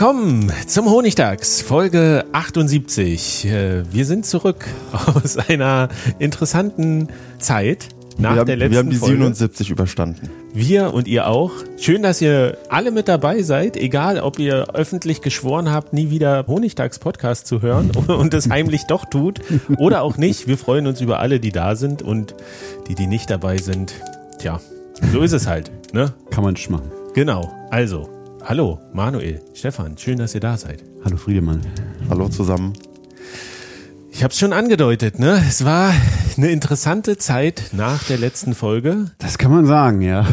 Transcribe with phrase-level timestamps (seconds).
[0.00, 3.44] Willkommen zum Honigtags, Folge 78.
[3.44, 8.88] Äh, wir sind zurück aus einer interessanten Zeit nach wir haben, der letzten Wir haben
[8.88, 9.16] die Folge.
[9.16, 10.30] 77 überstanden.
[10.54, 11.52] Wir und ihr auch.
[11.76, 16.46] Schön, dass ihr alle mit dabei seid, egal ob ihr öffentlich geschworen habt, nie wieder
[16.46, 19.40] Honigtags Podcast zu hören und es heimlich doch tut
[19.76, 20.48] oder auch nicht.
[20.48, 22.34] Wir freuen uns über alle, die da sind und
[22.88, 23.92] die, die nicht dabei sind.
[24.38, 24.62] Tja,
[25.12, 25.70] so ist es halt.
[25.92, 26.14] Ne?
[26.30, 26.90] Kann man nicht machen.
[27.12, 27.52] Genau.
[27.70, 28.08] Also,
[28.42, 30.82] hallo Manuel, Stefan, schön, dass ihr da seid.
[31.04, 31.60] Hallo Friedemann.
[32.08, 32.72] Hallo zusammen.
[34.10, 35.42] Ich habe es schon angedeutet, ne?
[35.48, 35.94] Es war
[36.36, 39.12] eine interessante Zeit nach der letzten Folge.
[39.18, 40.26] Das kann man sagen, ja.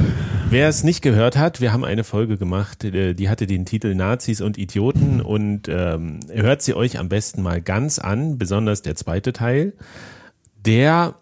[0.49, 3.93] Wer es nicht gehört hat, wir haben eine Folge gemacht, äh, die hatte den Titel
[3.95, 8.95] Nazis und Idioten und ähm, hört sie euch am besten mal ganz an, besonders der
[8.95, 9.73] zweite Teil.
[10.65, 11.15] Der,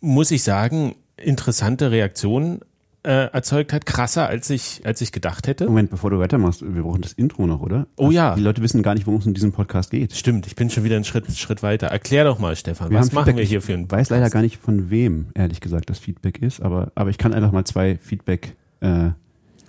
[0.00, 2.60] muss ich sagen, interessante Reaktionen
[3.04, 5.66] äh, erzeugt hat, krasser als ich, als ich gedacht hätte.
[5.66, 7.86] Moment, bevor du weitermachst, wir brauchen das Intro noch, oder?
[7.96, 8.34] Oh ja.
[8.34, 10.14] Die Leute wissen gar nicht, worum es in diesem Podcast geht.
[10.14, 11.86] Stimmt, ich bin schon wieder einen Schritt, Schritt weiter.
[11.88, 13.36] Erklär doch mal, Stefan, Wir was machen Feedback.
[13.36, 16.42] wir hier für einen Ich weiß leider gar nicht, von wem, ehrlich gesagt, das Feedback
[16.42, 19.10] ist, aber, aber ich kann einfach mal zwei Feedback äh,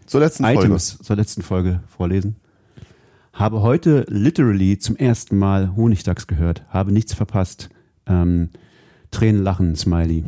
[0.05, 2.35] Zur letzten Items zur letzten Folge vorlesen.
[3.31, 7.69] Habe heute literally zum ersten Mal Honigdachs gehört, habe nichts verpasst.
[8.05, 8.49] Ähm,
[9.11, 10.23] Tränen lachen, Smiley.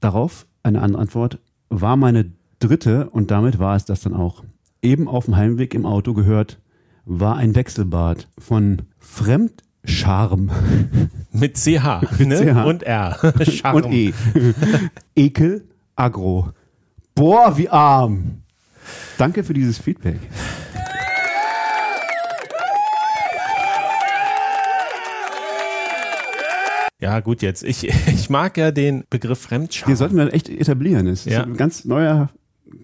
[0.00, 1.38] Darauf eine andere Antwort.
[1.80, 2.30] War meine
[2.60, 4.44] dritte und damit war es das dann auch.
[4.82, 6.60] Eben auf dem Heimweg im Auto gehört,
[7.04, 10.50] war ein Wechselbad von Fremdscharm
[11.32, 12.36] Mit CH, ne?
[12.54, 12.64] CH.
[12.64, 13.18] und R.
[13.44, 13.76] Charme.
[13.76, 14.12] und E.
[15.16, 15.64] Ekel,
[15.96, 16.50] Agro.
[17.14, 18.42] Boah, wie arm.
[19.18, 20.18] Danke für dieses Feedback.
[27.04, 27.62] Ja, gut, jetzt.
[27.62, 29.86] Ich, ich mag ja den Begriff Fremdscham.
[29.90, 31.04] Den sollten wir echt etablieren.
[31.06, 31.42] Das ist Ja.
[31.42, 32.30] eine ganz neuer,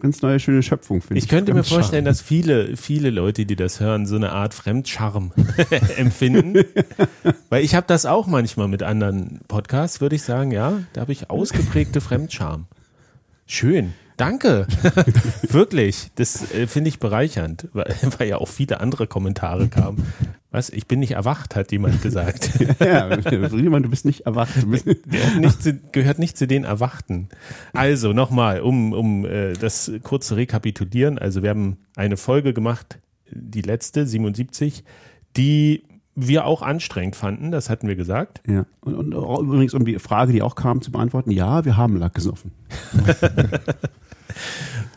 [0.00, 1.24] ganz neue schöne Schöpfung, finde ich.
[1.24, 1.78] Ich könnte mir Fremdscham.
[1.80, 5.32] vorstellen, dass viele, viele Leute, die das hören, so eine Art Fremdscharm
[5.96, 6.64] empfinden.
[7.48, 11.12] Weil ich habe das auch manchmal mit anderen Podcasts, würde ich sagen, ja, da habe
[11.12, 12.66] ich ausgeprägte Fremdscham.
[13.46, 13.94] Schön.
[14.20, 14.66] Danke.
[15.48, 16.10] Wirklich.
[16.16, 20.04] Das äh, finde ich bereichernd, weil, weil ja auch viele andere Kommentare kamen.
[20.50, 20.68] Was?
[20.68, 22.50] Ich bin nicht erwacht, hat jemand gesagt.
[22.80, 24.68] Ja, Friedemann, du bist nicht erwacht.
[24.68, 27.28] Bist, gehört nicht zu, gehört nicht zu den Erwachten.
[27.72, 31.18] Also nochmal, um, um äh, das kurz zu rekapitulieren.
[31.18, 32.98] Also wir haben eine Folge gemacht,
[33.30, 34.84] die letzte, 77,
[35.36, 38.42] die wir auch anstrengend fanden, das hatten wir gesagt.
[38.46, 38.66] ja.
[38.80, 42.14] Und, und übrigens, um die Frage, die auch kam, zu beantworten, ja, wir haben Lack
[42.14, 42.52] gesoffen.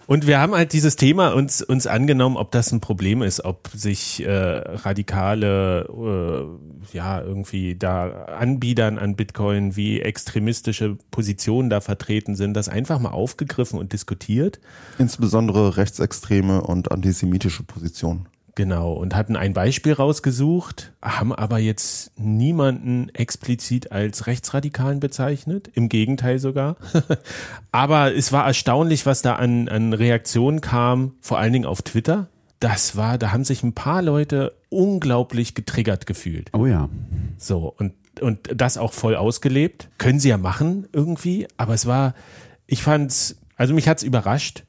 [0.06, 3.70] Und wir haben halt dieses Thema uns, uns angenommen, ob das ein Problem ist, ob
[3.74, 12.36] sich äh, radikale, äh, ja, irgendwie da Anbietern an Bitcoin, wie extremistische Positionen da vertreten
[12.36, 14.60] sind, das einfach mal aufgegriffen und diskutiert.
[14.98, 18.28] Insbesondere rechtsextreme und antisemitische Positionen.
[18.56, 25.90] Genau, und hatten ein Beispiel rausgesucht, haben aber jetzt niemanden explizit als Rechtsradikalen bezeichnet, im
[25.90, 26.76] Gegenteil sogar.
[27.72, 32.28] aber es war erstaunlich, was da an, an Reaktionen kam, vor allen Dingen auf Twitter.
[32.60, 36.52] Das war, da haben sich ein paar Leute unglaublich getriggert gefühlt.
[36.54, 36.90] Oh ja.
[37.38, 39.90] So, und, und das auch voll ausgelebt.
[39.98, 42.14] Können sie ja machen irgendwie, aber es war,
[42.68, 44.64] ich fand's, also mich hat's überrascht,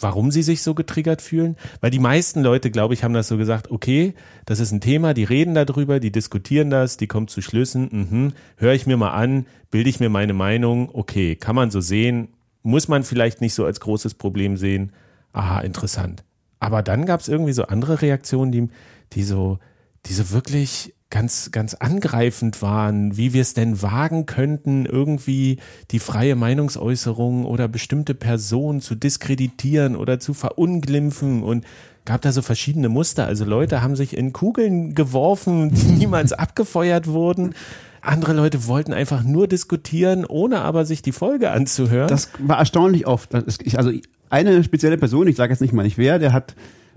[0.00, 1.56] warum sie sich so getriggert fühlen.
[1.80, 4.14] Weil die meisten Leute, glaube ich, haben das so gesagt, okay,
[4.46, 8.32] das ist ein Thema, die reden darüber, die diskutieren das, die kommen zu Schlüssen, mhm,
[8.56, 12.28] höre ich mir mal an, bilde ich mir meine Meinung, okay, kann man so sehen,
[12.62, 14.92] muss man vielleicht nicht so als großes Problem sehen,
[15.32, 16.24] aha, interessant.
[16.58, 18.68] Aber dann gab es irgendwie so andere Reaktionen, die,
[19.12, 19.58] die so,
[20.06, 25.58] die so wirklich ganz, ganz angreifend waren, wie wir es denn wagen könnten, irgendwie
[25.90, 31.66] die freie Meinungsäußerung oder bestimmte Personen zu diskreditieren oder zu verunglimpfen und
[32.04, 33.26] gab da so verschiedene Muster.
[33.26, 37.54] Also Leute haben sich in Kugeln geworfen, die niemals abgefeuert wurden.
[38.02, 42.08] Andere Leute wollten einfach nur diskutieren, ohne aber sich die Folge anzuhören.
[42.08, 43.34] Das war erstaunlich oft.
[43.34, 43.92] Also
[44.30, 46.54] eine spezielle Person, ich sage jetzt nicht mal nicht wer, der hat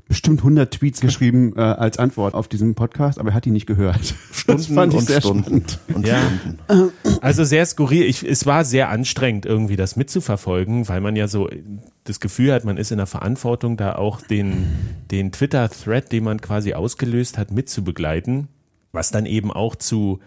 [0.08, 3.66] bestimmt 100 Tweets geschrieben äh, als Antwort auf diesen Podcast, aber er hat die nicht
[3.66, 4.00] gehört.
[4.30, 5.80] das Stunden fand ich und sehr Stunden spannend.
[5.94, 6.22] und Ja.
[6.68, 6.92] Stunden.
[7.22, 8.04] Also sehr skurril.
[8.04, 11.50] Ich, es war sehr anstrengend, irgendwie das mitzuverfolgen, weil man ja so
[12.04, 14.68] das Gefühl hat, man ist in der Verantwortung, da auch den,
[15.10, 18.50] den Twitter-Thread, den man quasi ausgelöst hat, mitzubegleiten.
[18.92, 20.20] Was dann eben auch zu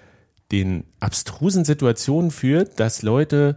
[0.53, 3.57] den abstrusen Situationen führt, dass Leute,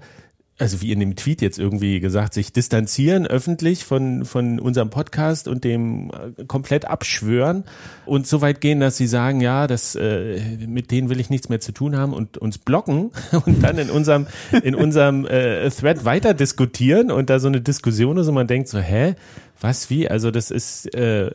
[0.60, 5.48] also wie in dem Tweet jetzt irgendwie gesagt, sich distanzieren öffentlich von, von unserem Podcast
[5.48, 7.64] und dem äh, komplett abschwören
[8.06, 11.48] und so weit gehen, dass sie sagen, ja, das, äh, mit denen will ich nichts
[11.48, 13.12] mehr zu tun haben und uns blocken
[13.46, 14.28] und dann in unserem,
[14.64, 18.68] in unserem äh, Thread weiter diskutieren und da so eine Diskussion ist und man denkt
[18.68, 19.16] so, hä?
[19.62, 20.10] Was, wie?
[20.10, 21.32] Also das ist, äh,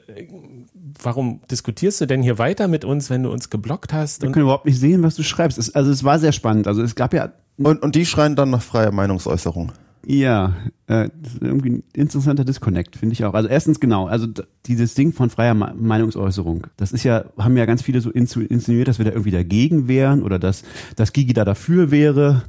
[1.03, 4.23] warum diskutierst du denn hier weiter mit uns, wenn du uns geblockt hast?
[4.23, 5.59] Wir können überhaupt nicht sehen, was du schreibst.
[5.59, 6.67] Es, also es war sehr spannend.
[6.67, 9.73] Also es gab ja, Und, und die schreien dann nach freier Meinungsäußerung.
[10.07, 10.55] ja,
[10.87, 13.35] äh, das ist irgendwie ein interessanter Disconnect, finde ich auch.
[13.35, 14.27] Also erstens genau, also
[14.67, 18.89] dieses Ding von freier Ma- Meinungsäußerung, das ist ja, haben ja ganz viele so insinuiert,
[18.89, 20.63] dass wir da irgendwie dagegen wären oder dass,
[20.97, 22.43] dass Gigi da dafür wäre.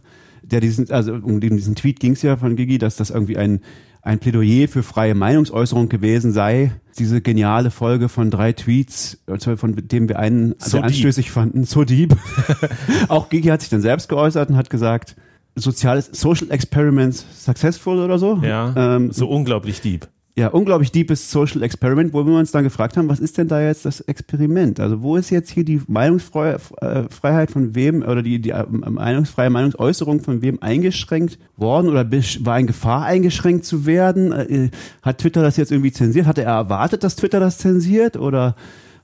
[0.44, 3.62] Der diesen, also um diesen Tweet ging es ja von Gigi, dass das irgendwie ein
[4.06, 6.72] ein Plädoyer für freie Meinungsäußerung gewesen sei.
[6.98, 11.66] Diese geniale Folge von drei Tweets, äh, von dem wir einen So sehr anstößig fanden,
[11.66, 12.16] so deep.
[13.10, 15.16] Auch Gigi hat sich dann selbst geäußert und hat gesagt,
[15.56, 18.40] soziales Social Experiments successful oder so.
[18.44, 20.08] ja, ähm, so unglaublich deep.
[20.38, 23.62] Ja, unglaublich deepes Social Experiment, wo wir uns dann gefragt haben, was ist denn da
[23.62, 24.82] jetzt das Experiment?
[24.82, 30.20] Also wo ist jetzt hier die Meinungsfreiheit von wem oder die, die äh, meinungsfreie Meinungsäußerung
[30.22, 34.34] von wem eingeschränkt worden oder war in Gefahr eingeschränkt zu werden?
[34.34, 34.70] Äh,
[35.02, 36.26] Hat Twitter das jetzt irgendwie zensiert?
[36.26, 38.56] Hatte er erwartet, dass Twitter das zensiert oder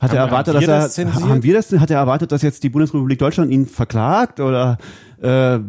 [0.02, 1.72] hat Haben- er erwartet, dass er das haben wir das?
[1.72, 4.80] Hat er erwartet, dass jetzt die Bundesrepublik Deutschland ihn verklagt oder
[5.22, 5.60] äh,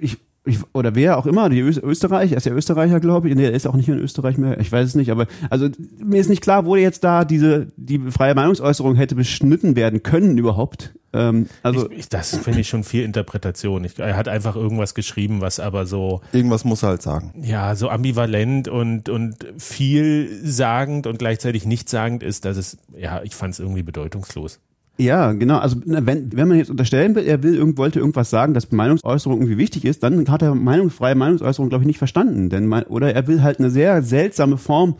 [0.00, 0.16] ich,
[0.50, 3.44] ich, oder wer auch immer, die Ös- Österreich, er ist ja Österreicher, glaube ich, nee,
[3.44, 5.68] er ist auch nicht in Österreich mehr, ich weiß es nicht, aber also
[6.04, 10.36] mir ist nicht klar, wo jetzt da diese die freie Meinungsäußerung hätte beschnitten werden können
[10.38, 10.94] überhaupt.
[11.12, 13.82] Ähm, also ich, ich, das finde ich schon viel Interpretation.
[13.82, 17.32] Ich, er hat einfach irgendwas geschrieben, was aber so, Irgendwas muss er halt sagen.
[17.42, 23.54] ja, so ambivalent und, und vielsagend und gleichzeitig nichtssagend ist, dass es, ja, ich fand
[23.54, 24.60] es irgendwie bedeutungslos.
[25.00, 25.58] Ja, genau.
[25.58, 29.38] Also wenn, wenn man jetzt unterstellen will, er will irgend, wollte irgendwas sagen, dass Meinungsäußerung
[29.38, 32.50] irgendwie wichtig ist, dann hat er meinungsfreie Meinungsäußerung, glaube ich, nicht verstanden.
[32.50, 34.96] Denn oder er will halt eine sehr seltsame Form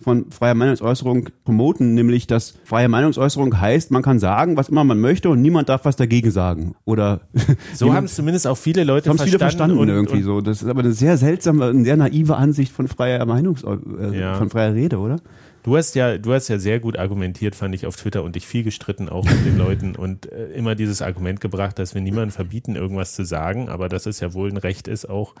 [0.00, 5.00] von freier Meinungsäußerung promoten, nämlich dass freie Meinungsäußerung heißt, man kann sagen, was immer man
[5.00, 6.74] möchte und niemand darf was dagegen sagen.
[6.84, 7.20] Oder
[7.74, 9.76] So haben es zumindest auch viele Leute es viele verstanden.
[9.76, 10.40] verstanden und, irgendwie und, so.
[10.40, 14.34] Das ist aber eine sehr seltsame, eine sehr naive Ansicht von freier Meinungs äh, Ja.
[14.34, 15.16] von freier Rede, oder?
[15.64, 18.46] Du hast ja, du hast ja sehr gut argumentiert, fand ich auf Twitter und dich
[18.46, 22.32] viel gestritten auch mit den Leuten und äh, immer dieses Argument gebracht, dass wir niemandem
[22.32, 25.34] verbieten, irgendwas zu sagen, aber dass es ja wohl ein Recht ist, auch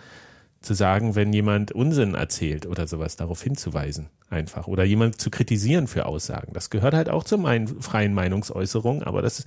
[0.62, 5.88] zu sagen, wenn jemand Unsinn erzählt oder sowas, darauf hinzuweisen einfach oder jemand zu kritisieren
[5.88, 6.54] für Aussagen.
[6.54, 9.44] Das gehört halt auch zur mein, freien Meinungsäußerung, aber das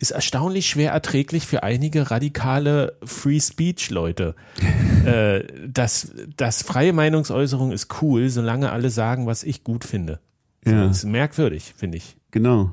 [0.00, 4.34] ist erstaunlich schwer erträglich für einige radikale Free Speech Leute.
[5.04, 10.18] äh, das, das freie Meinungsäußerung ist cool, solange alle sagen, was ich gut finde.
[10.64, 10.86] Ja.
[10.86, 12.16] Das ist merkwürdig, finde ich.
[12.30, 12.72] Genau.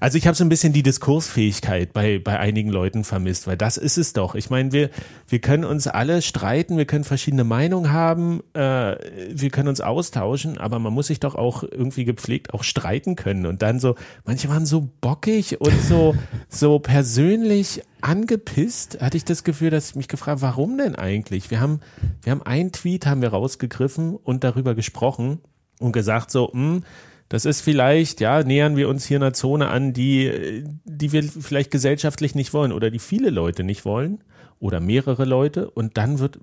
[0.00, 3.76] Also ich habe so ein bisschen die Diskursfähigkeit bei, bei einigen Leuten vermisst, weil das
[3.76, 4.34] ist es doch.
[4.34, 4.90] Ich meine, wir,
[5.28, 8.96] wir können uns alle streiten, wir können verschiedene Meinungen haben, äh,
[9.30, 13.46] wir können uns austauschen, aber man muss sich doch auch irgendwie gepflegt auch streiten können.
[13.46, 13.94] Und dann so,
[14.24, 16.14] manche waren so bockig und so,
[16.48, 21.50] so persönlich angepisst, hatte ich das Gefühl, dass ich mich gefragt, warum denn eigentlich?
[21.50, 21.80] Wir haben,
[22.22, 25.40] wir haben einen Tweet, haben wir rausgegriffen und darüber gesprochen
[25.80, 26.82] und gesagt so, hm,
[27.28, 31.70] das ist vielleicht, ja, nähern wir uns hier einer Zone an, die, die wir vielleicht
[31.70, 34.24] gesellschaftlich nicht wollen oder die viele Leute nicht wollen
[34.60, 36.40] oder mehrere Leute und dann wird,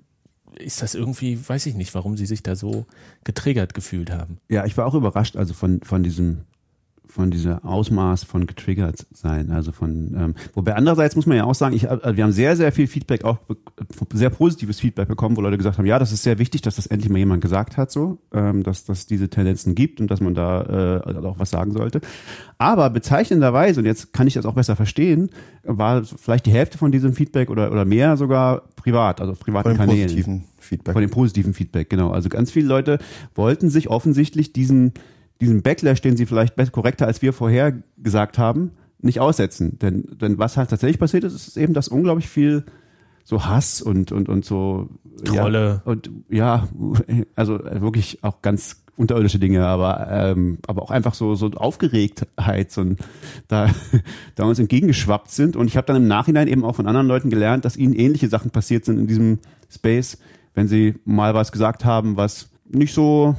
[0.58, 2.86] ist das irgendwie, weiß ich nicht, warum sie sich da so
[3.24, 4.38] getriggert gefühlt haben.
[4.48, 6.42] Ja, ich war auch überrascht, also von, von diesem,
[7.08, 9.50] von dieser Ausmaß von getriggert sein.
[9.50, 12.56] Also von, ähm, wobei andererseits muss man ja auch sagen, ich, äh, wir haben sehr,
[12.56, 13.38] sehr viel Feedback, auch
[14.12, 16.86] sehr positives Feedback bekommen, wo Leute gesagt haben, ja, das ist sehr wichtig, dass das
[16.86, 20.34] endlich mal jemand gesagt hat, so, ähm, dass dass diese Tendenzen gibt und dass man
[20.34, 22.00] da äh, auch was sagen sollte.
[22.58, 25.30] Aber bezeichnenderweise, und jetzt kann ich das auch besser verstehen,
[25.62, 29.68] war vielleicht die Hälfte von diesem Feedback oder, oder mehr sogar privat, also auf privaten
[29.68, 30.06] Von dem Kanälen.
[30.06, 30.92] positiven Feedback.
[30.92, 32.10] Von dem positiven Feedback, genau.
[32.10, 32.98] Also ganz viele Leute
[33.34, 34.92] wollten sich offensichtlich diesen,
[35.40, 39.78] diesen Backlash, den sie vielleicht besser korrekter als wir vorher gesagt haben, nicht aussetzen.
[39.78, 42.64] Denn, denn was halt tatsächlich passiert ist, ist eben, dass unglaublich viel
[43.24, 44.88] so Hass und, und, und so
[45.24, 45.82] Trolle.
[45.84, 46.68] Ja, und ja,
[47.34, 52.82] also wirklich auch ganz unterirdische Dinge, aber, ähm, aber auch einfach so, so Aufgeregtheit so
[52.82, 52.96] ein,
[53.48, 53.68] da,
[54.36, 55.56] da uns entgegengeschwappt sind.
[55.56, 58.28] Und ich habe dann im Nachhinein eben auch von anderen Leuten gelernt, dass ihnen ähnliche
[58.28, 59.38] Sachen passiert sind in diesem
[59.70, 60.18] Space,
[60.54, 63.36] wenn sie mal was gesagt haben, was nicht so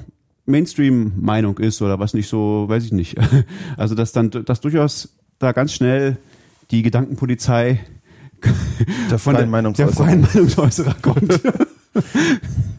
[0.48, 3.16] Mainstream-Meinung ist oder was nicht so, weiß ich nicht.
[3.77, 6.18] Also dass dann, dass durchaus da ganz schnell
[6.72, 7.80] die Gedankenpolizei
[9.10, 11.39] Der von freien der, der freien Meinungsäußerer kommt.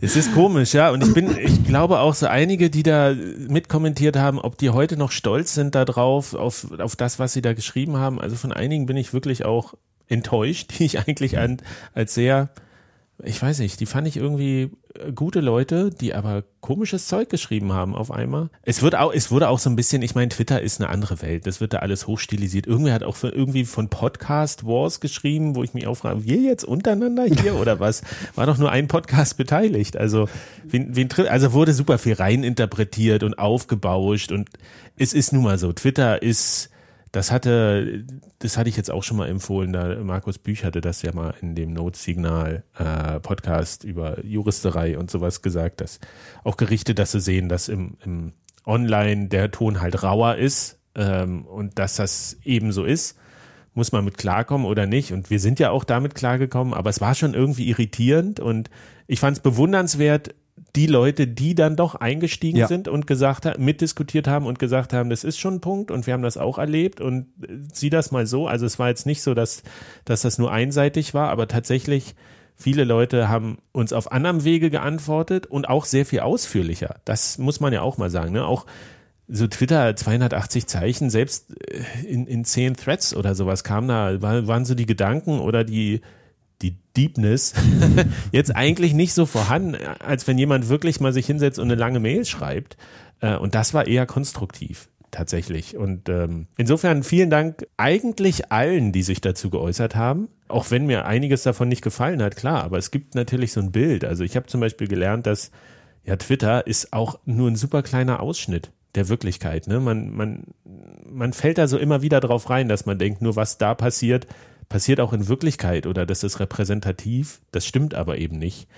[0.01, 0.91] Es ist komisch, ja.
[0.91, 3.17] Und ich bin, ich glaube auch so einige, die da
[3.49, 7.53] mitkommentiert haben, ob die heute noch stolz sind darauf, auf, auf das, was sie da
[7.53, 8.21] geschrieben haben.
[8.21, 9.75] Also von einigen bin ich wirklich auch
[10.07, 11.57] enttäuscht, die ich eigentlich an,
[11.95, 12.51] als sehr,
[13.25, 17.73] ich weiß nicht, die fand ich irgendwie äh, gute Leute, die aber komisches Zeug geschrieben
[17.73, 18.49] haben auf einmal.
[18.63, 21.21] Es wird auch, es wurde auch so ein bisschen, ich meine, Twitter ist eine andere
[21.21, 21.47] Welt.
[21.47, 22.69] Das wird da alles hochstilisiert.
[22.69, 26.37] Irgendwer hat auch für, irgendwie von Podcast Wars geschrieben, wo ich mich auch frage, wir
[26.37, 28.03] jetzt untereinander hier oder was?
[28.37, 29.97] War doch nur ein Podcast beteiligt.
[29.97, 30.29] Also,
[30.65, 34.49] wen, wen, also wurde super viel reininterpretiert und aufgebauscht und
[34.97, 35.73] es ist nun mal so.
[35.73, 36.71] Twitter ist,
[37.12, 38.05] das hatte,
[38.38, 41.35] das hatte ich jetzt auch schon mal empfohlen, da Markus Büch hatte das ja mal
[41.41, 46.00] in dem Notsignal äh, über Juristerei und sowas gesagt, dass
[46.45, 48.33] auch Gerichte das so sehen, dass im, im
[48.67, 53.17] Online der Ton halt rauer ist ähm, und dass das eben so ist.
[53.75, 55.12] Muss man mit klarkommen oder nicht?
[55.12, 58.71] Und wir sind ja auch damit klargekommen, aber es war schon irgendwie irritierend und
[59.07, 60.35] ich fand es bewundernswert,
[60.77, 62.69] die Leute, die dann doch eingestiegen Ja.
[62.69, 66.07] sind und gesagt haben, mitdiskutiert haben und gesagt haben, das ist schon ein Punkt und
[66.07, 68.47] wir haben das auch erlebt und äh, sieh das mal so.
[68.47, 69.63] Also es war jetzt nicht so, dass,
[70.05, 72.15] dass das nur einseitig war, aber tatsächlich
[72.55, 76.97] viele Leute haben uns auf anderem Wege geantwortet und auch sehr viel ausführlicher.
[77.05, 78.33] Das muss man ja auch mal sagen.
[78.33, 78.45] Ne?
[78.45, 78.67] Auch
[79.29, 84.47] so Twitter 280 Zeichen, selbst äh, in, in zehn Threads oder sowas kam da, war,
[84.47, 86.01] waren so die Gedanken oder die,
[86.62, 87.55] die Deepness
[88.33, 92.00] jetzt eigentlich nicht so vorhanden, als wenn jemand wirklich mal sich hinsetzt und eine lange
[92.00, 92.77] Mail schreibt.
[93.21, 95.77] Äh, Und das war eher konstruktiv tatsächlich.
[95.77, 100.29] Und ähm, insofern vielen Dank eigentlich allen, die sich dazu geäußert haben.
[100.49, 103.73] Auch wenn mir einiges davon nicht gefallen hat, klar, aber es gibt natürlich so ein
[103.73, 104.05] Bild.
[104.05, 105.50] Also ich habe zum Beispiel gelernt, dass
[106.05, 109.67] ja Twitter ist auch nur ein super kleiner Ausschnitt der Wirklichkeit.
[109.67, 109.81] Ne?
[109.81, 110.45] Man, man,
[111.11, 114.27] man fällt da so immer wieder drauf rein, dass man denkt, nur was da passiert,
[114.69, 117.41] passiert auch in Wirklichkeit oder das ist repräsentativ.
[117.51, 118.69] Das stimmt aber eben nicht.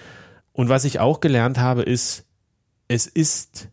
[0.53, 2.25] Und was ich auch gelernt habe, ist,
[2.89, 3.69] es ist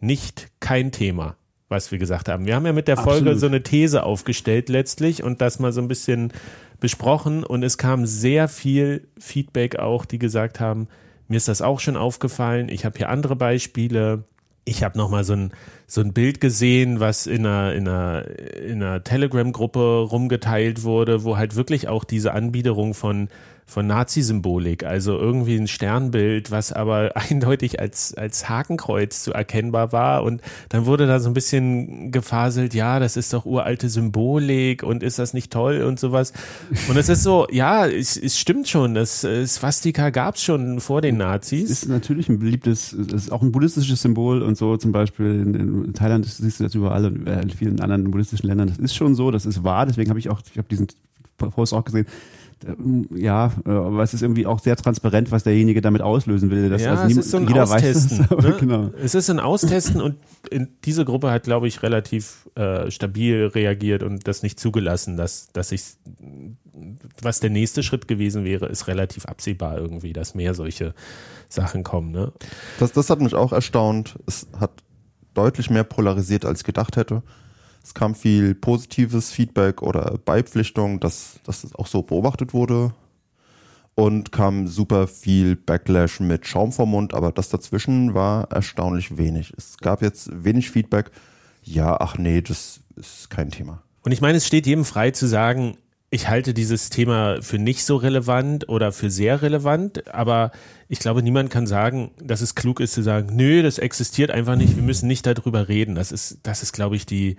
[0.00, 1.36] nicht kein Thema,
[1.68, 2.46] was wir gesagt haben.
[2.46, 3.40] Wir haben ja mit der Folge Absolut.
[3.40, 6.32] so eine These aufgestellt letztlich und das mal so ein bisschen
[6.80, 10.88] besprochen und es kam sehr viel Feedback auch, die gesagt haben,
[11.28, 14.24] mir ist das auch schon aufgefallen, ich habe hier andere Beispiele.
[14.64, 15.52] Ich habe noch mal so ein,
[15.86, 18.24] so ein Bild gesehen, was in einer, in einer,
[18.56, 23.28] in einer Telegram-Gruppe rumgeteilt wurde, wo halt wirklich auch diese Anbiederung von,
[23.70, 30.24] von Nazi-Symbolik, also irgendwie ein Sternbild, was aber eindeutig als, als Hakenkreuz zu erkennbar war.
[30.24, 35.02] Und dann wurde da so ein bisschen gefaselt, ja, das ist doch uralte Symbolik und
[35.02, 36.32] ist das nicht toll und sowas.
[36.88, 40.80] Und es ist so, ja, es, es stimmt schon, das äh, Swastika gab es schon
[40.80, 41.70] vor den Nazis.
[41.70, 45.54] ist natürlich ein beliebtes, es ist auch ein buddhistisches Symbol und so zum Beispiel in,
[45.84, 48.68] in Thailand siehst du das überall und äh, in vielen anderen buddhistischen Ländern.
[48.68, 49.86] Das ist schon so, das ist wahr.
[49.86, 50.88] Deswegen habe ich auch, ich habe diesen
[51.36, 52.06] Post auch gesehen.
[52.66, 56.68] Ähm, Ja, äh, aber es ist irgendwie auch sehr transparent, was derjenige damit auslösen will.
[56.68, 58.18] Dass ja, also es niemand- ist so ein jeder Austesten.
[58.30, 58.56] weiß ne?
[58.60, 58.90] genau.
[59.02, 60.16] Es ist ein Austesten und
[60.50, 65.52] in diese Gruppe hat, glaube ich, relativ äh, stabil reagiert und das nicht zugelassen, dass,
[65.52, 65.82] dass ich,
[67.22, 70.94] was der nächste Schritt gewesen wäre, ist relativ absehbar irgendwie, dass mehr solche
[71.48, 72.10] Sachen kommen.
[72.12, 72.32] Ne?
[72.78, 74.16] Das, das hat mich auch erstaunt.
[74.26, 74.70] Es hat
[75.34, 77.22] deutlich mehr polarisiert, als ich gedacht hätte.
[77.82, 82.92] Es kam viel positives Feedback oder Beipflichtung, dass, dass es auch so beobachtet wurde.
[83.96, 89.52] Und kam super viel Backlash mit Schaum vom Mund, aber das dazwischen war erstaunlich wenig.
[89.58, 91.10] Es gab jetzt wenig Feedback.
[91.62, 93.82] Ja, ach nee, das ist kein Thema.
[94.02, 95.76] Und ich meine, es steht jedem frei zu sagen,
[96.10, 100.50] ich halte dieses Thema für nicht so relevant oder für sehr relevant, aber
[100.88, 104.56] ich glaube, niemand kann sagen, dass es klug ist zu sagen, nö, das existiert einfach
[104.56, 105.94] nicht, wir müssen nicht darüber reden.
[105.94, 107.36] Das ist, das ist, glaube ich, die,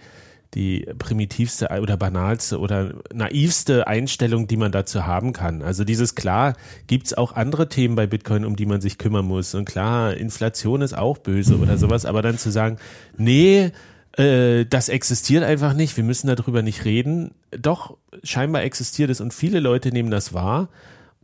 [0.53, 5.61] die primitivste oder banalste oder naivste Einstellung, die man dazu haben kann.
[5.61, 6.55] Also dieses klar,
[6.87, 9.55] gibt's auch andere Themen bei Bitcoin, um die man sich kümmern muss.
[9.55, 12.77] Und klar, Inflation ist auch böse oder sowas, aber dann zu sagen,
[13.17, 13.71] nee,
[14.17, 17.31] äh, das existiert einfach nicht, wir müssen darüber nicht reden.
[17.51, 20.69] Doch, scheinbar existiert es und viele Leute nehmen das wahr.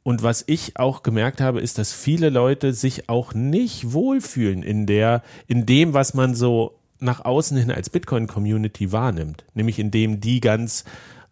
[0.03, 4.85] Und was ich auch gemerkt habe, ist, dass viele Leute sich auch nicht wohlfühlen in
[4.85, 9.45] der, in dem, was man so nach außen hin als Bitcoin-Community wahrnimmt.
[9.53, 10.83] Nämlich in dem die ganz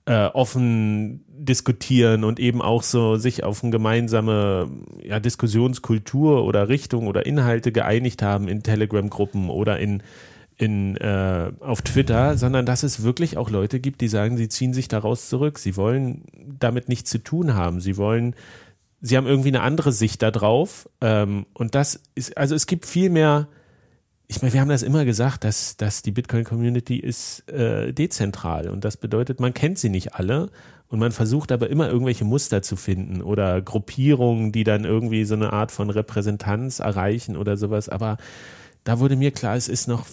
[0.06, 4.70] äh, offen diskutieren und eben auch so sich auf eine gemeinsame
[5.04, 10.04] ja, Diskussionskultur oder Richtung oder Inhalte geeinigt haben in Telegram-Gruppen oder in
[10.58, 14.74] in, äh, auf Twitter, sondern dass es wirklich auch Leute gibt, die sagen, sie ziehen
[14.74, 15.60] sich daraus zurück.
[15.60, 16.24] Sie wollen
[16.60, 17.82] damit nichts zu tun haben.
[17.82, 18.36] Sie wollen,
[19.02, 20.90] sie haben irgendwie eine andere Sicht darauf.
[21.02, 23.48] Ähm, und das ist, also es gibt viel mehr,
[24.28, 28.70] ich meine, wir haben das immer gesagt, dass, dass die Bitcoin-Community ist äh, dezentral.
[28.70, 30.50] Und das bedeutet, man kennt sie nicht alle.
[30.88, 35.34] Und man versucht aber immer irgendwelche Muster zu finden oder Gruppierungen, die dann irgendwie so
[35.34, 37.90] eine Art von Repräsentanz erreichen oder sowas.
[37.90, 38.18] Aber
[38.84, 40.06] da wurde mir klar, es ist noch,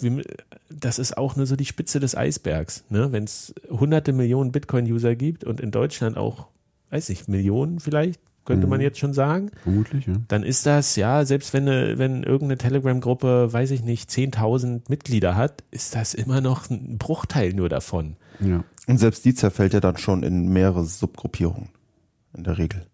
[0.71, 2.85] das ist auch nur so die Spitze des Eisbergs.
[2.89, 3.13] Ne?
[3.13, 6.47] Wenn es hunderte Millionen Bitcoin-User gibt und in Deutschland auch,
[6.91, 8.71] weiß ich, Millionen vielleicht, könnte mhm.
[8.71, 9.51] man jetzt schon sagen.
[9.63, 10.15] Vermutlich, ja.
[10.29, 15.37] Dann ist das, ja, selbst wenn, eine, wenn irgendeine Telegram-Gruppe, weiß ich nicht, 10.000 Mitglieder
[15.37, 18.17] hat, ist das immer noch ein Bruchteil nur davon.
[18.41, 18.65] Ja.
[18.87, 21.69] Und selbst die zerfällt ja dann schon in mehrere Subgruppierungen.
[22.37, 22.87] In der Regel.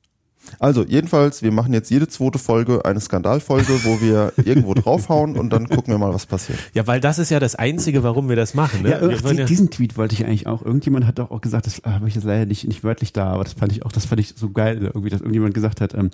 [0.59, 5.50] Also, jedenfalls, wir machen jetzt jede zweite Folge eine Skandalfolge, wo wir irgendwo draufhauen und
[5.50, 6.59] dann gucken wir mal, was passiert.
[6.75, 8.83] Ja, weil das ist ja das Einzige, warum wir das machen.
[8.83, 8.90] Ne?
[8.90, 10.64] Ja, wir ja diesen Tweet wollte ich eigentlich auch.
[10.64, 13.45] Irgendjemand hat doch auch gesagt, das habe ich jetzt leider nicht, nicht wörtlich da, aber
[13.45, 16.11] das fand ich auch, das fand ich so geil, irgendwie, dass irgendjemand gesagt hat, ähm,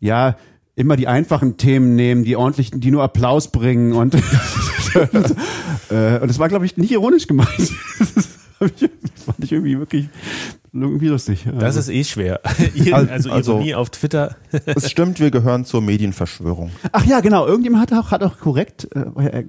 [0.00, 0.36] ja,
[0.76, 4.14] immer die einfachen Themen nehmen, die ordentlich, die nur Applaus bringen und,
[5.90, 7.48] äh, und das war, glaube ich, nicht ironisch gemeint.
[8.58, 10.08] das fand ich irgendwie wirklich
[10.82, 11.46] irgendwie lustig.
[11.58, 12.40] Das ist eh schwer.
[12.92, 14.36] also, also Ironie auf Twitter.
[14.66, 16.70] es stimmt, wir gehören zur Medienverschwörung.
[16.92, 17.46] Ach ja, genau.
[17.46, 19.40] Irgendjemand hat auch, hat auch korrekt äh,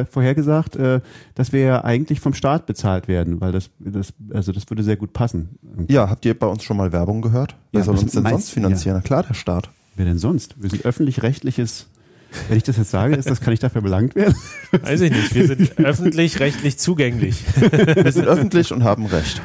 [0.00, 1.00] äh, vorhergesagt, äh,
[1.34, 4.96] dass wir ja eigentlich vom Staat bezahlt werden, weil das, das, also das würde sehr
[4.96, 5.58] gut passen.
[5.88, 7.56] Ja, habt ihr bei uns schon mal Werbung gehört?
[7.72, 8.96] Wer ja, soll uns denn sonst finanzieren?
[8.96, 9.00] Ja.
[9.02, 9.70] Na klar, der Staat.
[9.94, 10.54] Wer denn sonst?
[10.60, 11.86] Wir sind öffentlich-rechtliches
[12.48, 14.34] wenn ich das jetzt sage, ist das, kann ich dafür belangt werden?
[14.70, 15.34] Weiß ich nicht.
[15.34, 17.44] Wir sind öffentlich-rechtlich zugänglich.
[17.56, 19.40] Wir sind öffentlich und haben Recht.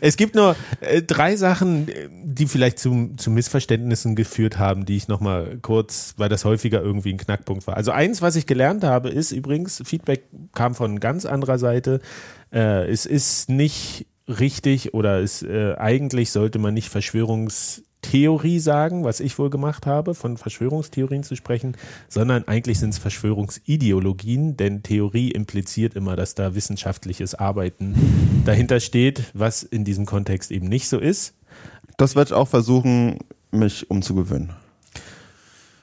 [0.00, 1.88] Es gibt nur äh, drei Sachen,
[2.22, 7.12] die vielleicht zu, zu Missverständnissen geführt haben, die ich nochmal kurz, weil das häufiger irgendwie
[7.12, 7.76] ein Knackpunkt war.
[7.76, 12.00] Also eins, was ich gelernt habe, ist übrigens, Feedback kam von ganz anderer Seite.
[12.52, 19.04] Äh, es ist nicht richtig oder es, äh, eigentlich sollte man nicht Verschwörungs Theorie sagen,
[19.04, 21.76] was ich wohl gemacht habe, von Verschwörungstheorien zu sprechen,
[22.08, 29.24] sondern eigentlich sind es Verschwörungsideologien, denn Theorie impliziert immer, dass da wissenschaftliches Arbeiten dahinter steht,
[29.34, 31.34] was in diesem Kontext eben nicht so ist.
[31.96, 33.18] Das werde ich auch versuchen,
[33.50, 34.50] mich umzugewöhnen.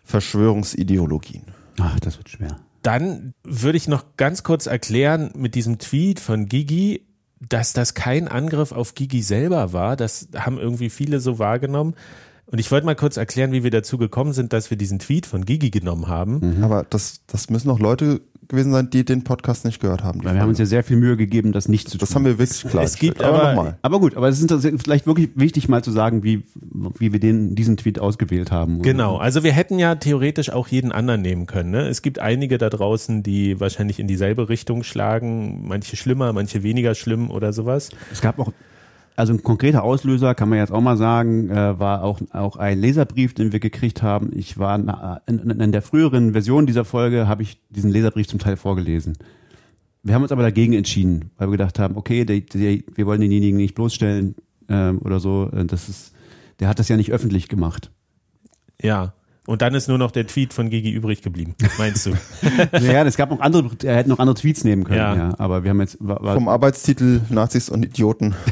[0.06, 1.44] Verschwörungsideologien.
[1.80, 2.60] Ach, das wird schwer.
[2.82, 7.02] Dann würde ich noch ganz kurz erklären mit diesem Tweet von Gigi,
[7.50, 9.96] dass das kein Angriff auf Gigi selber war.
[9.96, 11.96] Das haben irgendwie viele so wahrgenommen.
[12.48, 15.26] Und ich wollte mal kurz erklären, wie wir dazu gekommen sind, dass wir diesen Tweet
[15.26, 16.58] von Gigi genommen haben.
[16.58, 16.64] Mhm.
[16.64, 20.24] Aber das, das müssen auch Leute gewesen sein, die den Podcast nicht gehört haben.
[20.24, 22.06] Weil wir haben uns ja sehr viel Mühe gegeben, das nicht zu tun.
[22.06, 22.84] Das haben wir wirklich klar.
[22.84, 26.24] Es gibt aber, aber, aber gut, aber es ist vielleicht wirklich wichtig mal zu sagen,
[26.24, 26.44] wie,
[27.00, 28.82] wie wir den, diesen Tweet ausgewählt haben.
[28.82, 31.72] Genau, also wir hätten ja theoretisch auch jeden anderen nehmen können.
[31.72, 31.88] Ne?
[31.88, 36.96] Es gibt einige da draußen, die wahrscheinlich in dieselbe Richtung schlagen, manche schlimmer, manche weniger
[36.96, 37.90] schlimm oder sowas.
[38.12, 38.52] Es gab auch
[39.16, 42.80] also ein konkreter Auslöser, kann man jetzt auch mal sagen, äh, war auch, auch ein
[42.80, 44.32] Leserbrief, den wir gekriegt haben.
[44.36, 48.58] Ich war in, in der früheren Version dieser Folge, habe ich diesen Leserbrief zum Teil
[48.58, 49.18] vorgelesen.
[50.04, 53.22] Wir haben uns aber dagegen entschieden, weil wir gedacht haben, okay, die, die, wir wollen
[53.22, 54.36] denjenigen nicht bloßstellen
[54.70, 55.46] ähm, oder so.
[55.48, 56.14] Das ist,
[56.60, 57.92] der hat das ja nicht öffentlich gemacht.
[58.82, 59.14] Ja.
[59.48, 62.12] Und dann ist nur noch der Tweet von Gigi übrig geblieben, meinst du?
[62.82, 65.16] ja, es gab noch andere, er hätte noch andere Tweets nehmen können, ja.
[65.16, 65.98] ja aber wir haben jetzt.
[66.00, 68.34] War, war Vom Arbeitstitel Nazis und Idioten.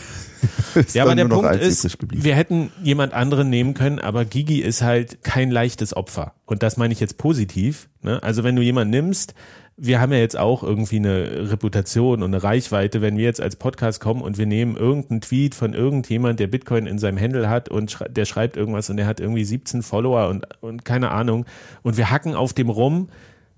[0.93, 5.23] ja, aber der Punkt ist, wir hätten jemand anderen nehmen können, aber Gigi ist halt
[5.23, 6.33] kein leichtes Opfer.
[6.45, 7.89] Und das meine ich jetzt positiv.
[8.01, 8.21] Ne?
[8.21, 9.33] Also wenn du jemanden nimmst,
[9.75, 13.55] wir haben ja jetzt auch irgendwie eine Reputation und eine Reichweite, wenn wir jetzt als
[13.55, 17.69] Podcast kommen und wir nehmen irgendeinen Tweet von irgendjemand, der Bitcoin in seinem Handle hat
[17.69, 21.45] und schrei der schreibt irgendwas und der hat irgendwie 17 Follower und, und keine Ahnung
[21.81, 23.09] und wir hacken auf dem rum,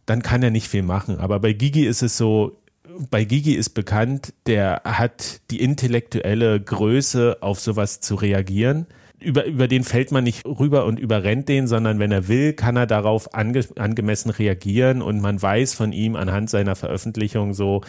[0.06, 1.20] dann kann er nicht viel machen.
[1.20, 2.58] Aber bei Gigi ist es so,
[3.10, 8.88] bei Gigi ist bekannt, der hat die intellektuelle Größe, auf sowas zu reagieren.
[9.20, 12.76] Über, über den fällt man nicht rüber und überrennt den, sondern wenn er will, kann
[12.76, 17.82] er darauf ange, angemessen reagieren und man weiß von ihm anhand seiner Veröffentlichung so,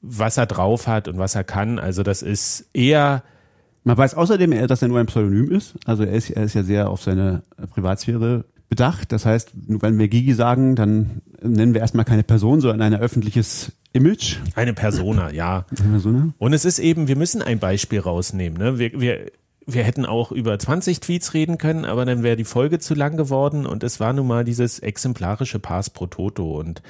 [0.00, 1.78] was er drauf hat und was er kann.
[1.78, 3.22] Also das ist eher
[3.84, 5.74] man weiß außerdem, dass er nur ein Pseudonym ist.
[5.86, 9.12] Also er ist, er ist ja sehr auf seine Privatsphäre bedacht.
[9.12, 13.72] Das heißt, wenn wir Gigi sagen, dann nennen wir erstmal keine Person, sondern ein öffentliches
[13.92, 14.36] Image.
[14.54, 15.66] Eine Persona, ja.
[15.78, 16.32] Eine Persona.
[16.38, 18.58] Und es ist eben, wir müssen ein Beispiel rausnehmen.
[18.58, 18.78] Ne?
[18.78, 19.32] Wir, wir,
[19.66, 23.16] wir hätten auch über 20 Tweets reden können, aber dann wäre die Folge zu lang
[23.16, 26.80] geworden und es war nun mal dieses exemplarische Pass pro Toto und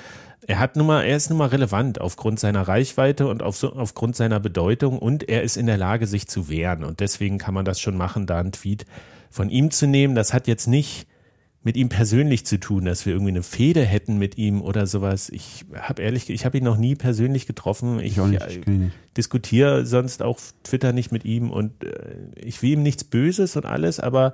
[0.46, 4.16] er hat nun mal, er ist nun mal relevant aufgrund seiner Reichweite und auf aufgrund
[4.16, 7.64] seiner Bedeutung und er ist in der Lage, sich zu wehren und deswegen kann man
[7.64, 8.86] das schon machen, da einen Tweet
[9.30, 10.14] von ihm zu nehmen.
[10.14, 11.06] Das hat jetzt nicht
[11.62, 15.28] mit ihm persönlich zu tun, dass wir irgendwie eine Fehde hätten mit ihm oder sowas.
[15.28, 18.00] Ich habe ehrlich, ich habe ihn noch nie persönlich getroffen.
[18.00, 18.60] Ich, Ich auch äh, ich
[19.16, 23.66] diskutiere sonst auf Twitter nicht mit ihm und äh, ich will ihm nichts Böses und
[23.66, 24.32] alles, aber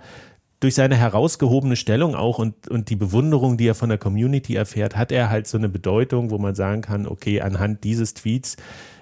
[0.60, 4.96] durch seine herausgehobene Stellung auch und, und die Bewunderung, die er von der Community erfährt,
[4.96, 8.56] hat er halt so eine Bedeutung, wo man sagen kann, okay, anhand dieses Tweets,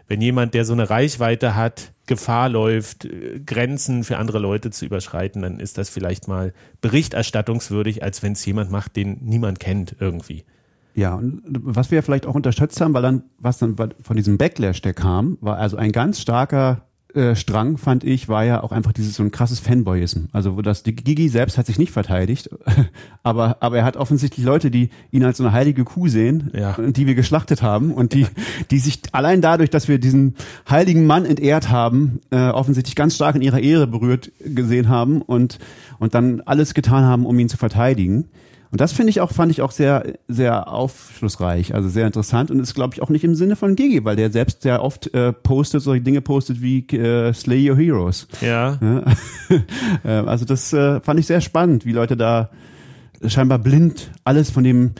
[0.08, 4.85] wenn jemand, der so eine Reichweite hat, Gefahr läuft, äh, Grenzen für andere Leute zu
[4.85, 9.97] überschreiten, dann ist das vielleicht mal berichterstattungswürdig, als wenn es jemand macht, den niemand kennt
[10.01, 10.45] irgendwie.
[10.95, 14.81] Ja, und was wir vielleicht auch unterstützt haben, weil dann, was dann von diesem Backlash,
[14.81, 16.83] der kam, war also ein ganz starker
[17.37, 20.24] Strang, fand ich, war ja auch einfach dieses so ein krasses Fanboyism.
[20.33, 22.50] Also wo das die Gigi selbst hat sich nicht verteidigt,
[23.22, 26.77] aber aber er hat offensichtlich Leute, die ihn als so eine heilige Kuh sehen, Ja.
[26.79, 28.27] äh, die wir geschlachtet haben und die
[28.70, 30.35] die sich allein dadurch, dass wir diesen
[30.68, 35.59] heiligen Mann entehrt haben, äh, offensichtlich ganz stark in ihrer Ehre berührt gesehen haben und
[35.98, 38.24] und dann alles getan haben, um ihn zu verteidigen.
[38.74, 42.58] Und das finde ich auch, fand ich auch sehr, sehr aufschlussreich, also sehr interessant und
[42.58, 45.32] ist, glaube ich, auch nicht im Sinne von Gigi, weil der selbst sehr oft äh,
[45.32, 48.26] postet, solche Dinge postet wie äh, Slay Your Heroes.
[48.40, 48.76] Ja.
[48.82, 49.04] Ja?
[50.04, 52.50] Äh, also das äh, fand ich sehr spannend, wie Leute da
[53.24, 54.94] scheinbar blind alles von dem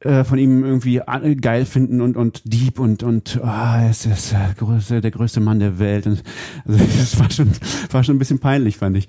[0.00, 4.32] äh, von ihm irgendwie an- geil finden und und Dieb und und ah, es ist
[4.32, 6.06] der größte, der größte Mann der Welt.
[6.06, 6.22] Und,
[6.66, 7.52] also das war schon
[7.90, 9.08] war schon ein bisschen peinlich, fand ich.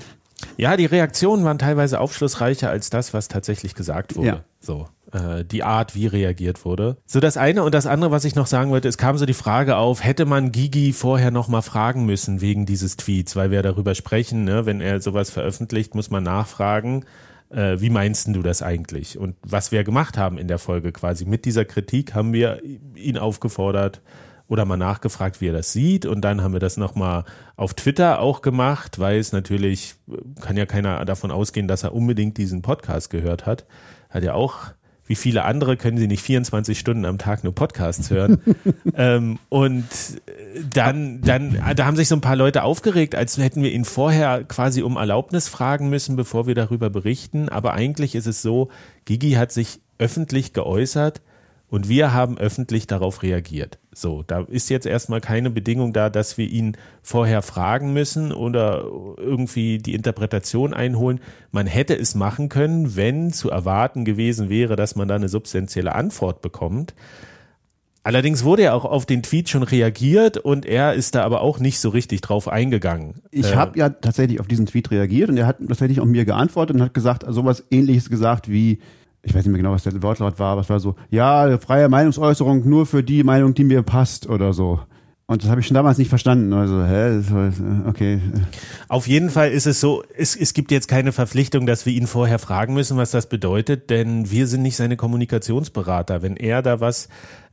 [0.58, 4.28] Ja, die Reaktionen waren teilweise aufschlussreicher als das, was tatsächlich gesagt wurde.
[4.28, 4.43] Ja.
[4.60, 6.97] So, äh, die Art, wie reagiert wurde.
[7.06, 9.34] So das eine und das andere, was ich noch sagen wollte, es kam so die
[9.34, 13.62] Frage auf, hätte man Gigi vorher noch mal fragen müssen wegen dieses Tweets, weil wir
[13.62, 14.65] darüber sprechen, ne?
[14.65, 17.06] wenn er sowas veröffentlicht, muss man nachfragen.
[17.49, 19.17] Äh, wie meinst du das eigentlich?
[19.17, 22.62] Und was wir gemacht haben in der Folge quasi mit dieser Kritik, haben wir
[22.95, 24.02] ihn aufgefordert,
[24.49, 26.05] oder mal nachgefragt, wie er das sieht.
[26.05, 27.23] Und dann haben wir das nochmal
[27.55, 29.95] auf Twitter auch gemacht, weil es natürlich,
[30.41, 33.65] kann ja keiner davon ausgehen, dass er unbedingt diesen Podcast gehört hat.
[34.09, 34.57] Hat ja auch,
[35.05, 38.41] wie viele andere, können sie nicht 24 Stunden am Tag nur Podcasts hören.
[38.95, 39.85] ähm, und
[40.73, 44.43] dann, dann, da haben sich so ein paar Leute aufgeregt, als hätten wir ihn vorher
[44.45, 47.49] quasi um Erlaubnis fragen müssen, bevor wir darüber berichten.
[47.49, 48.69] Aber eigentlich ist es so,
[49.05, 51.21] Gigi hat sich öffentlich geäußert,
[51.69, 53.77] und wir haben öffentlich darauf reagiert.
[53.93, 58.84] So, da ist jetzt erstmal keine Bedingung da, dass wir ihn vorher fragen müssen oder
[59.17, 61.19] irgendwie die Interpretation einholen.
[61.51, 65.93] Man hätte es machen können, wenn zu erwarten gewesen wäre, dass man da eine substanzielle
[65.93, 66.93] Antwort bekommt.
[68.01, 71.60] Allerdings wurde ja auch auf den Tweet schon reagiert und er ist da aber auch
[71.60, 73.15] nicht so richtig drauf eingegangen.
[73.29, 76.25] Ich Äh, habe ja tatsächlich auf diesen Tweet reagiert und er hat tatsächlich auch mir
[76.25, 78.79] geantwortet und hat gesagt, sowas ähnliches gesagt wie,
[79.21, 81.89] ich weiß nicht mehr genau, was der Wortlaut war, aber es war so, ja, freie
[81.89, 84.79] Meinungsäußerung nur für die Meinung, die mir passt oder so.
[85.29, 86.51] Und das habe ich schon damals nicht verstanden.
[86.53, 87.21] Also, hä,
[87.88, 88.19] okay.
[88.88, 92.08] Auf jeden Fall ist es so, es, es gibt jetzt keine Verpflichtung, dass wir ihn
[92.08, 96.23] vorher fragen müssen, was das bedeutet, denn wir sind nicht seine Kommunikationsberater.
[96.23, 97.10] Wenn er da was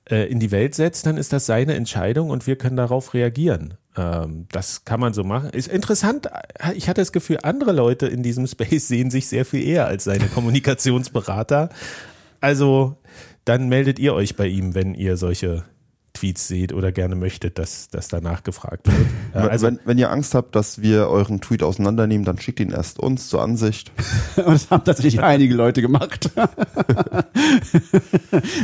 [0.09, 3.75] äh, in die Welt setzt, dann ist das seine Entscheidung und wir können darauf reagieren.
[3.97, 5.51] Ähm, das kann man so machen.
[5.51, 6.29] Ist interessant.
[6.75, 10.05] Ich hatte das Gefühl, andere Leute in diesem Space sehen sich sehr viel eher als
[10.05, 11.71] seine Kommunikationsberater.
[12.41, 12.97] Also
[13.45, 15.65] dann meldet ihr euch bei ihm, wenn ihr solche
[16.17, 18.97] Tweets seht oder gerne möchtet, dass, dass danach gefragt wird.
[19.35, 22.71] Äh, Also, wenn, wenn ihr Angst habt, dass wir euren Tweet auseinandernehmen, dann schickt ihn
[22.71, 23.93] erst uns zur Ansicht.
[24.37, 26.31] Und das haben tatsächlich einige Leute gemacht.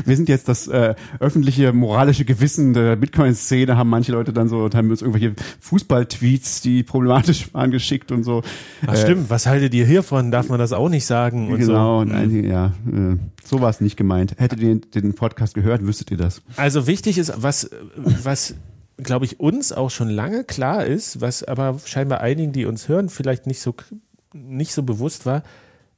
[0.05, 4.69] Wir sind jetzt das äh, öffentliche moralische Gewissen der Bitcoin-Szene, haben manche Leute dann so,
[4.73, 8.43] haben uns irgendwelche Fußball-Tweets, die problematisch waren, geschickt und so.
[8.87, 10.31] Ach stimmt, was haltet ihr hiervon?
[10.31, 11.51] Darf man das auch nicht sagen?
[11.51, 12.03] Und genau, so.
[12.03, 14.35] und einige, ja, äh, so war es nicht gemeint.
[14.39, 16.43] Hättet ihr den, den Podcast gehört, wüsstet ihr das.
[16.57, 18.55] Also wichtig ist, was, was
[18.97, 23.09] glaube ich, uns auch schon lange klar ist, was aber scheinbar einigen, die uns hören,
[23.09, 23.75] vielleicht nicht so,
[24.33, 25.43] nicht so bewusst war,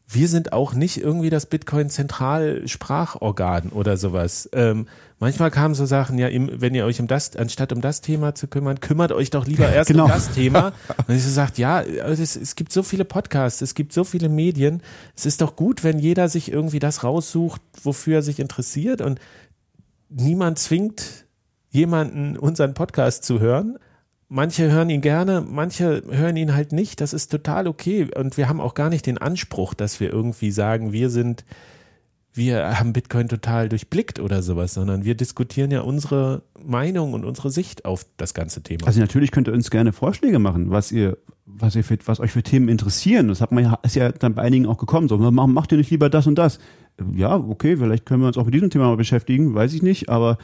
[0.07, 4.48] wir sind auch nicht irgendwie das Bitcoin-Zentralsprachorgan oder sowas.
[4.52, 4.87] Ähm,
[5.24, 8.46] manchmal kamen so Sachen, ja, wenn ihr euch um das, anstatt um das Thema zu
[8.46, 10.04] kümmern, kümmert euch doch lieber erst Genau.
[10.04, 10.72] um das Thema.
[11.08, 14.28] Und ich so sagt, ja, es, es gibt so viele Podcasts, es gibt so viele
[14.28, 14.82] Medien.
[15.16, 19.18] Es ist doch gut, wenn jeder sich irgendwie das raussucht, wofür er sich interessiert und
[20.10, 21.24] niemand zwingt
[21.70, 23.78] jemanden, unseren Podcast zu hören.
[24.28, 27.00] Manche hören ihn gerne, manche hören ihn halt nicht.
[27.00, 28.08] Das ist total okay.
[28.14, 31.44] Und wir haben auch gar nicht den Anspruch, dass wir irgendwie sagen, wir sind,
[32.34, 37.50] wir haben Bitcoin total durchblickt oder sowas, sondern wir diskutieren ja unsere Meinung und unsere
[37.50, 38.86] Sicht auf das ganze Thema.
[38.86, 41.16] Also natürlich könnt ihr uns gerne Vorschläge machen, was ihr,
[41.46, 43.28] was, ihr für, was euch für Themen interessieren.
[43.28, 45.08] Das hat man ja, ist ja dann bei einigen auch gekommen.
[45.08, 46.58] So, macht, ihr nicht lieber das und das?
[47.14, 50.08] Ja, okay, vielleicht können wir uns auch mit diesem Thema mal beschäftigen, weiß ich nicht,
[50.08, 50.38] aber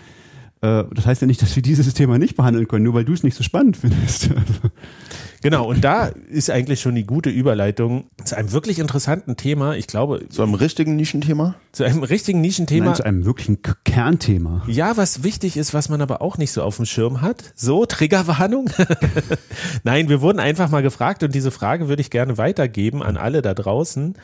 [0.62, 3.12] äh, das heißt ja nicht, dass wir dieses Thema nicht behandeln können, nur weil du
[3.12, 4.30] es nicht so spannend findest.
[5.42, 9.74] Genau, und da ist eigentlich schon die gute Überleitung zu einem wirklich interessanten Thema.
[9.74, 11.54] Ich glaube, Zu einem richtigen Nischenthema?
[11.72, 12.86] zu einem richtigen Nischenthema.
[12.86, 14.62] Nein, zu einem wirklichen K Kernthema.
[14.66, 17.52] Ja, was wichtig ist, was man aber auch nicht so auf dem Schirm hat.
[17.54, 18.70] So, Triggerwarnung.
[19.84, 23.40] Nein, wir wurden einfach mal gefragt und diese Frage würde ich gerne weitergeben an alle
[23.40, 24.16] da draußen.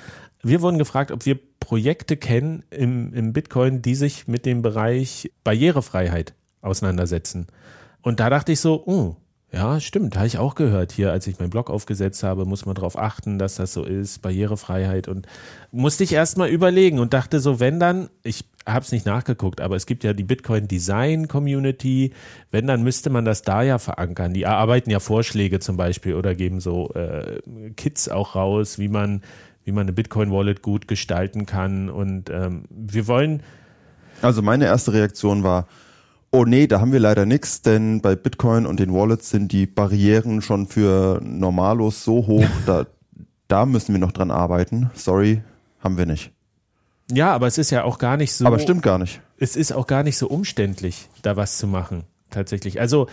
[0.42, 5.32] Wir wurden gefragt, ob wir Projekte kennen im, im Bitcoin, die sich mit dem Bereich
[5.44, 7.46] Barrierefreiheit auseinandersetzen.
[8.02, 9.16] Und da dachte ich so, oh,
[9.52, 10.92] ja, stimmt, habe ich auch gehört.
[10.92, 14.20] Hier, als ich meinen Blog aufgesetzt habe, muss man darauf achten, dass das so ist,
[14.20, 15.26] Barrierefreiheit und
[15.70, 19.60] musste ich erst mal überlegen und dachte so, wenn dann, ich habe es nicht nachgeguckt,
[19.60, 22.12] aber es gibt ja die Bitcoin Design Community,
[22.50, 24.34] wenn dann müsste man das da ja verankern.
[24.34, 27.40] Die erarbeiten ja Vorschläge zum Beispiel oder geben so äh,
[27.76, 29.22] Kits auch raus, wie man
[29.66, 31.90] wie man eine Bitcoin Wallet gut gestalten kann.
[31.90, 33.42] Und ähm, wir wollen
[34.22, 35.66] Also meine erste Reaktion war,
[36.32, 39.66] oh nee, da haben wir leider nichts, denn bei Bitcoin und den Wallets sind die
[39.66, 42.86] Barrieren schon für Normalos so hoch, da,
[43.48, 44.90] da müssen wir noch dran arbeiten.
[44.94, 45.42] Sorry,
[45.80, 46.32] haben wir nicht.
[47.10, 49.20] ja, aber es ist ja auch gar nicht so Aber stimmt gar nicht.
[49.38, 52.80] es ist auch gar nicht so umständlich, da was zu machen, tatsächlich.
[52.80, 53.06] Also,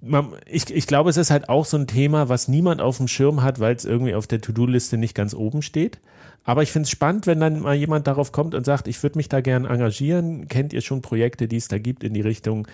[0.00, 3.08] man, ich, ich glaube, es ist halt auch so ein Thema, was niemand auf dem
[3.08, 5.98] Schirm hat, weil es irgendwie auf der To-Do-Liste nicht ganz oben steht.
[6.44, 9.18] Aber ich finde es spannend, wenn dann mal jemand darauf kommt und sagt, ich würde
[9.18, 10.48] mich da gern engagieren.
[10.48, 12.66] Kennt ihr schon Projekte, die es da gibt in die Richtung?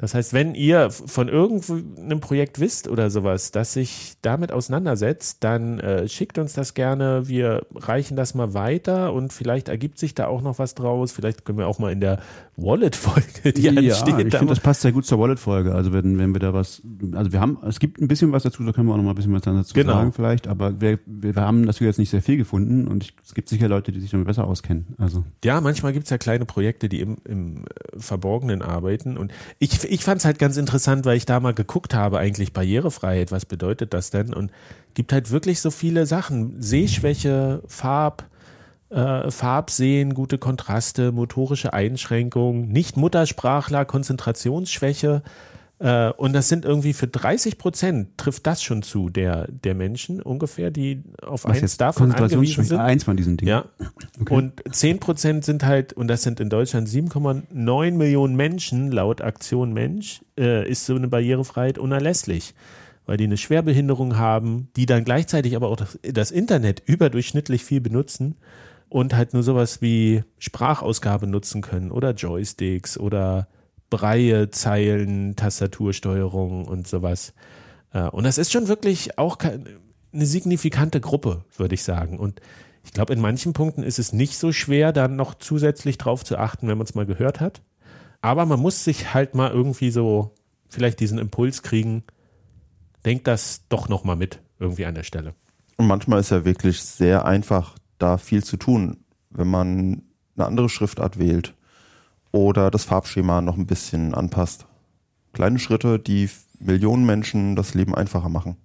[0.00, 5.78] Das heißt, wenn ihr von irgendeinem Projekt wisst oder sowas, das sich damit auseinandersetzt, dann
[5.78, 7.28] äh, schickt uns das gerne.
[7.28, 11.12] Wir reichen das mal weiter und vielleicht ergibt sich da auch noch was draus.
[11.12, 12.18] Vielleicht können wir auch mal in der
[12.56, 15.74] Wallet-Folge, die ja, ansteht, ich da finde, das passt sehr gut zur Wallet-Folge.
[15.74, 16.80] Also wenn, wenn wir da was,
[17.12, 19.10] also wir haben, es gibt ein bisschen was dazu, da können wir auch noch mal
[19.10, 19.92] ein bisschen was dazu Genau.
[19.92, 23.34] sagen vielleicht, aber wir, wir, haben dazu jetzt nicht sehr viel gefunden und ich, es
[23.34, 24.94] gibt sicher Leute, die sich damit besser auskennen.
[24.96, 29.18] Also Ja, manchmal gibt's ja kleine Projekte, die im, im äh, Verborgenen arbeiten.
[29.18, 32.52] Und ich, ich fand es halt ganz interessant, weil ich da mal geguckt habe, eigentlich
[32.52, 34.32] Barrierefreiheit, was bedeutet das denn?
[34.32, 34.52] Und
[34.94, 36.62] gibt halt wirklich so viele Sachen.
[36.62, 38.24] Sehschwäche, Farb,
[38.90, 45.22] äh, Farbsehen, gute Kontraste, motorische Einschränkungen, Nicht-Muttersprachler, Konzentrationsschwäche.
[45.80, 50.20] Äh, und das sind irgendwie für 30 Prozent trifft das schon zu, der, der Menschen
[50.20, 52.78] ungefähr, die auf was eins jetzt davon angewiesen sind.
[52.78, 53.48] eins von diesen Dingen.
[53.48, 53.64] Ja.
[54.20, 54.34] Okay.
[54.34, 60.20] Und 10% sind halt, und das sind in Deutschland 7,9 Millionen Menschen, laut Aktion Mensch,
[60.38, 62.54] äh, ist so eine Barrierefreiheit unerlässlich.
[63.06, 67.80] Weil die eine Schwerbehinderung haben, die dann gleichzeitig aber auch das, das Internet überdurchschnittlich viel
[67.80, 68.36] benutzen
[68.90, 73.48] und halt nur sowas wie Sprachausgabe nutzen können oder Joysticks oder
[73.90, 77.34] Breie, Zeilen, Tastatursteuerung und sowas.
[77.92, 82.18] Äh, Und das ist schon wirklich auch eine signifikante Gruppe, würde ich sagen.
[82.18, 82.40] Und
[82.84, 86.38] ich glaube, in manchen Punkten ist es nicht so schwer, dann noch zusätzlich drauf zu
[86.38, 87.62] achten, wenn man es mal gehört hat.
[88.22, 90.34] Aber man muss sich halt mal irgendwie so
[90.68, 92.04] vielleicht diesen Impuls kriegen,
[93.04, 95.34] denkt das doch noch mal mit irgendwie an der Stelle.
[95.76, 98.98] Und manchmal ist ja wirklich sehr einfach, da viel zu tun,
[99.30, 100.02] wenn man
[100.36, 101.54] eine andere Schriftart wählt
[102.32, 104.66] oder das Farbschema noch ein bisschen anpasst.
[105.32, 108.56] Kleine Schritte, die Millionen Menschen das Leben einfacher machen.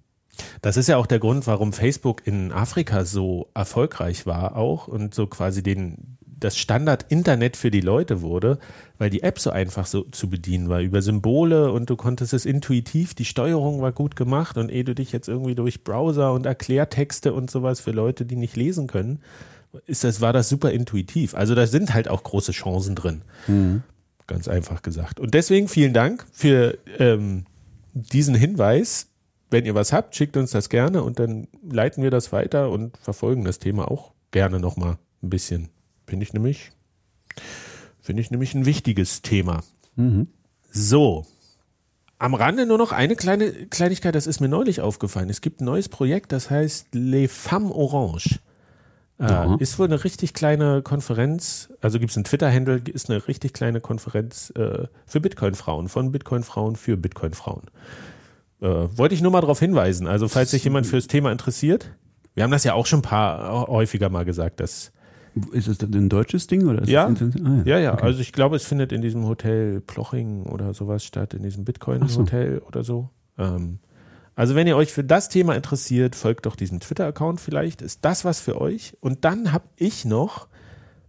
[0.60, 5.14] Das ist ja auch der Grund, warum Facebook in Afrika so erfolgreich war auch und
[5.14, 8.58] so quasi den, das Standard-Internet für die Leute wurde,
[8.98, 12.44] weil die App so einfach so zu bedienen war über Symbole und du konntest es
[12.44, 16.44] intuitiv, die Steuerung war gut gemacht und ehe du dich jetzt irgendwie durch Browser und
[16.44, 19.20] Erklärtexte und sowas für Leute, die nicht lesen können,
[19.86, 21.34] ist das, war das super intuitiv.
[21.34, 23.22] Also da sind halt auch große Chancen drin.
[24.26, 25.20] Ganz einfach gesagt.
[25.20, 27.44] Und deswegen vielen Dank für ähm,
[27.92, 29.08] diesen Hinweis.
[29.50, 32.96] Wenn ihr was habt, schickt uns das gerne und dann leiten wir das weiter und
[32.96, 35.68] verfolgen das Thema auch gerne nochmal ein bisschen.
[36.06, 36.72] Finde ich nämlich,
[38.00, 39.62] finde ich nämlich ein wichtiges Thema.
[40.72, 41.26] So.
[42.18, 45.30] Am Rande nur noch eine kleine Kleinigkeit, das ist mir neulich aufgefallen.
[45.30, 48.40] Es gibt ein neues Projekt, das heißt Les Femmes Orange.
[49.18, 49.56] Äh, Ja.
[49.58, 53.80] Ist wohl eine richtig kleine Konferenz, also gibt es einen Twitter-Handle, ist eine richtig kleine
[53.80, 57.62] Konferenz äh, für Bitcoin-Frauen, von Bitcoin-Frauen für Bitcoin-Frauen.
[58.60, 60.06] Äh, wollte ich nur mal darauf hinweisen.
[60.06, 61.90] Also, falls sich jemand fürs Thema interessiert,
[62.34, 64.92] wir haben das ja auch schon ein paar häufiger mal gesagt, dass
[65.52, 67.08] Ist es denn ein deutsches Ding oder ist Ja.
[67.10, 67.20] das?
[67.44, 68.04] Ah, ja, ja, Okay.
[68.04, 72.58] also ich glaube, es findet in diesem Hotel Ploching oder sowas statt, in diesem Bitcoin-Hotel
[72.66, 73.10] oder so.
[73.38, 73.78] Ähm,
[74.36, 77.80] also wenn ihr euch für das Thema interessiert, folgt doch diesem Twitter-Account vielleicht.
[77.80, 78.92] Ist das was für euch?
[79.00, 80.46] Und dann habe ich noch,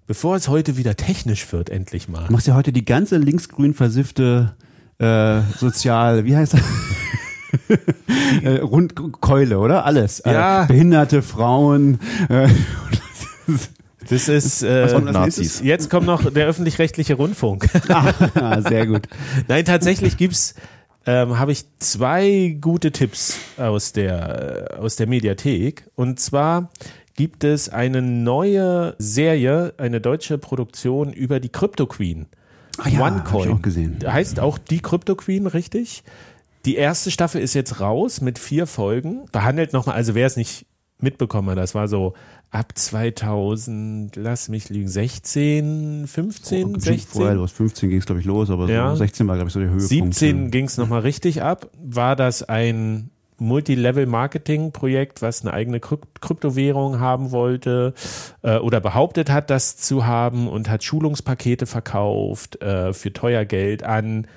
[0.08, 2.28] bevor es heute wieder technisch wird, endlich mal.
[2.28, 4.56] Du machst ja heute die ganze linksgrün versiffte
[4.98, 6.62] äh, sozial, wie heißt das?
[8.44, 9.86] äh, Rundkeule, oder?
[9.86, 10.24] Alles.
[10.26, 10.63] Ja.
[10.63, 12.00] Äh, Behinderte, Frauen.
[12.30, 12.48] Äh,
[14.10, 15.62] Das ist, äh, kommt nächstes?
[15.62, 17.68] jetzt kommt noch der öffentlich-rechtliche Rundfunk.
[17.90, 19.02] ah, sehr gut.
[19.48, 20.56] Nein, tatsächlich gibt's,
[21.08, 25.89] ähm, habe ich zwei gute Tipps aus der, äh, aus der Mediathek.
[25.96, 26.70] Und zwar
[27.15, 32.28] gibt es eine neue Serie, eine deutsche Produktion über die Crypto Queen.
[32.78, 33.50] Ah ja, OneCoin.
[33.50, 33.98] ich auch gesehen.
[34.06, 36.04] Heißt auch die Crypto Queen, richtig?
[36.65, 39.26] Die erste Staffel ist jetzt raus mit vier Folgen.
[39.32, 40.65] Behandelt nochmal, also wer es nicht
[41.00, 42.13] mitbekommen hat, das war so
[42.49, 47.21] ab 2000, lass mich liegen, 16, 15, Bestimmt 16.
[47.21, 48.89] Vorher, los 15 ging es, glaube ich, los, aber Ja.
[48.91, 49.88] so 16 war, glaube ich, so der Höhepunkt.
[50.15, 51.69] 17 ging es nochmal richtig ab.
[51.77, 57.93] War das ein Multilevel-Marketing-Projekt, was eine eigene Kryp Kryptowährung haben wollte
[58.41, 63.83] äh, oder behauptet hat, das zu haben und hat Schulungspakete verkauft äh, für teuer Geld
[63.83, 64.27] an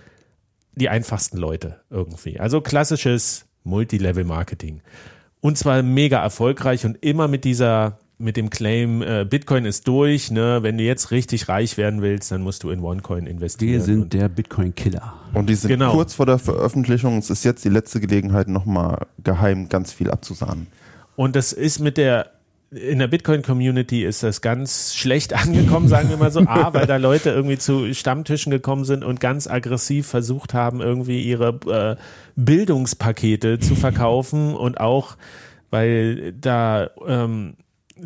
[0.75, 2.39] die einfachsten Leute irgendwie.
[2.39, 4.83] Also klassisches Multilevel-Marketing.
[5.41, 10.31] Und zwar mega erfolgreich und immer mit dieser, mit dem Claim, äh, Bitcoin ist durch,
[10.31, 10.59] ne?
[10.63, 13.73] Wenn du jetzt richtig reich werden willst, dann musst du in OneCoin investieren.
[13.73, 15.15] Wir sind der Bitcoin-Killer.
[15.35, 15.93] Und die sind Genau.
[15.93, 17.19] kurz vor der Veröffentlichung.
[17.19, 20.67] Es ist jetzt die letzte Gelegenheit, nochmal geheim ganz viel abzusahnen.
[21.17, 22.31] Und das ist mit der,
[22.71, 26.41] in der Bitcoin-Community ist das ganz schlecht angekommen, sagen wir mal so.
[26.41, 31.21] A, weil da Leute irgendwie zu Stammtischen gekommen sind und ganz aggressiv versucht haben, irgendwie
[31.23, 31.97] ihre äh,
[32.37, 35.17] Bildungspakete zu verkaufen und auch,
[35.71, 37.55] weil da ähm,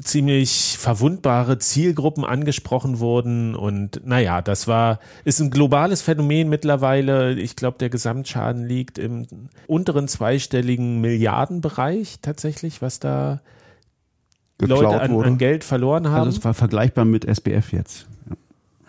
[0.02, 7.34] ziemlich verwundbare Zielgruppen angesprochen wurden und naja, das war, ist ein globales Phänomen mittlerweile.
[7.34, 9.26] Ich glaube, der Gesamtschaden liegt im
[9.66, 13.40] unteren zweistelligen Milliardenbereich tatsächlich, was da
[14.60, 16.26] Leute an, an Geld verloren haben.
[16.26, 18.06] Also es war vergleichbar mit SBF jetzt.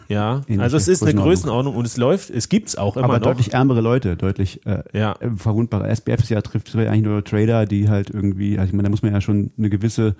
[0.07, 1.75] ja, ähnliche also es ist eine Größenordnung.
[1.75, 3.23] Und es läuft, es gibt's auch immer aber noch.
[3.23, 5.13] deutlich ärmere Leute, deutlich äh, Ja.
[5.19, 5.89] äh, verwundbare.
[5.89, 9.01] SBF ist ja trifft eigentlich nur Trader, die halt irgendwie, also ich meine, da muss
[9.01, 10.15] man ja schon eine gewisse,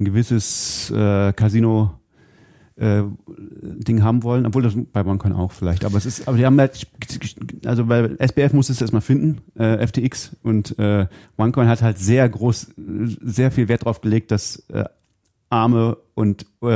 [0.00, 1.94] ein gewisses äh, Casino
[2.76, 5.84] äh, Ding haben wollen, obwohl das bei OneCoin auch vielleicht.
[5.84, 6.86] Aber es ist, aber die haben halt,
[7.64, 11.06] also bei SBF musstest du erstmal finden, äh, FTX und äh,
[11.36, 14.84] OneCoin hat halt sehr groß, sehr viel Wert drauf gelegt, dass äh,
[15.50, 16.66] arme und äh,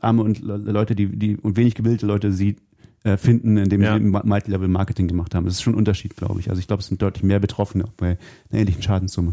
[0.00, 2.56] arme und Le- Leute, die, die und wenig gebildete Leute sie
[3.04, 3.96] äh, finden, indem Ja.
[3.96, 5.46] sie Ma- Multilevel-Marketing gemacht haben.
[5.46, 6.50] Das ist schon ein Unterschied, glaube ich.
[6.50, 8.18] Also ich glaube, es sind deutlich mehr Betroffene bei
[8.50, 9.32] einer ähnlichen Schadenssumme.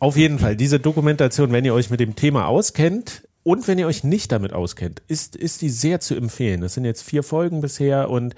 [0.00, 3.86] Auf jeden Fall, diese Dokumentation, wenn ihr euch mit dem Thema auskennt und wenn ihr
[3.86, 6.62] euch nicht damit auskennt, ist, ist die sehr zu empfehlen.
[6.62, 8.34] Das sind jetzt vier Folgen bisher und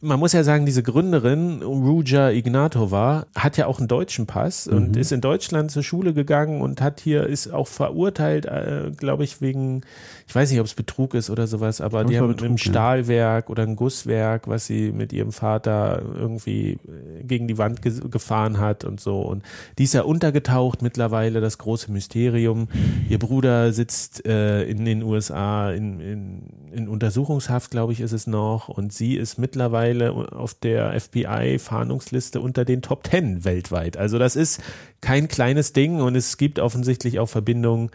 [0.00, 4.96] man muss ja sagen, diese Gründerin, Ruja Ignatova, hat ja auch einen deutschen Pass und
[4.96, 9.40] ist in Deutschland zur Schule gegangen und hat hier, ist auch verurteilt, äh, glaube ich,
[9.40, 9.82] wegen,
[10.28, 12.58] ich weiß nicht, ob es Betrug ist oder sowas, aber die haben Betrug, ja.
[12.58, 17.94] Stahlwerk oder ein Gusswerk, was sie mit ihrem Vater irgendwie äh, gegen die Wand ge
[18.10, 19.22] gefahren hat und so.
[19.22, 19.42] Und
[19.78, 22.68] die ist ja untergetaucht mittlerweile, das große Mysterium.
[23.08, 28.26] Ihr Bruder sitzt äh, in den USA in, in, in Untersuchungshaft, glaube ich, ist es
[28.26, 28.68] noch.
[28.68, 33.96] Und sie ist mittlerweile auf der FBI-Fahndungsliste unter den Top Ten weltweit.
[33.96, 34.60] Also das ist
[35.00, 37.90] kein kleines Ding und es gibt offensichtlich auch Verbindungen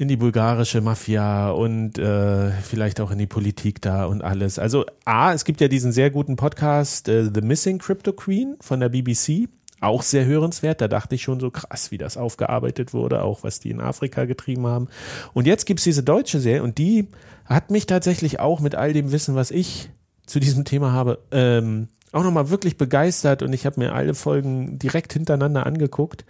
[0.00, 4.58] in die bulgarische Mafia und äh, vielleicht auch in die Politik da und alles.
[4.58, 8.80] Also A, es gibt ja diesen sehr guten Podcast äh, The Missing Crypto Queen von
[8.80, 9.50] der BBC,
[9.82, 10.80] auch sehr hörenswert.
[10.80, 14.24] Da dachte ich schon so krass, wie das aufgearbeitet wurde, auch was die in Afrika
[14.24, 14.88] getrieben haben.
[15.34, 17.08] Und jetzt gibt's diese deutsche Serie und die
[17.44, 19.90] hat mich tatsächlich auch mit all dem Wissen, was ich
[20.24, 24.78] zu diesem Thema habe, ähm, auch nochmal wirklich begeistert und ich habe mir alle Folgen
[24.78, 26.24] direkt hintereinander angeguckt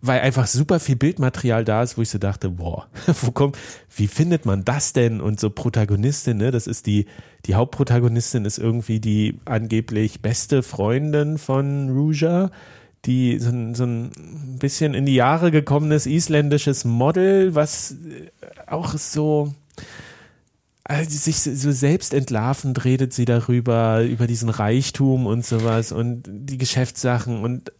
[0.00, 2.86] weil einfach super viel Bildmaterial da ist, wo ich so dachte, boah,
[3.22, 3.58] wo kommt,
[3.94, 5.20] wie findet man das denn?
[5.20, 7.06] Und so Protagonistin, ne, das ist die,
[7.46, 12.50] die Hauptprotagonistin ist irgendwie die angeblich beste Freundin von Ruja,
[13.04, 14.10] die so ein, so ein
[14.58, 18.30] bisschen in die Jahre gekommenes isländisches Model, was äh,
[18.70, 19.52] auch so,
[20.84, 26.58] also sich so selbst entlarvend redet sie darüber, über diesen Reichtum und sowas und die
[26.58, 27.72] Geschäftssachen und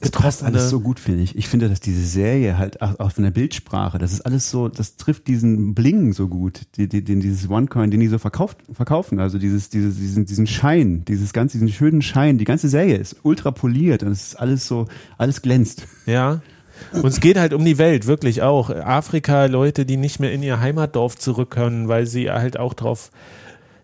[0.00, 1.36] Das passt alles so gut, finde ich.
[1.36, 4.68] Ich finde, dass diese Serie halt auch, auch von der Bildsprache, das ist alles so,
[4.68, 9.18] das trifft diesen Bling so gut, die, den dieses OneCoin, den die so verkauft, verkaufen.
[9.18, 12.38] Also dieses, dieses, diesen, diesen Schein, dieses ganze, diesen schönen Schein.
[12.38, 14.86] Die ganze Serie ist ultra poliert und es ist alles so,
[15.18, 15.86] alles glänzt.
[16.06, 16.40] Ja.
[16.92, 18.70] Und es geht halt um die Welt, wirklich auch.
[18.70, 23.10] Afrika, Leute, die nicht mehr in ihr Heimatdorf zurück können, weil sie halt auch drauf,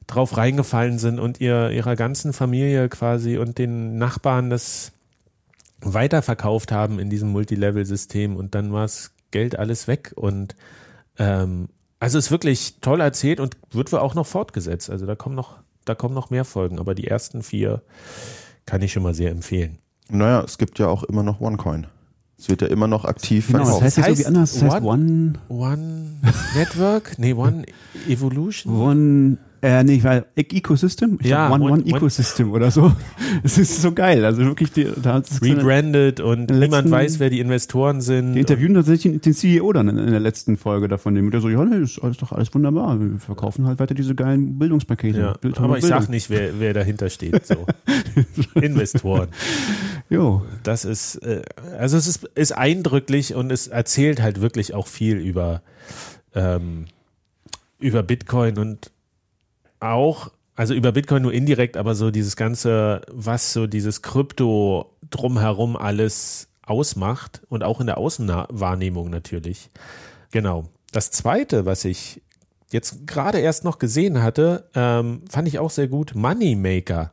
[0.07, 4.93] drauf reingefallen sind und ihr, ihrer ganzen Familie quasi und den Nachbarn das
[5.83, 10.55] weiterverkauft haben in diesem Multilevel-System und dann war das Geld alles weg und
[11.19, 11.69] ähm,
[12.01, 14.91] also ist wirklich toll erzählt und wird wohl auch noch fortgesetzt.
[14.91, 17.83] Also da kommen noch, da kommen noch mehr Folgen, aber die ersten vier
[18.67, 19.79] kann ich schon mal sehr empfehlen.
[20.09, 21.87] Naja, es gibt ja auch immer noch OneCoin.
[22.39, 23.85] Es wird ja immer noch aktiv Genau, das verkauft.
[23.85, 24.53] heißt jetzt heißt irgendwie anders.
[24.55, 26.11] Das heißt One- One, One
[26.57, 27.19] Network?
[27.19, 27.65] Nee, One
[28.09, 28.75] Evolution?
[28.81, 31.19] One, äh, nee, weil Ecosystem?
[31.23, 32.93] Ich Ja, One, One- Ecosystem oder so.
[33.45, 34.25] Es ist so geil.
[34.25, 38.35] Also wirklich, die, da hat es Rebranded und Den niemand weiß, wer die Investoren sind.
[38.35, 41.65] Die interviewen tatsächlich den CEO dann in, in der letzten Folge davon, der so, ja,
[41.65, 43.01] nee, ist alles doch alles wunderbar.
[43.01, 45.19] Wir verkaufen halt weiter diese geilen Bildungspakete.
[45.19, 46.01] ja, Bild- aber ich Bildung.
[46.03, 47.47] sag nicht, wer, wer dahinter steht.
[47.47, 47.67] So.
[48.61, 49.29] Investoren.
[50.11, 51.43] Jo, Das ist, äh,
[51.79, 55.63] also es ist, ist eindrücklich und es erzählt halt wirklich auch viel über,
[56.35, 56.85] ähm,
[57.81, 58.91] über Bitcoin und
[59.83, 65.77] auch, also über Bitcoin nur indirekt, aber so dieses ganze, was so dieses Krypto drumherum
[65.77, 69.71] alles ausmacht und auch in der Außenwahrnehmung natürlich.
[70.31, 70.65] Genau.
[70.93, 72.23] Das zweite, was ich
[72.71, 77.13] jetzt gerade erst noch gesehen hatte, ähm, fand ich auch sehr gut, Moneymaker.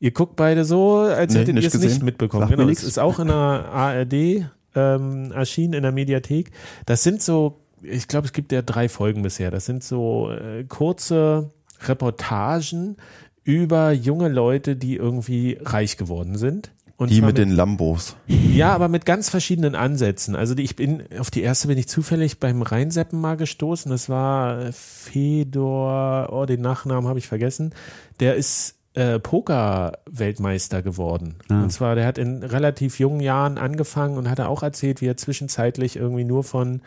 [0.00, 2.48] Ihr guckt beide so, als Nee, hättet ihr es nicht mitbekommen.
[2.48, 2.82] Mir Genau, es nix.
[2.82, 6.50] ist auch in der ARD ähm, erschienen, in der Mediathek.
[6.86, 9.50] Das sind so, ich glaube, es gibt ja drei Folgen bisher.
[9.52, 11.50] Das sind so äh, kurze
[11.88, 12.96] Reportagen
[13.44, 16.72] über junge Leute, die irgendwie reich geworden sind.
[16.96, 18.16] Und Die zwar mit den Lambos.
[18.28, 20.36] ja, aber mit ganz verschiedenen Ansätzen.
[20.36, 23.90] Also die, ich bin auf die erste bin ich zufällig beim Rheinseppen mal gestoßen.
[23.90, 27.74] Das war Fedor, oh, den Nachnamen habe ich vergessen.
[28.20, 31.36] Der ist äh, Poker-Weltmeister geworden.
[31.48, 31.62] Ah.
[31.62, 35.06] Und zwar, der hat in relativ jungen Jahren angefangen und hat er auch erzählt, wie
[35.06, 36.82] er zwischenzeitlich irgendwie nur von,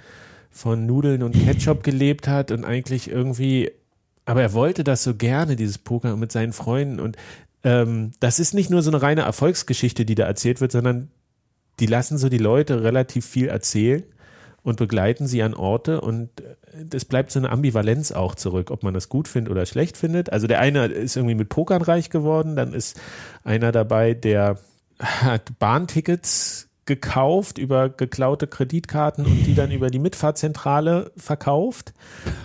[0.49, 3.71] von Nudeln und Ketchup gelebt hat und eigentlich irgendwie,
[4.25, 6.99] aber er wollte das so gerne, dieses Poker mit seinen Freunden.
[6.99, 7.17] Und
[7.63, 11.09] ähm, das ist nicht nur so eine reine Erfolgsgeschichte, die da erzählt wird, sondern
[11.79, 14.03] die lassen so die Leute relativ viel erzählen
[14.63, 16.01] und begleiten sie an Orte.
[16.01, 16.29] Und
[16.91, 20.31] es bleibt so eine Ambivalenz auch zurück, ob man das gut findet oder schlecht findet.
[20.31, 22.99] Also der eine ist irgendwie mit Pokern reich geworden, dann ist
[23.43, 24.57] einer dabei, der
[24.99, 31.93] hat Bahntickets gekauft über geklaute Kreditkarten und die dann über die Mitfahrzentrale verkauft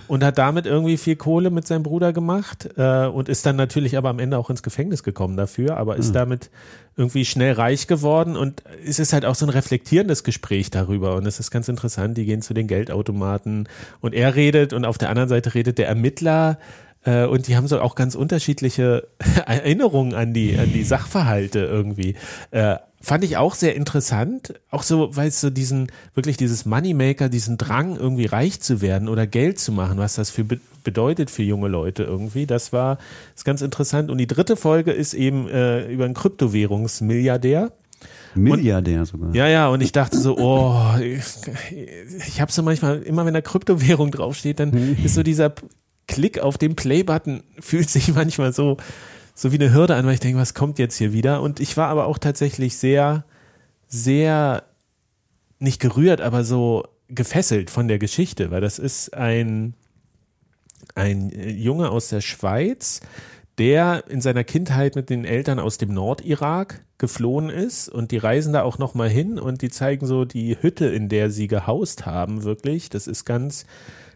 [0.08, 3.98] und hat damit irgendwie viel Kohle mit seinem Bruder gemacht äh, und ist dann natürlich
[3.98, 6.50] aber am Ende auch ins Gefängnis gekommen dafür, aber ist damit
[6.96, 11.26] irgendwie schnell reich geworden und es ist halt auch so ein reflektierendes Gespräch darüber und
[11.26, 13.68] es ist ganz interessant, die gehen zu den Geldautomaten
[14.00, 16.58] und er redet und auf der anderen Seite redet der Ermittler
[17.04, 19.08] äh, und die haben so auch ganz unterschiedliche
[19.46, 22.16] Erinnerungen an die, an die Sachverhalte irgendwie.
[23.02, 27.56] Fand ich auch sehr interessant, auch so, weil es so diesen, wirklich dieses Moneymaker, diesen
[27.56, 31.42] Drang, irgendwie reich zu werden oder Geld zu machen, was das für be bedeutet für
[31.42, 32.46] junge Leute irgendwie.
[32.46, 32.96] Das war
[33.36, 34.10] ist ganz interessant.
[34.10, 37.72] Und die dritte Folge ist eben äh, über einen Kryptowährungsmilliardär.
[38.34, 39.34] Milliardär sogar.
[39.34, 41.22] Ja, ja, und ich dachte so, oh, ich,
[42.26, 45.52] ich habe so manchmal, immer wenn da Kryptowährung draufsteht, dann ist so dieser
[46.06, 48.78] Klick auf den Play-Button, fühlt sich manchmal so,
[49.40, 51.40] so wie eine Hürde an, weil ich denke, was kommt jetzt hier wieder?
[51.40, 53.24] Und ich war aber auch tatsächlich sehr,
[53.88, 54.64] sehr,
[55.58, 59.72] nicht gerührt, aber so gefesselt von der Geschichte, weil das ist ein,
[60.94, 63.00] ein äh, Junge aus der Schweiz,
[63.56, 68.52] der in seiner Kindheit mit den Eltern aus dem Nordirak geflohen ist und die reisen
[68.52, 72.04] da auch noch mal hin und die zeigen so die Hütte, in der sie gehaust
[72.04, 72.90] haben, wirklich.
[72.90, 73.64] Das ist ganz,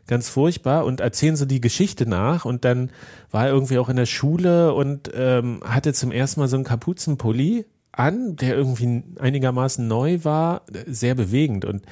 [0.07, 2.45] ganz furchtbar und erzählen so die Geschichte nach.
[2.45, 2.91] Und dann
[3.31, 6.65] war er irgendwie auch in der Schule und ähm, hatte zum ersten Mal so einen
[6.65, 11.65] Kapuzenpulli an, der irgendwie einigermaßen neu war, sehr bewegend.
[11.65, 11.83] Und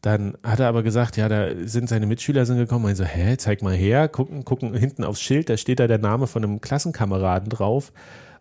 [0.00, 2.86] dann hat er aber gesagt, ja, da sind seine Mitschüler sind gekommen.
[2.86, 5.98] Und so, hä, zeig mal her, gucken, gucken hinten aufs Schild, da steht da der
[5.98, 7.92] Name von einem Klassenkameraden drauf.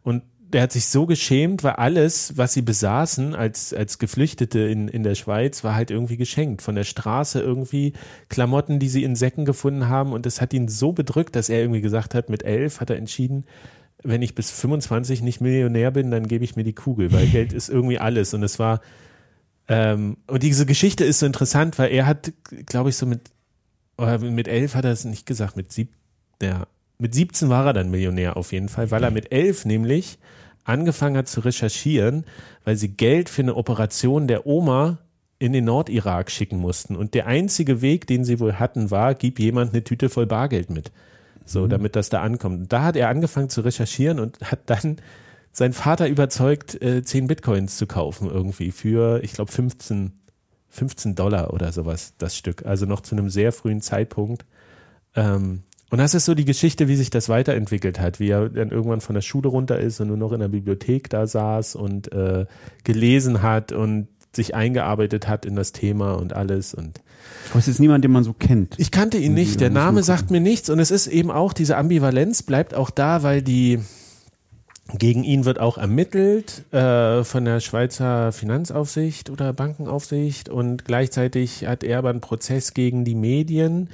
[0.04, 4.88] Und der hat sich so geschämt, weil alles, was sie besaßen als, als Geflüchtete in,
[4.88, 6.62] in der Schweiz, war halt irgendwie geschenkt.
[6.62, 7.94] Von der Straße irgendwie
[8.30, 10.14] Klamotten, die sie in Säcken gefunden haben.
[10.14, 12.98] Und das hat ihn so bedrückt, dass er irgendwie gesagt hat, mit elf hat er
[12.98, 13.46] entschieden,
[14.04, 17.54] wenn ich bis 25 nicht Millionär bin, dann gebe ich mir die Kugel, weil Geld
[17.54, 18.34] ist irgendwie alles.
[18.34, 18.82] Und es war,
[19.68, 22.34] ähm, und diese Geschichte ist so interessant, weil er hat,
[22.66, 23.32] glaube ich, so mit,
[23.98, 25.90] oder mit elf hat er es nicht gesagt, mit sieb,
[26.42, 26.66] ja,
[26.98, 30.20] mit 17 war er dann Millionär auf jeden Fall, weil er mit elf nämlich
[30.64, 32.26] angefangen hat zu recherchieren,
[32.64, 35.00] weil sie Geld für eine Operation der Oma
[35.40, 36.96] in den Nordirak schicken mussten.
[36.96, 40.70] Und der einzige Weg, den sie wohl hatten, war, gib jemand eine Tüte voll Bargeld
[40.70, 40.92] mit.
[41.46, 42.60] So, damit das da ankommt.
[42.60, 44.98] Und da hat er angefangen zu recherchieren und hat dann
[45.52, 50.14] seinen Vater überzeugt, äh, 10 Bitcoins zu kaufen irgendwie für, ich glaube, 15,
[50.70, 52.66] 15 Dollar oder sowas, das Stück.
[52.66, 54.46] Also noch zu einem sehr frühen Zeitpunkt.
[55.16, 58.72] Ähm, und das ist so die Geschichte, wie sich das weiterentwickelt hat, wie er dann
[58.72, 62.12] irgendwann von der Schule runter ist und nur noch in der Bibliothek da saß und
[62.14, 62.46] äh,
[62.84, 67.02] gelesen hat und sich eingearbeitet hat in das Thema und alles und
[67.50, 68.80] Aber es ist niemand, den man so kennt.
[68.80, 70.70] ich kannte ihn nicht, der Name sagt mir nichts.
[70.70, 73.80] Und es ist eben auch, diese Ambivalenz bleibt auch da, weil die,
[74.98, 80.50] Gegen ihn wird auch ermittelt äh, von der Schweizer Finanzaufsicht oder Bankenaufsicht.
[80.50, 83.90] Und gleichzeitig hat er aber einen Prozess gegen die Medien,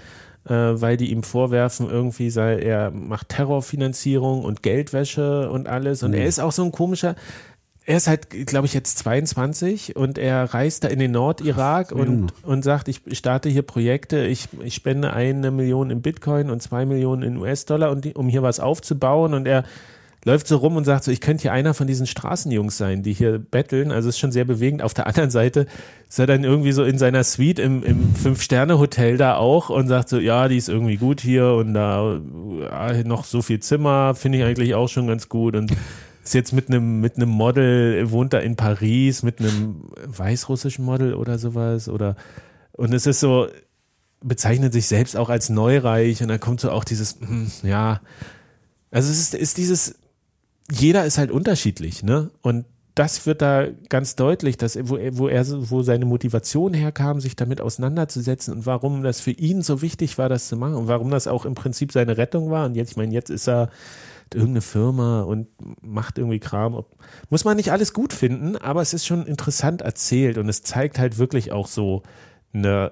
[0.47, 6.03] äh, weil die ihm vorwerfen, irgendwie sei er macht Terrorfinanzierung und Geldwäsche und alles.
[6.03, 7.15] Und er ist auch so ein komischer.
[7.85, 12.33] Er ist halt, glaube ich, jetzt 22 und er reist da in den Nordirak und,
[12.43, 16.85] und sagt, ich starte hier Projekte, ich, ich spende eine Million in Bitcoin und zwei
[16.85, 19.33] Millionen in US-Dollar, um hier was aufzubauen.
[19.33, 19.63] Und er
[20.25, 23.13] läuft so rum und sagt so, ich könnte hier einer von diesen Straßenjungs sein, die
[23.13, 23.91] hier betteln.
[23.91, 24.81] Also ist schon sehr bewegend.
[24.81, 25.67] Auf der anderen Seite
[26.09, 30.09] ist er dann irgendwie so in seiner Suite im, im Fünf-Sterne-Hotel da auch und sagt
[30.09, 32.19] so, ja, die ist irgendwie gut hier und da
[32.61, 35.71] ja, noch so viel Zimmer, finde ich eigentlich auch schon ganz gut und
[36.23, 41.13] ist jetzt mit einem mit einem Model, wohnt da in Paris mit einem weißrussischen Model
[41.13, 42.17] oder sowas oder
[42.73, 43.47] und es ist so,
[44.21, 48.01] bezeichnet sich selbst auch als neureich und dann kommt so auch dieses, hm, ja,
[48.91, 49.95] also es ist, ist dieses,
[50.71, 52.31] jeder ist halt unterschiedlich, ne?
[52.41, 52.65] Und
[52.95, 57.35] das wird da ganz deutlich, dass wo er, wo er, wo seine Motivation herkam, sich
[57.35, 61.11] damit auseinanderzusetzen und warum das für ihn so wichtig war, das zu machen und warum
[61.11, 62.65] das auch im Prinzip seine Rettung war.
[62.65, 63.69] Und jetzt, ich meine, jetzt ist er
[64.33, 65.47] irgendeine Firma und
[65.81, 66.83] macht irgendwie Kram.
[67.29, 70.97] Muss man nicht alles gut finden, aber es ist schon interessant erzählt und es zeigt
[70.97, 72.01] halt wirklich auch so
[72.51, 72.91] eine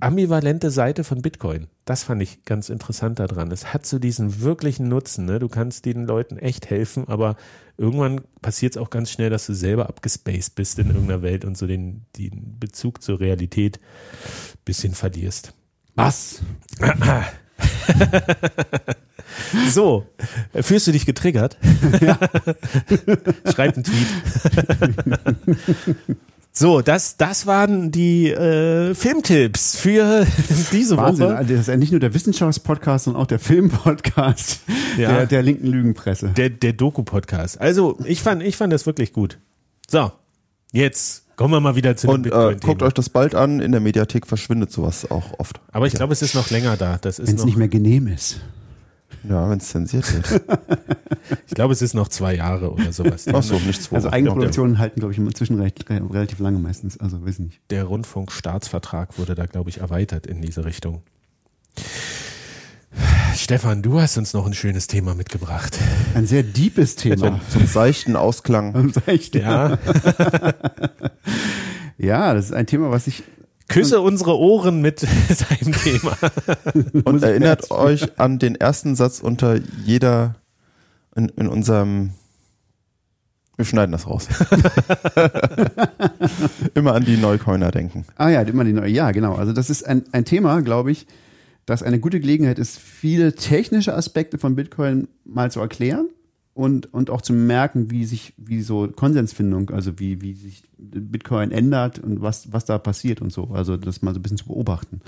[0.00, 1.68] ambivalente Seite von Bitcoin.
[1.84, 3.50] Das fand ich ganz interessant daran.
[3.50, 5.24] Es hat so diesen wirklichen Nutzen.
[5.24, 5.38] Ne?
[5.38, 7.36] Du kannst den Leuten echt helfen, aber
[7.76, 11.56] irgendwann passiert es auch ganz schnell, dass du selber abgespaced bist in irgendeiner Welt und
[11.56, 15.54] so den, den Bezug zur Realität ein bisschen verlierst.
[15.94, 16.42] Was?
[19.70, 20.06] So,
[20.54, 21.56] fühlst du dich getriggert?
[23.52, 24.06] Schreib einen Tweet.
[26.56, 30.24] So, das, das waren die äh, Filmtipps für
[30.72, 31.26] diese Wahnsinn.
[31.26, 31.36] Woche.
[31.36, 34.60] Also Das ist ja nicht nur der Wissenschaftspodcast, sondern auch der Filmpodcast
[34.96, 35.08] Ja.
[35.10, 36.28] der, der linken Lügenpresse.
[36.28, 37.60] Der, der Doku-Podcast.
[37.60, 39.38] Also, ich fand, ich fand das wirklich gut.
[39.90, 40.12] So,
[40.70, 43.58] jetzt kommen wir mal wieder zu dem Und äh, guckt euch das bald an.
[43.58, 45.60] In der Mediathek verschwindet sowas auch oft.
[45.72, 46.98] Aber ich glaube, es ist noch länger da.
[47.00, 48.38] Das ist Wenn es nicht mehr genehm ist.
[49.28, 50.42] Ja, wenn es zensiert wird.
[51.46, 53.26] ich glaube, es ist noch zwei Jahre oder sowas.
[53.32, 53.96] Ach so, nichts vor.
[53.96, 56.98] Also Eigenproduktionen halten, glaube ich, inzwischen recht, relativ lange meistens.
[56.98, 57.60] Also weiß nicht.
[57.70, 61.02] der Rundfunkstaatsvertrag wurde da, glaube ich, erweitert in diese Richtung.
[63.34, 65.78] Stefan, du hast uns noch ein schönes Thema mitgebracht.
[66.14, 67.16] Ein sehr deepes Thema.
[67.16, 68.92] zum, zum seichten Ausklang.
[69.06, 69.34] Echt?
[69.34, 69.78] Ja,
[71.98, 73.24] ja, das ist ein Thema, was ich
[73.68, 76.16] küsse unsere Ohren mit deinem Thema.
[77.04, 80.36] Und erinnert euch an den ersten Satz unter jeder
[81.16, 82.10] in, in unserem
[83.56, 84.26] wir schneiden das raus.
[86.74, 88.04] Immer an die Neucoiner denken.
[88.16, 88.90] Ah ja, immer die neue.
[88.90, 89.36] Ja, genau.
[89.36, 91.06] Also das ist ein, ein Thema, glaube ich,
[91.64, 96.08] das eine gute Gelegenheit ist, viele technische Aspekte von Bitcoin mal zu erklären
[96.54, 101.50] und, und auch zu merken, wie sich, wie so Konsensfindung, also wie, wie sich Bitcoin
[101.50, 103.50] ändert und was, was da passiert und so.
[103.52, 105.00] Also das mal so ein bisschen zu beobachten.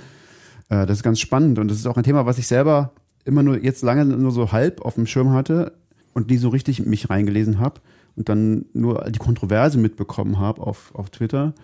[0.68, 2.92] Äh, das ist ganz spannend und das ist auch ein Thema, was ich selber
[3.24, 5.72] immer nur jetzt lange nur so halb auf dem Schirm hatte
[6.14, 7.80] und nie so richtig mich reingelesen habe
[8.16, 11.54] und dann nur die Kontroverse mitbekommen habe auf, auf Twitter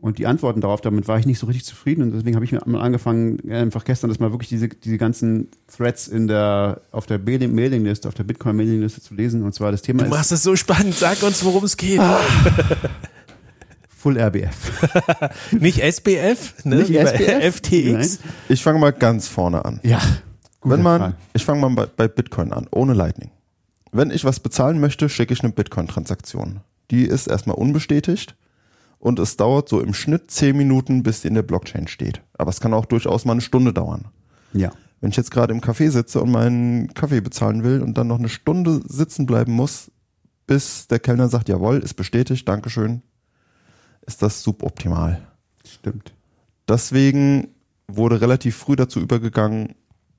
[0.00, 2.52] und die Antworten darauf, damit war ich nicht so richtig zufrieden und deswegen habe ich
[2.52, 7.06] mir mal angefangen, einfach gestern das mal wirklich diese, diese ganzen Threads in der, auf
[7.06, 10.56] der Mailingliste, auf der Bitcoin-Mailingliste zu lesen und zwar das Thema Du machst es so
[10.56, 10.94] spannend.
[10.94, 12.00] Sag uns, worum es geht.
[13.88, 15.50] Full RBF.
[15.52, 16.76] Nicht SBF, ne?
[16.76, 17.56] Nicht SBF?
[17.56, 18.18] FTX.
[18.48, 19.80] Ich fange mal ganz vorne an.
[19.82, 20.00] Ja.
[20.62, 21.16] Wenn man, Frage.
[21.34, 23.30] ich fange mal bei, bei Bitcoin an, ohne Lightning.
[23.92, 26.60] Wenn ich was bezahlen möchte, schicke ich eine Bitcoin-Transaktion.
[26.90, 28.34] Die ist erstmal unbestätigt
[29.00, 32.22] und es dauert so im Schnitt zehn Minuten, bis die in der Blockchain steht.
[32.34, 34.08] Aber es kann auch durchaus mal eine Stunde dauern.
[34.52, 34.70] Ja.
[35.00, 38.18] Wenn ich jetzt gerade im Café sitze und meinen Kaffee bezahlen will und dann noch
[38.18, 39.90] eine Stunde sitzen bleiben muss,
[40.46, 43.02] bis der Kellner sagt, jawohl, ist bestätigt, Dankeschön,
[44.02, 45.26] ist das suboptimal.
[45.66, 46.12] Stimmt.
[46.68, 47.48] Deswegen
[47.88, 49.74] wurde relativ früh dazu übergegangen,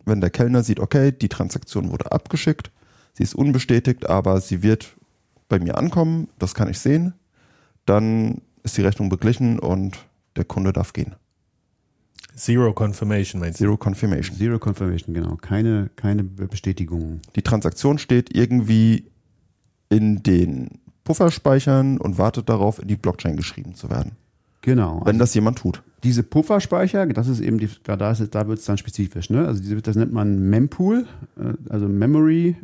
[0.05, 2.71] wenn der Kellner sieht, okay, die Transaktion wurde abgeschickt,
[3.13, 4.95] sie ist unbestätigt, aber sie wird
[5.47, 7.13] bei mir ankommen, das kann ich sehen,
[7.85, 9.97] dann ist die Rechnung beglichen und
[10.35, 11.15] der Kunde darf gehen.
[12.35, 13.65] Zero Confirmation, meinst du?
[13.65, 14.37] Zero Confirmation.
[14.37, 15.35] Zero Confirmation, genau.
[15.35, 17.21] Keine, keine Bestätigung.
[17.35, 19.11] Die Transaktion steht irgendwie
[19.89, 24.13] in den Pufferspeichern und wartet darauf, in die Blockchain geschrieben zu werden.
[24.61, 25.01] Genau.
[25.03, 25.81] Wenn das jemand tut.
[26.03, 29.45] diese Pufferspeicher, das ist eben die, da, da, da wird es dann spezifisch, ne?
[29.47, 31.07] Also diese, das nennt man Mempool,
[31.37, 32.55] äh, also Memory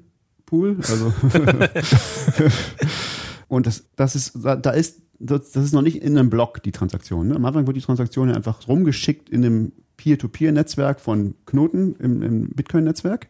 [0.46, 1.14] Pool, also
[3.48, 6.62] und das, das ist, da, da ist, das, das ist noch nicht in einem Block
[6.64, 7.30] die Transaktion.
[7.30, 7.36] Ne?
[7.36, 12.50] Am Anfang wird die Transaktion ja einfach rumgeschickt in einem Peer-to-Peer-Netzwerk von Knoten im, im
[12.50, 13.28] Bitcoin-Netzwerk.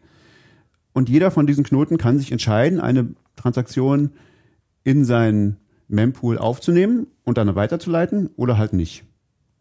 [0.92, 4.10] Und jeder von diesen Knoten kann sich entscheiden, eine Transaktion
[4.84, 5.56] in seinen
[5.88, 9.04] Mempool aufzunehmen und dann weiterzuleiten oder halt nicht.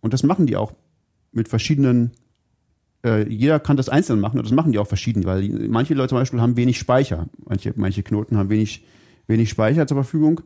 [0.02, 0.74] Und das machen die auch
[1.32, 2.12] mit verschiedenen,
[3.04, 6.10] äh, jeder kann das einzeln machen und das machen die auch verschieden, weil manche Leute
[6.10, 8.84] zum Beispiel haben wenig Speicher, manche, manche Knoten haben wenig,
[9.28, 10.42] wenig Speicher zur Verfügung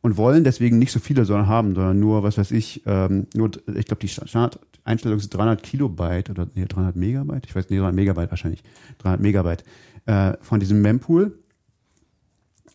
[0.00, 3.50] und wollen deswegen nicht so viele sondern haben, sondern nur, was weiß ich, ähm, nur,
[3.74, 7.94] ich glaube, die Standard-Einstellung ist 300 Kilobyte oder nee, 300 Megabyte, ich weiß nicht, 300
[7.94, 8.62] Megabyte wahrscheinlich,
[8.98, 9.64] 300 Megabyte
[10.06, 11.32] äh, von diesem Mempool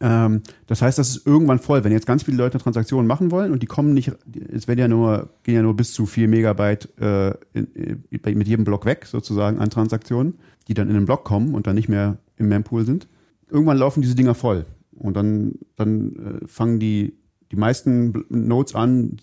[0.03, 1.83] ähm, das heißt, das ist irgendwann voll.
[1.83, 4.11] Wenn jetzt ganz viele Leute Transaktionen machen wollen und die kommen nicht,
[4.51, 8.47] es werden ja nur, gehen ja nur bis zu 4 Megabyte äh, in, in, mit
[8.47, 10.35] jedem Block weg, sozusagen, an Transaktionen,
[10.67, 13.07] die dann in den Block kommen und dann nicht mehr im Mempool sind.
[13.49, 14.65] Irgendwann laufen diese Dinger voll.
[14.97, 17.13] Und dann, dann äh, fangen die,
[17.51, 19.17] die meisten Nodes an,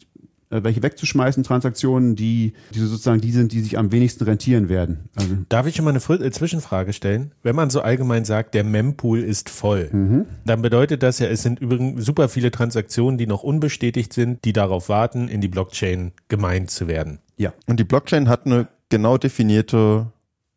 [0.50, 5.08] äh, welche wegzuschmeißen, Transaktionen, die, die sozusagen die sind, die sich am wenigsten rentieren werden.
[5.14, 7.32] Also Darf ich schon mal eine äh, Zwischenfrage stellen?
[7.42, 10.26] Wenn man so allgemein sagt, der Mempool ist voll, mhm.
[10.44, 14.52] dann bedeutet das ja, es sind übrigens super viele Transaktionen, die noch unbestätigt sind, die
[14.52, 17.20] darauf warten, in die Blockchain gemeint zu werden.
[17.36, 17.54] Ja.
[17.66, 20.06] Und die Blockchain hat eine genau definierte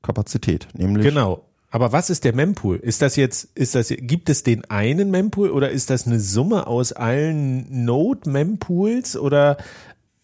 [0.01, 1.45] Kapazität, nämlich Genau.
[1.73, 2.75] Aber was ist der Mempool?
[2.75, 6.67] Ist das jetzt, ist das, gibt es den einen Mempool oder ist das eine Summe
[6.67, 9.57] aus allen Node-Mempools oder?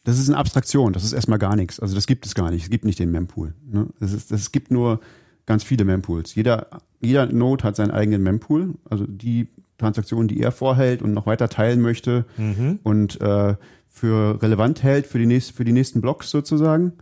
[0.03, 1.79] Das ist eine Abstraktion, das ist erstmal gar nichts.
[1.79, 2.65] Also das gibt es gar nicht.
[2.65, 3.55] Es gibt nicht den Mempool.
[3.65, 3.87] Ne?
[3.99, 4.99] Es, ist, es gibt nur
[5.47, 6.35] ganz viele Mempools.
[6.35, 6.67] Jeder,
[6.99, 9.47] jeder Node hat seinen eigenen Mempool, also die
[9.79, 12.77] Transaktionen, die er vorhält und noch weiter teilen möchte mhm.
[12.83, 13.55] und äh,
[13.87, 16.93] für relevant hält für die, nächst, für die nächsten Blocks sozusagen.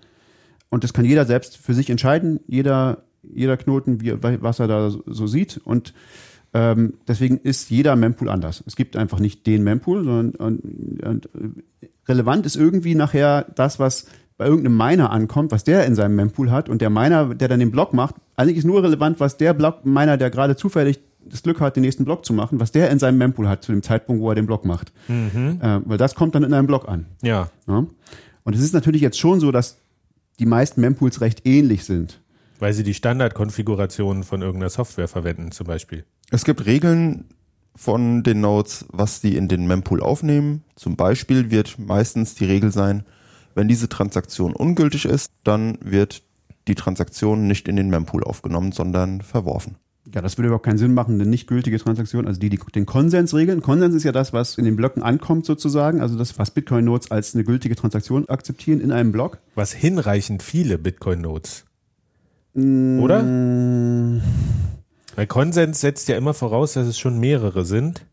[0.70, 2.40] Und das kann jeder selbst für sich entscheiden.
[2.48, 3.04] Jeder
[3.34, 5.60] jeder Knoten, wie, was er da so sieht.
[5.64, 5.94] Und
[6.54, 8.64] ähm, deswegen ist jeder Mempool anders.
[8.66, 11.30] Es gibt einfach nicht den Mempool, sondern und, und
[12.08, 14.08] relevant ist irgendwie nachher das, was
[14.38, 17.60] bei irgendeinem Miner ankommt, was der in seinem Mempool hat und der Miner, der dann
[17.60, 21.44] den Block macht, eigentlich ist nur relevant, was der Block Miner, der gerade zufällig das
[21.44, 23.84] Glück hat, den nächsten Block zu machen, was der in seinem Mempool hat zu dem
[23.84, 24.94] Zeitpunkt, wo er den Block macht.
[25.08, 25.60] Mhm.
[25.62, 27.08] Äh, weil das kommt dann in einem Block an.
[27.22, 27.50] Ja.
[27.68, 27.86] ja.
[28.44, 29.78] Und es ist natürlich jetzt schon so, dass
[30.40, 32.22] die meisten Mempools recht ähnlich sind.
[32.60, 36.06] Weil sie die Standardkonfigurationen von irgendeiner Software verwenden, zum Beispiel.
[36.32, 37.26] Es gibt Regeln
[37.76, 40.64] von den Nodes, was die in den Mempool aufnehmen.
[40.76, 43.04] Zum Beispiel wird meistens die Regel sein,
[43.54, 46.24] wenn diese Transaktion ungültig ist, dann wird
[46.68, 49.78] die Transaktion nicht in den Mempool aufgenommen, sondern verworfen.
[50.14, 52.86] Ja, das würde überhaupt keinen Sinn machen, eine nicht gültige Transaktion, also die, die den
[52.86, 53.62] Konsens regeln.
[53.62, 57.36] Konsens ist ja das, was in den Blöcken ankommt sozusagen, also das, was Bitcoin-Nodes als
[57.36, 59.40] eine gültige Transaktion akzeptieren in einem Block.
[59.56, 61.67] Was hinreichend viele Bitcoin-Nodes
[62.58, 63.24] oder?
[63.24, 64.22] Mm.
[65.16, 68.06] Weil Konsens setzt ja immer voraus, dass es schon mehrere sind.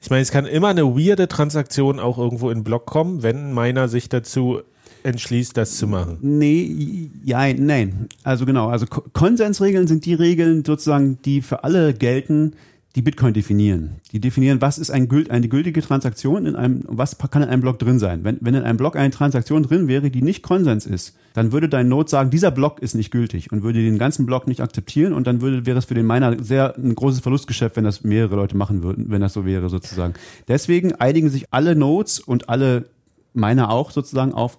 [0.00, 3.88] Ich meine, es kann immer eine weirde Transaktion auch irgendwo in Block kommen, wenn meiner
[3.88, 4.60] sich dazu
[5.02, 6.18] entschließt, das zu machen.
[6.22, 8.08] Nee, ja, nein.
[8.22, 12.54] Also genau, also Konsensregeln sind die Regeln sozusagen, die für alle gelten,
[12.94, 13.96] die Bitcoin definieren.
[14.12, 17.80] Die definieren, was ist ein, eine gültige Transaktion in einem, was kann in einem Block
[17.80, 18.22] drin sein.
[18.22, 21.68] Wenn, wenn in einem Block eine Transaktion drin wäre, die nicht Konsens ist, dann würde
[21.68, 25.12] dein Node sagen, dieser Block ist nicht gültig und würde den ganzen Block nicht akzeptieren
[25.12, 28.36] und dann würde, wäre es für den Miner sehr ein großes Verlustgeschäft, wenn das mehrere
[28.36, 30.14] Leute machen würden, wenn das so wäre sozusagen.
[30.46, 32.90] Deswegen einigen sich alle Nodes und alle
[33.32, 34.58] Miner auch sozusagen auf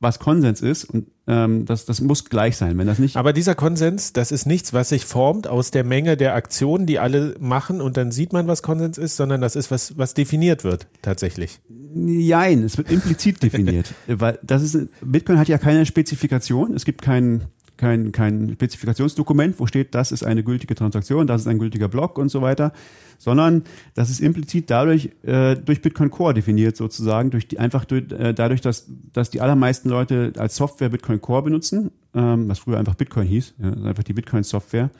[0.00, 2.78] was Konsens ist und ähm, das, das muss gleich sein.
[2.78, 3.16] Wenn das nicht.
[3.16, 6.98] Aber dieser Konsens, das ist nichts, was sich formt aus der Menge der Aktionen, die
[6.98, 10.64] alle machen und dann sieht man, was Konsens ist, sondern das ist was, was definiert
[10.64, 11.60] wird tatsächlich.
[11.68, 16.74] Nein, es wird implizit definiert, weil das ist Bitcoin hat ja keine Spezifikation.
[16.74, 17.44] Es gibt keinen
[17.78, 22.18] kein, kein Spezifikationsdokument, wo steht, das ist eine gültige Transaktion, das ist ein gültiger Block
[22.18, 22.72] und so weiter,
[23.16, 23.62] sondern
[23.94, 28.34] das ist implizit dadurch äh, durch Bitcoin Core definiert sozusagen, durch die, einfach durch, äh,
[28.34, 32.94] dadurch, dass, dass die allermeisten Leute als Software Bitcoin Core benutzen, ähm, was früher einfach
[32.94, 34.90] Bitcoin hieß, ja, einfach die Bitcoin-Software.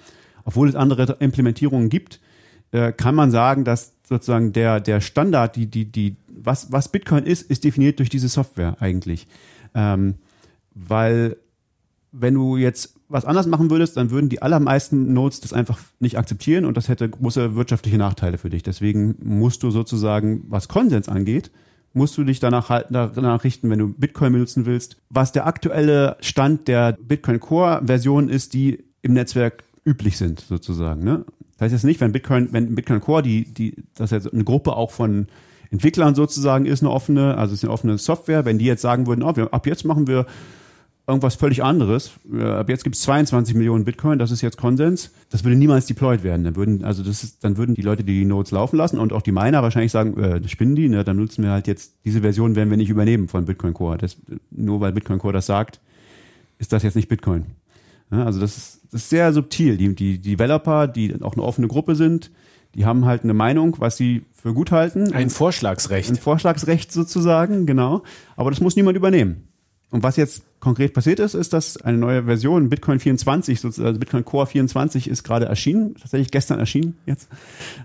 [0.45, 2.21] Obwohl es andere Implementierungen gibt,
[2.71, 7.25] äh, kann man sagen, dass sozusagen der, der Standard, die, die, die, was, was Bitcoin
[7.25, 9.27] ist, ist definiert durch diese Software eigentlich.
[9.75, 10.15] Ähm,
[10.75, 11.37] weil
[12.13, 16.19] wenn du jetzt was anders machen würdest, dann würden die allermeisten Nodes das einfach nicht
[16.19, 18.63] akzeptieren und das hätte große wirtschaftliche Nachteile für dich.
[18.63, 21.51] Deswegen musst du sozusagen, was Konsens angeht,
[21.95, 26.17] musst du dich danach, halt, danach richten, wenn du Bitcoin benutzen willst, was der aktuelle
[26.21, 31.03] Stand der Bitcoin Core Version ist, die im Netzwerk üblich sind, sozusagen.
[31.03, 31.25] Ne?
[31.53, 34.45] Das heißt jetzt nicht, wenn Bitcoin, wenn Bitcoin Core, die, die, das ist jetzt eine
[34.45, 35.29] Gruppe auch von
[35.71, 39.23] Entwicklern sozusagen ist, eine offene, also ist eine offene Software, wenn die jetzt sagen würden,
[39.23, 40.27] oh, wir, ab jetzt machen wir
[41.09, 42.13] irgendwas völlig anderes.
[42.41, 45.11] Ab jetzt gibt es 22 Millionen Bitcoin, das ist jetzt Konsens.
[45.31, 46.45] Das würde niemals deployed werden.
[46.45, 49.23] Dann würden, also das ist, dann würden die Leute die Nodes laufen lassen und auch
[49.23, 52.55] die Miner wahrscheinlich sagen, äh, spinnen die, ne, dann nutzen wir halt jetzt, diese Version
[52.57, 53.99] werden wir nicht übernehmen von Bitcoin Core.
[53.99, 54.19] Das,
[54.51, 55.81] nur weil Bitcoin Core das sagt,
[56.59, 57.47] ist das jetzt nicht Bitcoin.
[58.11, 59.77] Ja, also das ist, das ist sehr subtil.
[59.77, 62.31] Die, die Developer, die auch eine offene Gruppe sind,
[62.75, 65.13] Die haben halt eine Meinung, was sie für gut halten.
[65.13, 66.11] Ein Vorschlagsrecht.
[66.11, 68.03] Ein Vorschlagsrecht sozusagen, genau.
[68.37, 69.49] Aber das muss niemand übernehmen.
[69.91, 74.25] Und was jetzt konkret passiert ist, ist, dass eine neue Version, Bitcoin 24, also Bitcoin
[74.25, 77.29] Core 24 ist gerade erschienen, tatsächlich gestern erschienen jetzt.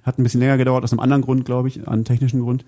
[0.04, 2.66] Hat ein bisschen länger gedauert, aus einem anderen Grund, glaube ich, einen technischen Grund.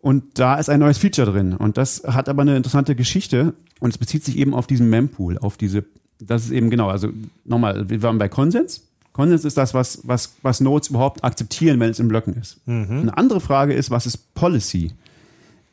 [0.00, 1.54] Und da ist ein neues Feature drin.
[1.54, 3.54] Und das hat aber eine interessante Geschichte.
[3.80, 5.84] Und es bezieht sich eben auf diesen Mempool, auf diese,
[6.18, 7.08] das ist eben genau, also
[7.44, 8.82] nochmal, wir waren bei Konsens.
[9.12, 12.60] Konsens ist das, was, was, was Nodes überhaupt akzeptieren, wenn es in Blöcken ist.
[13.00, 14.92] Eine andere Frage ist, was ist Policy?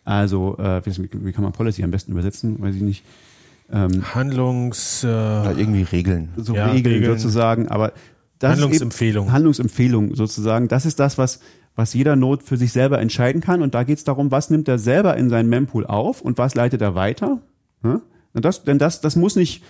[0.03, 2.61] Also, äh, wie, wie kann man Policy am besten übersetzen?
[2.61, 3.03] Weiß ich nicht.
[3.71, 6.29] Ähm, Handlungs, äh, Ja, irgendwie Regeln.
[6.35, 7.17] so Ja, Regeln, Regeln.
[7.17, 7.93] sozusagen, aber
[8.39, 9.25] das Handlungsempfehlung.
[9.25, 10.67] Ist eben, Handlungsempfehlung sozusagen.
[10.67, 11.39] Das ist das, was,
[11.75, 13.61] was jeder Node für sich selber entscheiden kann.
[13.61, 16.55] Und da geht es darum, was nimmt er selber in seinen Mempool auf und was
[16.55, 17.39] leitet er weiter.
[17.83, 19.63] Und das, denn das, das muss nicht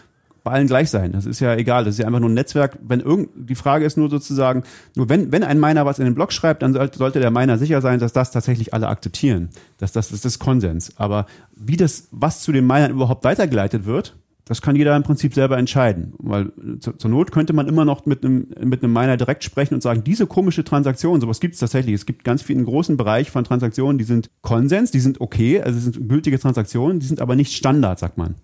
[0.43, 1.11] bei allen gleich sein.
[1.11, 1.85] Das ist ja egal.
[1.85, 2.77] Das ist ja einfach nur ein Netzwerk.
[2.81, 4.63] Wenn irgend, die Frage ist nur sozusagen,
[4.95, 7.81] nur wenn, wenn ein Miner was in den Blog schreibt, dann sollte, der Miner sicher
[7.81, 9.49] sein, dass das tatsächlich alle akzeptieren.
[9.77, 10.93] Dass das, das ist Konsens.
[10.97, 11.25] Aber
[11.55, 14.15] wie das, was zu den Minern überhaupt weitergeleitet wird,
[14.45, 16.13] das kann jeder im Prinzip selber entscheiden.
[16.17, 19.43] Weil äh, zu, zur Not könnte man immer noch mit einem, mit einem Miner direkt
[19.43, 21.95] sprechen und sagen, diese komische Transaktion, sowas gibt es tatsächlich.
[21.95, 25.61] Es gibt ganz viel, einen großen Bereich von Transaktionen, die sind Konsens, die sind okay,
[25.61, 28.35] also sind gültige Transaktionen, die sind aber nicht Standard, sagt man.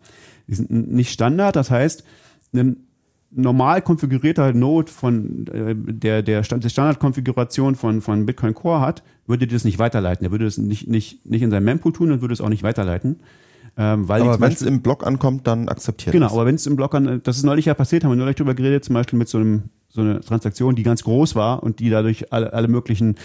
[0.47, 2.03] Die sind nicht Standard, das heißt,
[2.53, 2.87] ein
[3.31, 9.03] normal konfigurierter Node von äh, der der Stand, der Standardkonfiguration von von Bitcoin Core hat,
[9.25, 10.25] würde das nicht weiterleiten.
[10.25, 12.63] Er würde es nicht nicht nicht in seinem Mempool tun und würde es auch nicht
[12.63, 13.19] weiterleiten,
[13.77, 16.33] ähm, weil Aber wenn es im Block ankommt, dann akzeptiert Genau, es.
[16.33, 18.55] aber wenn es im Block an, das ist neulich ja passiert, haben wir neulich drüber
[18.55, 21.89] geredet, zum Beispiel mit so einem so einer Transaktion, die ganz groß war und die
[21.89, 23.15] dadurch alle, alle möglichen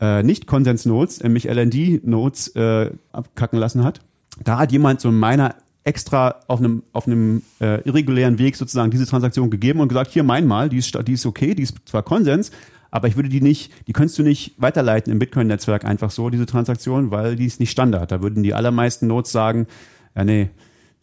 [0.00, 4.00] äh, Nicht-Konsens-Nodes, nämlich LND-Nodes, äh, abkacken lassen hat.
[4.42, 5.54] Da hat jemand so einen Miner
[5.84, 10.22] extra auf einem auf einem äh, irregulären Weg sozusagen diese Transaktion gegeben und gesagt, hier
[10.22, 12.50] mein mal, die ist die ist okay, die ist zwar Konsens,
[12.90, 16.46] aber ich würde die nicht, die könntest du nicht weiterleiten im Bitcoin-Netzwerk einfach so diese
[16.46, 18.12] Transaktion, weil die ist nicht Standard.
[18.12, 19.66] Da würden die allermeisten Nodes sagen,
[20.14, 20.50] ja nee,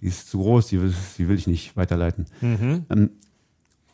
[0.01, 2.27] die ist zu groß, die will, die will ich nicht weiterleiten.
[2.89, 3.09] Ähm,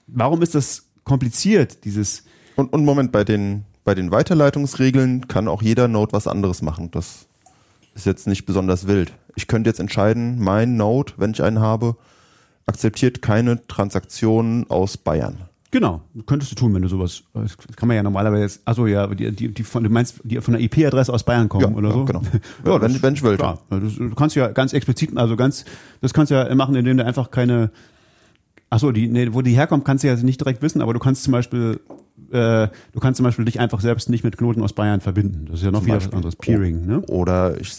[0.07, 2.23] warum ist das kompliziert, dieses
[2.55, 6.91] Und, und Moment, bei den, bei den Weiterleitungsregeln kann auch jeder Node was anderes machen.
[6.91, 7.27] Das
[7.93, 9.13] ist jetzt nicht besonders wild.
[9.35, 11.95] Ich könnte jetzt entscheiden, mein Node, wenn ich einen habe,
[12.65, 15.37] akzeptiert keine Transaktionen aus Bayern.
[15.75, 17.23] Genau, könntest du tun, wenn du sowas.
[17.33, 18.59] Das kann man ja normalerweise.
[18.63, 21.75] Also ja, die, die, die von, du meinst, die von der IP-Adresse aus Bayern kommen
[21.75, 22.05] oder so?
[22.05, 22.21] genau.
[22.65, 23.35] Ja, wenn, wenn ich will.
[23.35, 25.65] Klar, du, du kannst ja ganz explizit, also ganz,
[25.99, 27.71] das kannst du ja machen, indem du einfach keine.
[28.69, 30.99] Ach so, die, nee, wo die herkommt, kannst du ja nicht direkt wissen, aber du
[30.99, 31.81] kannst zum Beispiel,
[32.31, 35.47] äh, du kannst zum Beispiel dich einfach selbst nicht mit Knoten aus Bayern verbinden.
[35.49, 36.37] Das ist ja noch wieder was anderes.
[36.37, 37.01] Peering, ne?
[37.01, 37.73] Oder ich,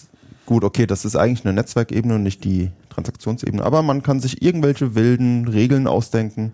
[0.47, 3.62] gut, okay, das ist eigentlich eine Netzwerkebene und nicht die Transaktionsebene.
[3.62, 6.53] Aber man kann sich irgendwelche wilden Regeln ausdenken.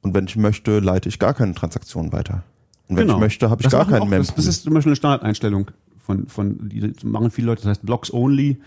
[0.00, 2.42] Und wenn ich möchte, leite ich gar keine Transaktionen weiter.
[2.88, 3.78] Und wenn ich möchte, habe ich Genau.
[3.78, 4.36] Das gar keinen auch, das, Mempool.
[4.36, 8.12] das ist zum Beispiel eine Standardeinstellung von, von, die machen viele Leute, das heißt Blocks
[8.12, 8.58] only,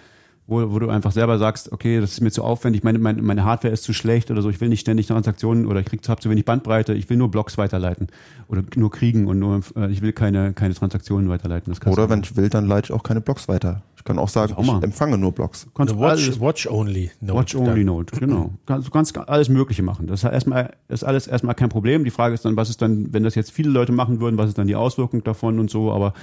[0.47, 3.43] wo, wo du einfach selber sagst, okay, das ist mir zu aufwendig, meine, meine, meine
[3.45, 6.21] Hardware ist zu schlecht oder so, ich will nicht ständig Transaktionen oder ich krieg, habe
[6.21, 8.07] zu wenig Bandbreite, ich will nur Blocks weiterleiten
[8.47, 11.73] oder nur kriegen und nur, äh, ich will keine, keine Transaktionen weiterleiten.
[11.87, 13.81] Oder wenn ich will, dann leite ich auch keine Blocks weiter.
[13.97, 15.63] Ich kann auch sagen, auch ich empfange nur Blocks.
[15.65, 17.39] du kannst Watch, alles, Watch Only Note.
[17.39, 17.85] Watch Only dann.
[17.85, 18.51] Note, genau.
[18.67, 20.05] Kannst- Du kannst alles Mögliche machen.
[20.05, 22.03] Das ist erstmal, ist alles erstmal kein Problem.
[22.03, 24.49] Die Frage ist dann, was ist dann, wenn das jetzt viele Leute machen würden, was
[24.49, 26.13] ist dann die Auswirkung davon und so, aber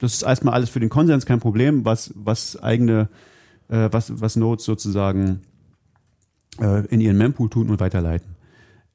[0.00, 3.08] das ist erstmal alles für den Konsens kein Problem, was, was eigene,
[3.68, 5.42] äh, was, was Nodes sozusagen
[6.60, 8.36] äh, in ihren Mempool tun und weiterleiten.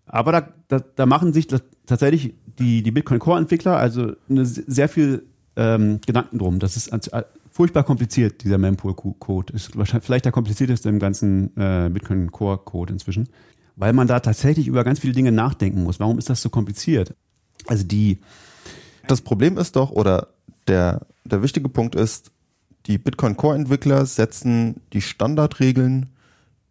[0.06, 1.48] Aber da, da, da machen sich
[1.86, 5.24] tatsächlich die, die Bitcoin Core Entwickler also eine, sehr viel
[5.56, 6.60] ähm, Gedanken drum.
[6.60, 6.92] Das ist
[7.50, 9.54] furchtbar kompliziert, dieser Mempool-Code.
[9.54, 13.30] Ist wahrscheinlich vielleicht der komplizierteste im ganzen äh, Bitcoin Core Code inzwischen.
[13.76, 16.00] Weil man da tatsächlich über ganz viele Dinge nachdenken muss.
[16.00, 17.16] Warum ist das so kompliziert?
[17.66, 18.20] Also die,
[19.08, 20.28] Das Problem ist doch, oder
[20.68, 22.32] der, der wichtige Punkt ist,
[22.86, 26.08] die Bitcoin Core Entwickler setzen die Standardregeln,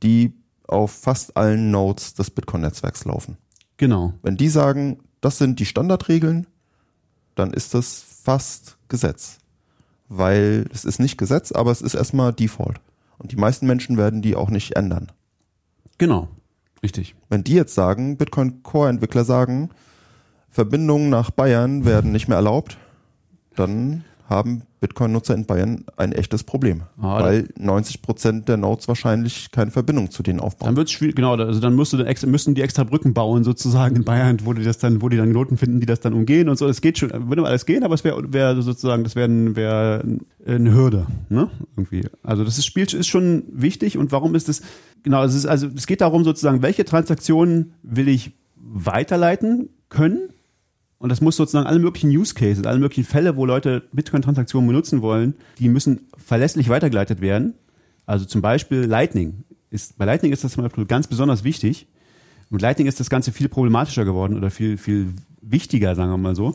[0.02, 0.32] die
[0.66, 3.36] auf fast allen Nodes des Bitcoin Netzwerks laufen.
[3.76, 6.46] genau, Wenn die sagen, das sind die Standardregeln,
[7.34, 9.38] dann ist das fast Gesetz.
[10.08, 12.80] Weil es ist nicht Gesetz, aber es ist erstmal Default.
[13.18, 15.12] Und die meisten Menschen werden die auch nicht ändern.
[15.98, 16.28] genau,
[16.82, 17.14] richtig.
[17.28, 19.70] Wenn die jetzt sagen, Bitcoin Core Entwickler sagen,
[20.50, 22.76] Verbindungen nach Bayern werden nicht mehr erlaubt,
[23.54, 26.82] dann haben Bitcoin-Nutzer in Bayern ein echtes Problem.
[27.00, 30.68] Ah, weil 90 Prozent der Nodes wahrscheinlich keine Verbindung zu denen aufbauen.
[30.68, 34.04] Dann wird es schwierig, genau, also dann extra, müssen die extra Brücken bauen sozusagen in
[34.04, 36.58] Bayern, wo die das dann, wo die dann Knoten finden, die das dann umgehen und
[36.58, 36.66] so.
[36.66, 40.04] Es geht schon, würde alles gehen, aber es wäre wär sozusagen, das wäre wär
[40.46, 41.48] eine Hürde, ne?
[41.76, 42.04] Irgendwie.
[42.24, 44.62] Also das ist, Spiel ist schon wichtig und warum ist es,
[45.04, 50.30] genau, es ist, also es geht darum sozusagen, welche Transaktionen will ich weiterleiten können
[51.02, 55.02] Und das muss sozusagen alle möglichen Use Cases, alle möglichen Fälle, wo Leute Bitcoin-Transaktionen benutzen
[55.02, 57.54] wollen, die müssen verlässlich weitergeleitet werden.
[58.06, 59.42] Also zum Beispiel Lightning.
[59.68, 61.88] Ist, bei Lightning ist das zum Beispiel ganz besonders wichtig.
[62.50, 65.08] Mit Lightning ist das Ganze viel problematischer geworden oder viel, viel
[65.40, 66.54] wichtiger, sagen wir mal so,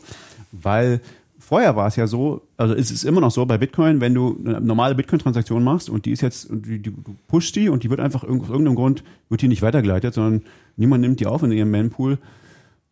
[0.54, 1.02] weil
[1.38, 4.40] vorher war es ja so, also es ist immer noch so bei Bitcoin, wenn du
[4.46, 7.90] eine normale Bitcoin-Transaktion machst und die ist jetzt, die, die, du pushst die und die
[7.90, 10.44] wird einfach aus irgendeinem Grund, wird die nicht weitergeleitet, sondern
[10.78, 12.18] niemand nimmt die auf in ihrem Mempool.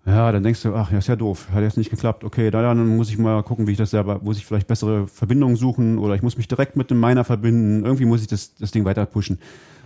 [0.06, 2.24] Ja, dann denkst du, ach, ja, ist ja doof, hat jetzt nicht geklappt.
[2.24, 5.56] Okay, dann muss ich mal gucken, wie ich das selber, muss ich vielleicht bessere Verbindungen
[5.56, 7.84] suchen oder ich muss mich direkt mit dem Miner verbinden.
[7.84, 9.40] Irgendwie muss ich das, das Ding weiter pushen.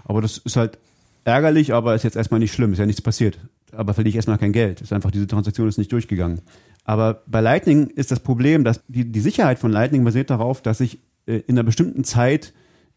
[0.04, 0.78] Aber das ist halt
[1.24, 3.40] ärgerlich, aber ist jetzt erstmal nicht schlimm, ist ja nichts passiert.
[3.72, 4.82] Aber verliere ich erstmal kein Geld.
[4.82, 6.42] Ist einfach, diese Transaktion ist nicht durchgegangen.
[6.84, 10.82] Aber bei Lightning ist das Problem, dass die, die Sicherheit von Lightning basiert darauf, dass
[10.82, 12.54] ich äh, in einer bestimmten Zeit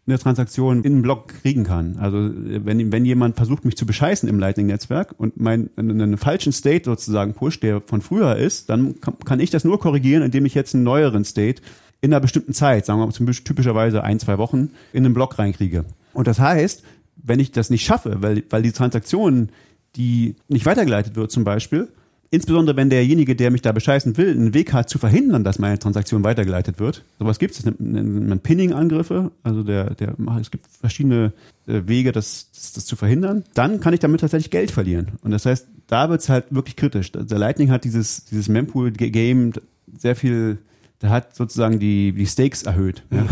[0.06, 1.96] eine Transaktion in einen Block kriegen kann.
[1.98, 6.84] Also wenn, wenn jemand versucht, mich zu bescheißen im Lightning-Netzwerk und mein, einen falschen State
[6.86, 10.54] sozusagen pusht, der von früher ist, dann kann, kann ich das nur korrigieren, indem ich
[10.54, 11.62] jetzt einen neueren State
[12.00, 15.14] in einer bestimmten Zeit, sagen wir mal zum Beispiel typischerweise ein, zwei Wochen, in einen
[15.14, 15.84] Block reinkriege.
[16.12, 16.82] Und das heißt,
[17.22, 19.50] wenn ich das nicht schaffe, weil, weil die Transaktion,
[19.94, 21.88] die nicht weitergeleitet wird zum Beispiel,
[22.32, 25.78] insbesondere wenn derjenige, der mich da bescheißen will, einen Weg hat zu verhindern, dass meine
[25.78, 27.04] Transaktion weitergeleitet wird.
[27.18, 31.34] Sowas gibt es, das nennt man Pinning-Angriffe, also der, der, es gibt verschiedene
[31.66, 33.44] äh, Wege, das, das, das zu verhindern.
[33.52, 35.12] Dann kann ich damit tatsächlich Geld verlieren.
[35.22, 37.12] Und das heißt, da wird es halt wirklich kritisch.
[37.12, 39.52] Der Lightning hat dieses, dieses Mempool-Game
[39.98, 40.56] sehr viel,
[41.02, 43.02] der hat sozusagen die, die Stakes erhöht.
[43.10, 43.18] Mhm.
[43.18, 43.26] Ja.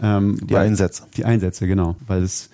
[0.18, 1.04] ähm, die, die Einsätze.
[1.16, 1.96] Die Einsätze, genau.
[2.06, 2.50] Weil es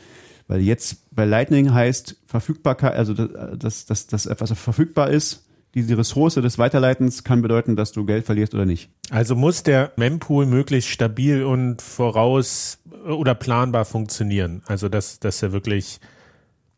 [0.47, 5.45] weil jetzt bei Lightning heißt Verfügbarkeit, also dass, dass, dass etwas verfügbar ist,
[5.75, 8.91] diese Ressource des Weiterleitens kann bedeuten, dass du Geld verlierst oder nicht.
[9.11, 14.63] Also muss der Mempool möglichst stabil und voraus oder planbar funktionieren.
[14.67, 16.01] Also dass, dass er wirklich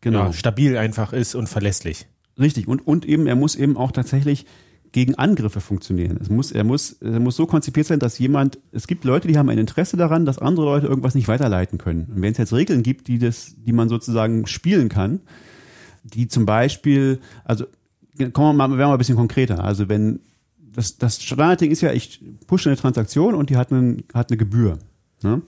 [0.01, 0.27] genau.
[0.27, 2.07] Ja, stabil einfach ist und verlässlich.
[2.39, 2.69] Richtig.
[2.69, 4.47] Und, und eben, er muss eben auch tatsächlich
[4.93, 6.19] gegen Angriffe funktionieren.
[6.21, 9.39] Es muss, er muss, er muss so konzipiert sein, dass jemand, es gibt Leute, die
[9.39, 12.09] haben ein Interesse daran, dass andere Leute irgendwas nicht weiterleiten können.
[12.13, 15.21] Und wenn es jetzt Regeln gibt, die das, die man sozusagen spielen kann,
[16.03, 17.67] die zum Beispiel, also
[18.29, 19.65] kommen wir mal, werden wir mal ein bisschen konkreter.
[19.65, 20.21] Also wenn
[20.73, 24.37] das, das Standardding ist ja, ich pushe eine Transaktion und die hat, einen, hat eine
[24.37, 24.79] Gebühr.
[25.23, 25.43] Ne?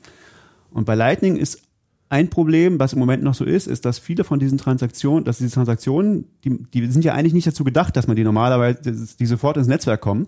[0.70, 1.62] Und bei Lightning ist
[2.08, 5.38] ein Problem, was im Moment noch so ist, ist, dass viele von diesen Transaktionen, dass
[5.38, 8.82] diese Transaktionen, die, die sind ja eigentlich nicht dazu gedacht, dass man die normalerweise,
[9.18, 10.26] die sofort ins Netzwerk kommen,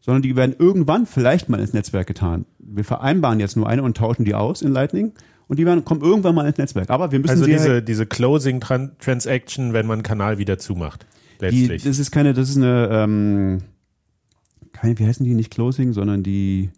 [0.00, 2.46] sondern die werden irgendwann vielleicht mal ins Netzwerk getan.
[2.58, 5.12] Wir vereinbaren jetzt nur eine und tauschen die aus in Lightning
[5.46, 6.88] und die werden, kommen irgendwann mal ins Netzwerk.
[6.88, 11.04] Aber wir müssen also diese, diese Closing Transaction, wenn man einen Kanal wieder zumacht.
[11.40, 11.82] Letztlich.
[11.82, 13.58] Die, das ist keine, das ist eine, ähm,
[14.72, 16.70] keine, wie heißen die nicht Closing, sondern die,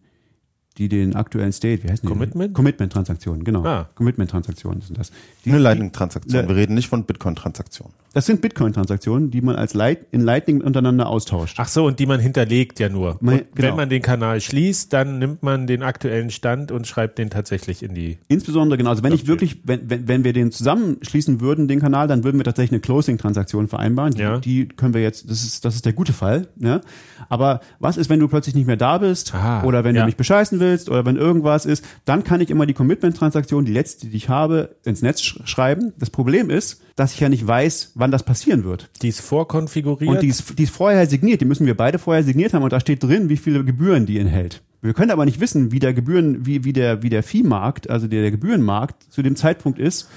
[0.78, 2.12] die den aktuellen State, wie heißen die?
[2.12, 2.54] Commitment?
[2.54, 3.64] Commitment-Transaktionen, genau.
[3.64, 3.88] Ah.
[3.94, 5.12] Commitment-Transaktionen sind das.
[5.44, 6.48] Die, Eine Lightning-Transaktion.
[6.48, 7.94] Wir reden nicht von Bitcoin-Transaktionen.
[8.14, 11.56] Das sind Bitcoin-Transaktionen, die man als Light, in Lightning untereinander austauscht.
[11.58, 13.16] Ach so, und die man hinterlegt ja nur.
[13.20, 13.68] Man, genau.
[13.68, 17.82] Wenn man den Kanal schließt, dann nimmt man den aktuellen Stand und schreibt den tatsächlich
[17.82, 18.18] in die.
[18.28, 18.90] Insbesondere, genau.
[18.90, 22.38] Also wenn ich wirklich, wenn, wenn, wenn wir den zusammenschließen würden, den Kanal, dann würden
[22.38, 24.12] wir tatsächlich eine Closing-Transaktion vereinbaren.
[24.12, 24.38] Die, ja.
[24.38, 26.48] die können wir jetzt, das ist, das ist der gute Fall.
[26.58, 26.82] Ja?
[27.30, 30.02] Aber was ist, wenn du plötzlich nicht mehr da bist Aha, oder wenn ja.
[30.02, 33.72] du mich bescheißen willst oder wenn irgendwas ist, dann kann ich immer die Commitment-Transaktion, die
[33.72, 35.92] letzte, die ich habe, ins Netz sch schreiben.
[35.98, 38.88] Das Problem ist, dass ich ja nicht weiß, wann das passieren wird.
[39.02, 40.10] Die ist vorkonfiguriert.
[40.10, 41.40] Und die ist, die ist vorher signiert.
[41.40, 44.18] Die müssen wir beide vorher signiert haben und da steht drin, wie viele Gebühren die
[44.18, 44.62] enthält.
[44.82, 48.08] Wir können aber nicht wissen, wie der Gebühren, wie, wie der, wie der Viehmarkt, also
[48.08, 50.08] der, der Gebührenmarkt zu dem Zeitpunkt ist,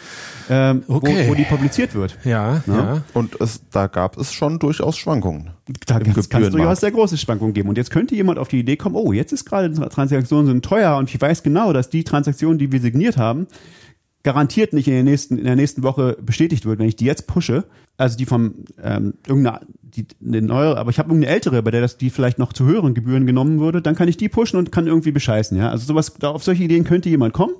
[0.50, 1.26] ähm, okay.
[1.28, 2.18] wo, wo die publiziert wird.
[2.24, 2.74] Ja, ja.
[2.76, 3.04] ja.
[3.14, 5.52] Und es, da gab es schon durchaus Schwankungen.
[5.86, 7.70] Da kann es durchaus sehr große Schwankungen geben.
[7.70, 10.98] Und jetzt könnte jemand auf die Idee kommen, oh, jetzt ist gerade Transaktionen sind teuer
[10.98, 13.46] und ich weiß genau, dass die Transaktionen, die wir signiert haben,
[14.26, 17.28] garantiert nicht in der nächsten, in der nächsten Woche bestätigt wird, wenn ich die jetzt
[17.28, 17.64] pushe.
[17.96, 21.82] Also die vom ähm, irgendeine die eine neue, aber ich habe irgendeine ältere, bei der
[21.82, 24.72] das die vielleicht noch zu höheren Gebühren genommen würde, dann kann ich die pushen und
[24.72, 25.70] kann irgendwie bescheißen, ja.
[25.70, 27.54] Also sowas, da auf solche Ideen könnte jemand kommen.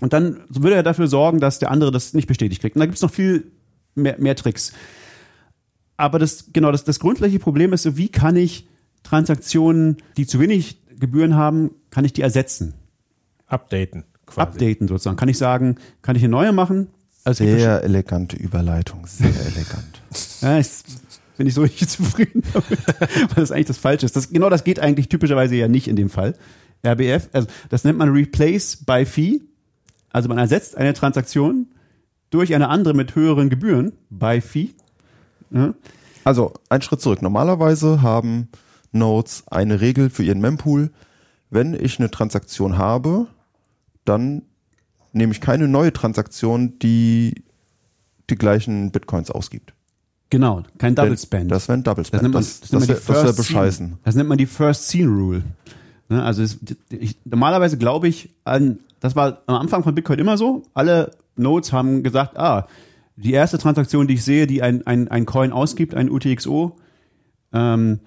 [0.00, 2.76] Und dann würde er dafür sorgen, dass der andere das nicht bestätigt kriegt.
[2.76, 3.50] Und da gibt's noch viel
[3.96, 4.72] mehr, mehr Tricks.
[5.96, 8.68] Aber das, genau, das, das grundsätzliche Problem ist so, wie kann ich
[9.02, 12.74] Transaktionen, die zu wenig Gebühren haben, kann ich die ersetzen?
[13.48, 14.40] Updaten quasi.
[14.40, 15.16] Updaten sozusagen.
[15.16, 16.88] Kann ich sagen, kann ich eine neue machen?
[17.24, 20.02] Also sehr elegante Überleitung, sehr elegant.
[20.40, 20.68] ja, ich
[21.36, 24.16] bin ich so nicht zufrieden damit, weil das eigentlich das Falsche ist.
[24.16, 26.34] Das, genau das geht eigentlich typischerweise ja nicht in dem Fall.
[26.86, 29.42] RBF, also das nennt man Replace by Fee.
[30.10, 31.66] Also man ersetzt eine Transaktion
[32.30, 34.70] durch eine andere mit höheren Gebühren by Fee.
[35.50, 35.74] Ja.
[36.24, 37.22] Also ein Schritt zurück.
[37.22, 38.48] Normalerweise haben
[38.92, 40.90] Nodes eine Regel für ihren Mempool.
[41.50, 43.26] Wenn ich eine Transaktion habe,
[44.10, 44.42] dann
[45.12, 47.44] nehme ich keine neue Transaktion, die
[48.28, 49.72] die gleichen Bitcoins ausgibt.
[50.30, 51.50] Genau, kein Double Spend.
[51.50, 52.22] Das wäre ein Double Das Spend.
[52.22, 53.98] nennt man, Das, das das, nennt man das First bescheißen.
[54.04, 55.42] Das nennt man die First Scene Rule.
[56.08, 56.58] Ne, also es,
[56.90, 60.62] ich, normalerweise glaube ich an, das war am Anfang von Bitcoin immer so.
[60.74, 62.68] Alle Nodes haben gesagt, ah,
[63.16, 66.76] die erste Transaktion, die ich sehe, die ein, ein, ein Coin ausgibt, ein UTXO,
[67.52, 68.00] ähm,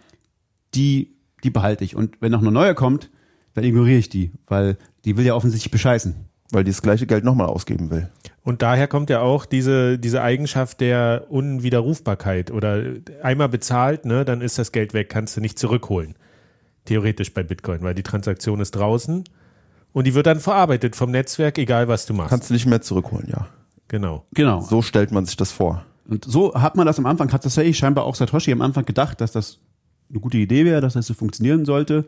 [0.73, 1.95] die, die behalte ich.
[1.95, 3.09] Und wenn noch eine neue kommt,
[3.53, 6.15] dann ignoriere ich die, weil die will ja offensichtlich bescheißen.
[6.51, 8.09] Weil die das gleiche Geld nochmal ausgeben will.
[8.43, 12.83] Und daher kommt ja auch diese, diese Eigenschaft der Unwiderrufbarkeit oder
[13.23, 16.15] einmal bezahlt, ne, dann ist das Geld weg, kannst du nicht zurückholen.
[16.85, 19.23] Theoretisch bei Bitcoin, weil die Transaktion ist draußen
[19.93, 22.29] und die wird dann verarbeitet vom Netzwerk, egal was du machst.
[22.29, 23.47] Kannst du nicht mehr zurückholen, ja.
[23.87, 24.25] genau.
[24.33, 24.61] Genau.
[24.61, 25.85] So stellt man sich das vor.
[26.07, 29.21] Und so hat man das am Anfang, hat tatsächlich scheinbar auch Satoshi am Anfang gedacht,
[29.21, 29.59] dass das
[30.09, 32.05] eine gute Idee wäre, dass das so funktionieren sollte.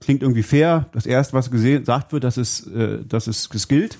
[0.00, 0.86] Klingt irgendwie fair.
[0.92, 3.98] Das erste, was gesagt wird, dass es, äh, dass es, es gilt.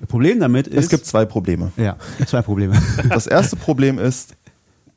[0.00, 0.84] Das Problem damit ist.
[0.84, 1.72] Es gibt zwei Probleme.
[1.76, 2.74] ja, zwei Probleme.
[3.08, 4.34] Das erste Problem ist,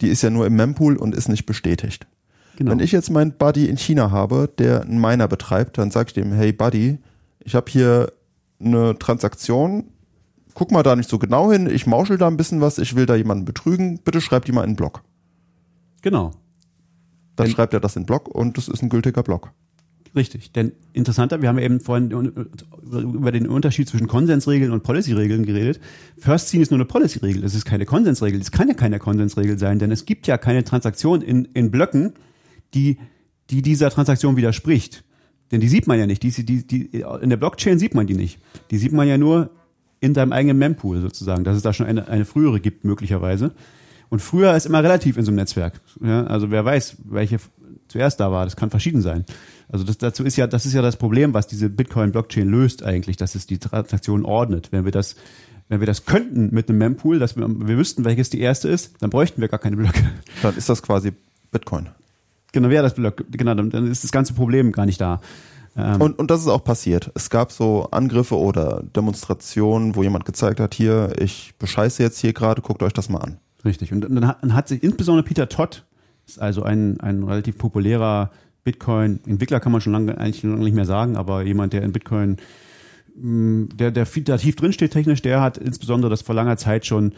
[0.02, 2.08] die ist ja nur im Mempool und ist nicht bestätigt.
[2.58, 2.72] genau.
[2.72, 6.14] Wenn ich jetzt meinen Buddy in China habe, der einen Miner betreibt, dann sage ich
[6.14, 6.98] dem, hey Buddy,
[7.44, 8.12] ich habe hier
[8.62, 9.86] eine Transaktion,
[10.54, 13.06] guck mal da nicht so genau hin, ich mauschel da ein bisschen was, ich will
[13.06, 15.02] da jemanden betrügen, bitte schreib die mal in den Blog.
[16.02, 16.32] genau.
[17.38, 19.52] Dann Wenn- schreibt er das in den Blog und das ist ein gültiger Blog.
[20.16, 20.52] Richtig.
[20.52, 25.80] Denn interessanter, wir haben eben vorhin über den Unterschied zwischen Konsensregeln und Policy-Regeln geredet.
[26.18, 27.44] First Scene ist nur eine Policy-Regel.
[27.44, 28.42] Es ist keine Konsensregel.
[28.42, 32.14] Es kann ja keine Konsensregel sein, denn es gibt ja keine Transaktion in, in Blöcken,
[32.74, 32.98] die,
[33.50, 35.04] die dieser Transaktion widerspricht.
[35.52, 36.24] Denn die sieht man ja nicht.
[36.24, 38.40] Die, die, die, in der Blockchain sieht man die nicht.
[38.72, 39.52] Die sieht man ja nur
[40.00, 43.52] in deinem eigenen Mempool sozusagen, dass es da schon eine, eine frühere gibt möglicherweise.
[44.10, 45.82] Und früher ist immer relativ in so einem Netzwerk.
[46.02, 47.38] Ja, also wer weiß, welche
[47.88, 48.46] zuerst da war.
[48.46, 49.26] Das kann verschieden sein.
[49.72, 53.18] Also das dazu ist ja, das ist ja das Problem, was diese Bitcoin-Blockchain löst eigentlich,
[53.18, 54.70] dass es die Transaktionen ordnet.
[54.72, 55.16] Wenn wir das,
[55.68, 58.96] wenn wir das könnten mit einem Mempool, dass wir, wir wüssten, welches die erste ist,
[59.02, 60.10] dann bräuchten wir gar keine Blöcke.
[60.42, 61.14] Dann ist das quasi
[61.52, 61.90] Bitcoin.
[62.52, 65.22] Genau, wäre das Block, genau, dann dann ist das ganze Problem gar nicht da.
[65.78, 67.12] Ähm, Und, und das ist auch passiert.
[67.14, 72.34] Es gab so Angriffe oder Demonstrationen, wo jemand gezeigt hat, hier, ich bescheiße jetzt hier
[72.34, 73.38] gerade, guckt euch das mal an.
[73.64, 73.92] Richtig.
[73.92, 75.86] Und dann hat, dann hat sich insbesondere Peter Todd,
[76.26, 78.32] ist also ein, ein relativ populärer
[78.64, 82.38] Bitcoin-Entwickler, kann man schon lange eigentlich lange nicht mehr sagen, aber jemand, der in Bitcoin,
[83.16, 86.86] mh, der, der viel- da tief drinsteht technisch, der hat insbesondere das vor langer Zeit
[86.86, 87.14] schon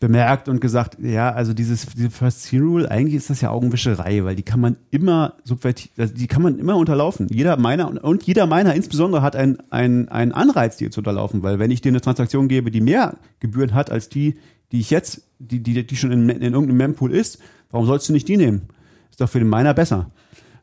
[0.00, 4.24] bemerkt und gesagt, ja, also dieses diese First Scene Rule, eigentlich ist das ja Augenwischerei,
[4.24, 7.28] weil die kann man immer subverti also die kann man immer unterlaufen.
[7.30, 11.60] Jeder meiner und, jeder meiner insbesondere hat einen einen einen Anreiz, die zu unterlaufen, weil
[11.60, 14.34] wenn ich dir eine Transaktion gebe, die mehr Gebühren hat als die,
[14.72, 17.38] die ich jetzt, die die die schon in, in irgendeinem Mempool ist,
[17.70, 18.62] warum sollst du nicht die nehmen?
[19.08, 20.10] Ist doch für den Miner besser.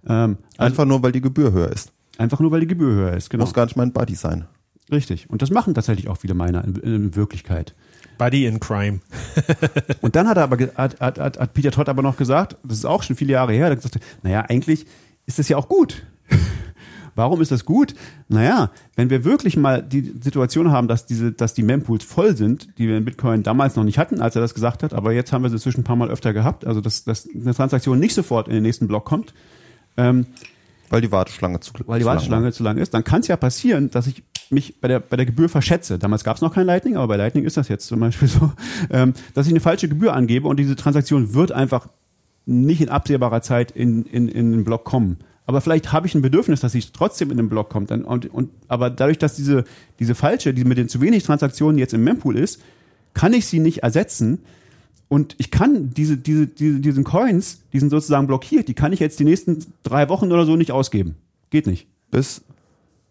[0.07, 1.91] Ähm, also Einfach nur, weil die Gebühr höher ist.
[2.17, 3.43] einfach nur, weil die Gebühr höher ist, genau.
[3.43, 4.45] Muss gar nicht mein Buddy sein.
[4.91, 5.29] Richtig.
[5.29, 7.75] Und das machen tatsächlich auch viele Miner in, in Wirklichkeit.
[8.17, 8.99] Buddy in Crime.
[10.01, 12.85] Und dann hat er aber hat, hat, hat Peter Todd aber noch gesagt, das ist
[12.85, 14.85] auch schon viele Jahre her, er hat gesagt, naja, eigentlich
[15.25, 16.03] ist das ja auch gut.
[17.15, 17.95] Warum ist das gut?
[18.29, 22.69] Naja, wenn wir wirklich mal die Situation haben, dass diese, dass die Mempools voll sind,
[22.77, 25.31] die wir in Bitcoin damals noch nicht hatten, als er das gesagt hat, aber jetzt
[25.31, 28.13] haben wir sie inzwischen ein paar Mal öfter gehabt, also dass, dass eine Transaktion nicht
[28.15, 29.33] sofort in den nächsten Block kommt,
[29.99, 30.25] ähm,
[30.89, 33.27] Weil die Warteschlange zu weil die zu lang Warteschlange zu lang ist, dann kann es
[33.27, 35.99] ja passieren, dass ich mich bei der, bei der Gebühr verschätze.
[35.99, 38.51] Damals gab es noch kein Lightning, aber bei Lightning ist das jetzt zum Beispiel so,
[38.89, 41.87] ähm, dass ich eine falsche Gebühr angebe und diese Transaktion wird einfach
[42.45, 45.17] nicht in absehbarer Zeit in, in, in den Block kommen.
[45.45, 47.89] Aber vielleicht habe ich ein Bedürfnis, dass sie trotzdem in den Block kommt.
[47.89, 49.63] Dann, und, und, aber dadurch, dass diese,
[49.99, 52.61] diese falsche, die mit den zu wenig Transaktionen jetzt im Mempool ist,
[53.15, 54.43] kann ich sie nicht ersetzen.
[55.09, 58.99] Und ich kann diese, diese, diese, diesen Coins, die sind sozusagen blockiert, die kann ich
[58.99, 61.15] jetzt die nächsten drei Wochen oder so nicht ausgeben.
[61.49, 61.87] Geht nicht.
[62.11, 62.41] bis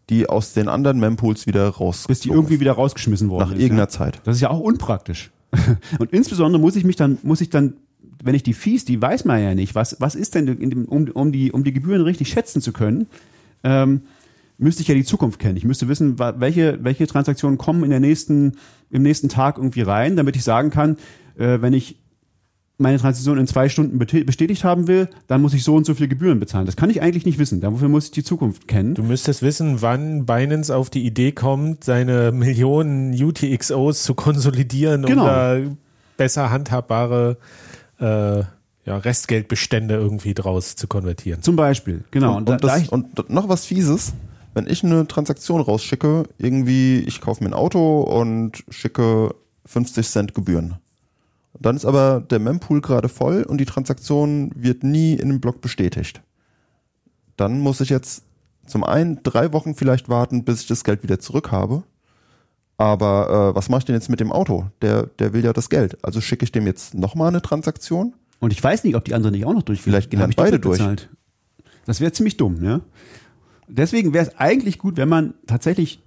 [0.08, 2.06] die aus den anderen Mempools wieder raus.
[2.08, 3.60] bis die irgendwie wieder rausgeschmissen worden nach ist.
[3.60, 3.88] irgendeiner ja.
[3.88, 4.20] Zeit.
[4.24, 5.30] Das ist ja auch unpraktisch.
[5.98, 7.74] Und insbesondere muss ich mich dann, muss ich dann,
[8.22, 10.84] wenn ich die Fees, die weiß man ja nicht, was, was ist denn, in dem,
[10.86, 13.06] um, um, die, um die Gebühren richtig schätzen zu können,
[13.64, 14.02] ähm,
[14.56, 15.56] müsste ich ja die Zukunft kennen.
[15.56, 18.54] Ich müsste wissen, welche, welche Transaktionen kommen in der nächsten,
[18.90, 20.96] im nächsten Tag irgendwie rein, damit ich sagen kann,
[21.38, 21.96] äh, wenn ich
[22.78, 26.06] meine Transaktion in zwei Stunden bestätigt haben will, dann muss ich so und so viel
[26.06, 26.64] Gebühren bezahlen.
[26.64, 27.60] Das kann ich eigentlich nicht wissen.
[27.60, 28.94] Dafür muss ich die Zukunft kennen.
[28.94, 35.22] Du müsstest wissen, wann Binance auf die Idee kommt, seine Millionen UTXOs zu konsolidieren, Genau.
[35.22, 35.58] um da
[36.16, 37.36] besser handhabbare
[37.98, 41.42] äh, ja, Restgeldbestände irgendwie draus zu konvertieren.
[41.42, 42.36] Zum Beispiel, genau.
[42.36, 44.14] Und, und, da das, und noch was Fieses,
[44.54, 49.34] wenn ich eine Transaktion rausschicke, irgendwie, ich kaufe mir ein Auto und schicke
[49.66, 50.76] 50 Cent Gebühren.
[51.60, 55.60] Dann ist aber der Mempool gerade voll und die Transaktion wird nie in dem Block
[55.60, 56.22] bestätigt.
[57.36, 58.22] Dann muss ich jetzt
[58.66, 61.82] zum einen drei Wochen vielleicht warten, bis ich das Geld wieder zurück habe.
[62.76, 64.66] Aber äh, was mache ich denn jetzt mit dem Auto?
[64.82, 65.98] Der, der will ja das Geld.
[66.02, 69.34] Also schicke ich dem jetzt nochmal eine Transaktion Und ich weiß nicht, ob die anderen
[69.34, 69.94] nicht auch noch durchführen.
[69.94, 71.08] Vielleicht gehen dann ich beide bezahlt.
[71.86, 72.80] Das wäre ziemlich dumm, ja.
[73.66, 76.00] Deswegen wäre es eigentlich gut, wenn man tatsächlich,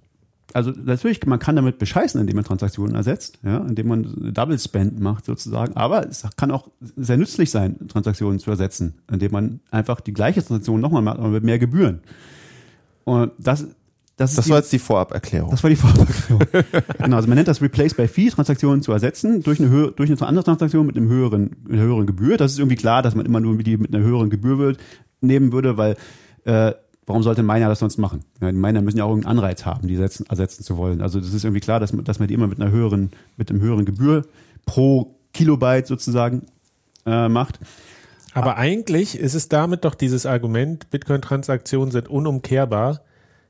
[0.53, 4.99] also natürlich, man kann damit bescheißen, indem man Transaktionen ersetzt, ja, indem man Double Spend
[4.99, 5.75] macht sozusagen.
[5.77, 10.41] Aber es kann auch sehr nützlich sein, Transaktionen zu ersetzen, indem man einfach die gleiche
[10.43, 12.01] Transaktion nochmal macht, aber mit mehr Gebühren.
[13.05, 13.65] Und das,
[14.17, 15.51] das ist Das die- war jetzt die Vorab-Erklärung.
[15.51, 16.39] das war die Vorbereitung.
[17.01, 20.09] genau, also man nennt das Replace by Fee, Transaktionen zu ersetzen durch eine, Höhe, durch
[20.11, 22.37] eine andere Transaktion mit einem höheren, einer höheren Gebühr.
[22.37, 24.79] Das ist irgendwie klar, dass man immer nur die mit einer höheren Gebühr wird,
[25.21, 25.95] nehmen würde, weil
[26.43, 26.73] äh,
[27.05, 28.23] warum sollte ein Miner das sonst machen?
[28.41, 31.01] Ja, die Miner müssen ja auch irgendeinen Anreiz haben, die setzen, ersetzen zu wollen.
[31.01, 33.49] Also das ist irgendwie klar, dass man, dass man die immer mit einer höheren, mit
[33.49, 34.25] einem höheren Gebühr
[34.65, 36.45] pro Kilobyte sozusagen
[37.05, 37.59] äh, macht.
[38.33, 43.01] Aber eigentlich ist es damit doch dieses Argument, Bitcoin-Transaktionen sind unumkehrbar,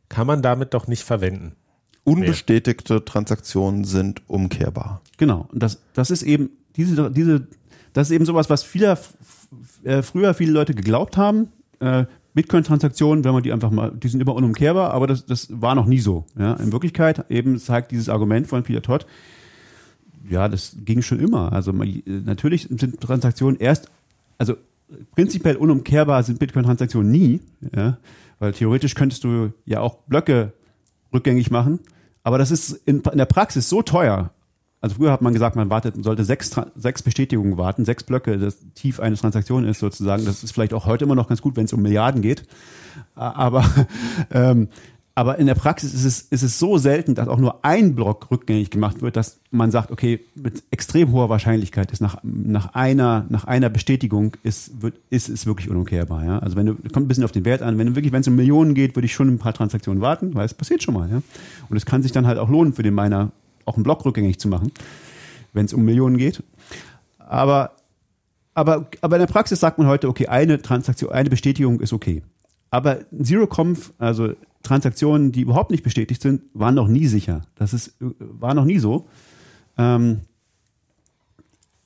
[0.09, 1.55] kann man damit doch nicht verwenden.
[2.03, 5.01] Unbestätigte Transaktionen sind umkehrbar.
[5.17, 5.47] Genau.
[5.51, 7.47] Und das, das ist eben diese, diese,
[7.93, 8.97] das ist eben sowas, was viele,
[9.83, 11.49] äh, früher viele Leute geglaubt haben.
[11.79, 15.75] Äh, Bitcoin-Transaktionen, wenn man die einfach mal, die sind immer unumkehrbar, aber das, das war
[15.75, 16.25] noch nie so.
[16.37, 19.05] Ja, in Wirklichkeit eben zeigt dieses Argument von Peter Todd,
[20.29, 21.51] ja, das ging schon immer.
[21.51, 23.89] Also man, natürlich sind Transaktionen erst,
[24.37, 24.55] also
[25.15, 27.41] prinzipiell unumkehrbar sind Bitcoin-Transaktionen nie,
[27.75, 27.97] ja,
[28.39, 30.53] weil theoretisch könntest du ja auch Blöcke
[31.13, 31.79] rückgängig machen,
[32.23, 34.31] aber das ist in, in der Praxis so teuer.
[34.81, 38.57] Also früher hat man gesagt, man wartet, sollte sechs, sechs Bestätigungen warten, sechs Blöcke, das
[38.73, 40.25] tief eine Transaktion ist sozusagen.
[40.25, 42.43] Das ist vielleicht auch heute immer noch ganz gut, wenn es um Milliarden geht.
[43.13, 43.63] Aber,
[44.31, 44.69] ähm,
[45.13, 48.31] aber in der Praxis ist es, ist es so selten, dass auch nur ein Block
[48.31, 53.27] rückgängig gemacht wird, dass man sagt, okay, mit extrem hoher Wahrscheinlichkeit ist nach, nach einer,
[53.29, 56.39] nach einer Bestätigung ist, wird, ist es wirklich unumkehrbar, ja.
[56.39, 58.27] Also wenn du, kommt ein bisschen auf den Wert an, wenn du wirklich, wenn es
[58.27, 61.07] um Millionen geht, würde ich schon ein paar Transaktionen warten, weil es passiert schon mal,
[61.07, 61.21] ja.
[61.69, 63.31] Und es kann sich dann halt auch lohnen für den Miner,
[63.65, 64.71] auch einen Block rückgängig zu machen,
[65.53, 66.43] wenn es um Millionen geht.
[67.17, 67.75] Aber,
[68.53, 72.23] aber, aber in der Praxis sagt man heute, okay, eine Transaktion, eine Bestätigung ist okay.
[72.69, 74.33] Aber Zero-Conf, also
[74.63, 77.41] Transaktionen, die überhaupt nicht bestätigt sind, waren noch nie sicher.
[77.55, 79.07] Das ist, war noch nie so.
[79.77, 80.21] Ähm,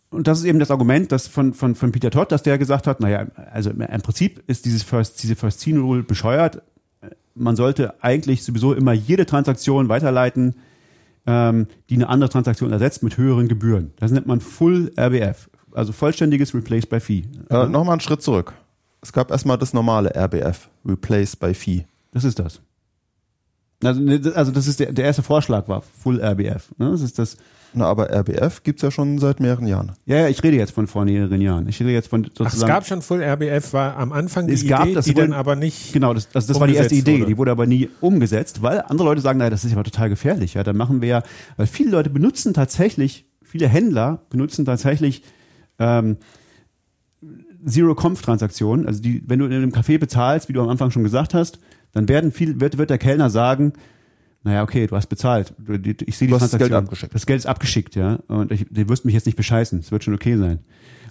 [0.09, 2.87] und das ist eben das Argument das von, von, von Peter Todd, dass der gesagt
[2.87, 6.61] hat, naja, also im Prinzip ist dieses First, diese First Seen Rule bescheuert.
[7.33, 10.55] Man sollte eigentlich sowieso immer jede Transaktion weiterleiten,
[11.27, 13.91] ähm, die eine andere Transaktion ersetzt mit höheren Gebühren.
[13.97, 17.23] Das nennt man Full RBF, also vollständiges Replace by Fee.
[17.49, 18.53] Äh, Nochmal einen Schritt zurück.
[19.01, 21.85] Es gab erstmal das normale RBF, Replace by Fee.
[22.11, 22.61] Das ist das.
[23.83, 26.71] Also, ne, das- also das ist der, der erste Vorschlag war Full RBF.
[26.77, 26.91] Ne?
[26.91, 27.37] Das ist das.
[27.75, 29.91] Na, aber RBF gibt's ja schon seit mehreren Jahren.
[30.05, 31.67] Ja, ja, ich rede jetzt von vor mehreren Jahren.
[31.67, 32.47] Ich rede jetzt von sozusagen.
[32.49, 35.15] Ach, es gab schon Full RBF, war am Anfang die Es gab Idee, das, die
[35.15, 35.93] wurde- dann aber nicht.
[35.93, 37.25] Genau, das, das, das war die erste Idee, wurde.
[37.25, 40.53] die wurde aber nie umgesetzt, weil andere Leute sagen, naja, das ist aber total gefährlich.
[40.55, 41.23] Ja, dann machen wir ja,
[41.57, 45.21] weil viele Leute benutzen tatsächlich, viele Händler benutzen tatsächlich
[45.79, 46.17] ähm,
[47.65, 48.85] Zero-Conf-Transaktionen.
[48.87, 51.59] Also die, wenn du in einem Café bezahlst, wie du am Anfang schon gesagt hast,
[51.91, 53.73] dann werden viel, wird, wird der Kellner sagen,
[54.45, 55.53] naja, okay, du hast bezahlt.
[56.05, 56.59] Ich sehe die Du hast das Transaktion.
[56.59, 57.15] Geld abgeschickt.
[57.15, 58.19] Das Geld ist abgeschickt, ja.
[58.27, 59.79] Und ich, du wirst mich jetzt nicht bescheißen.
[59.79, 60.59] Es wird schon okay sein.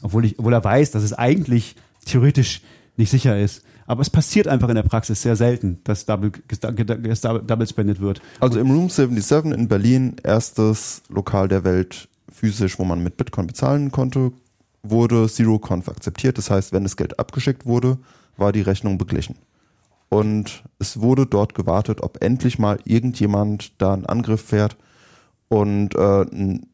[0.02, 1.74] Obwohl ich, obwohl er weiß, dass es eigentlich
[2.06, 2.62] theoretisch
[2.96, 3.64] nicht sicher ist.
[3.86, 8.22] Aber es passiert einfach in der Praxis sehr selten, dass Double, dass Double spendet wird.
[8.38, 13.48] Also im Room 77 in Berlin, erstes Lokal der Welt physisch, wo man mit Bitcoin
[13.48, 14.30] bezahlen konnte,
[14.84, 16.38] wurde ZeroConf akzeptiert.
[16.38, 17.98] Das heißt, wenn das Geld abgeschickt wurde,
[18.36, 19.34] war die Rechnung beglichen.
[20.14, 24.76] Und es wurde dort gewartet, ob endlich mal irgendjemand da einen Angriff fährt
[25.48, 26.24] und äh,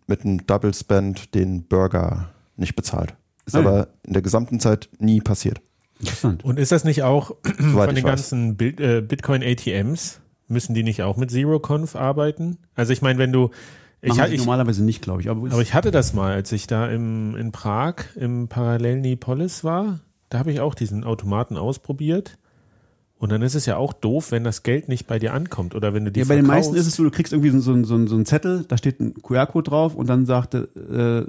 [0.06, 3.14] mit einem Double Spend den Burger nicht bezahlt.
[3.46, 3.66] Ist Ah ja.
[3.66, 5.62] aber in der gesamten Zeit nie passiert.
[6.00, 6.44] Interessant.
[6.44, 10.20] Und ist das nicht auch Soweit von den ganzen Bild, äh, Bitcoin-ATMs?
[10.48, 12.58] Müssen die nicht auch mit ZeroConf arbeiten?
[12.74, 13.50] Also ich meine, wenn du,
[14.02, 15.30] ich, ich, normalerweise nicht, glaube ich.
[15.30, 19.64] Aber, aber ich hatte das mal, als ich da im, in Prag im Parallelni Polis
[19.64, 20.00] war.
[20.28, 22.36] Da habe ich auch diesen Automaten ausprobiert.
[23.20, 25.92] Und dann ist es ja auch doof, wenn das Geld nicht bei dir ankommt oder
[25.92, 27.84] wenn du die ja, bei den meisten ist es so, du kriegst irgendwie so, so,
[27.84, 30.70] so, so einen Zettel, da steht ein QR-Code drauf und dann sagte,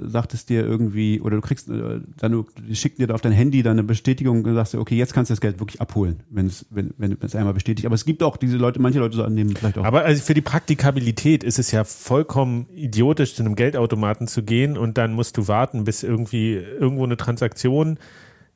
[0.02, 3.20] äh, sagt es dir irgendwie, oder du kriegst, äh, dann du, die schicken dir auf
[3.20, 5.82] dein Handy dann eine Bestätigung und sagst dir, okay, jetzt kannst du das Geld wirklich
[5.82, 7.84] abholen, wenn es, wenn, wenn es einmal bestätigt.
[7.84, 9.84] Aber es gibt auch diese Leute, manche Leute sagen, nehmen vielleicht auch.
[9.84, 14.78] Aber also für die Praktikabilität ist es ja vollkommen idiotisch, zu einem Geldautomaten zu gehen
[14.78, 17.98] und dann musst du warten, bis irgendwie irgendwo eine Transaktion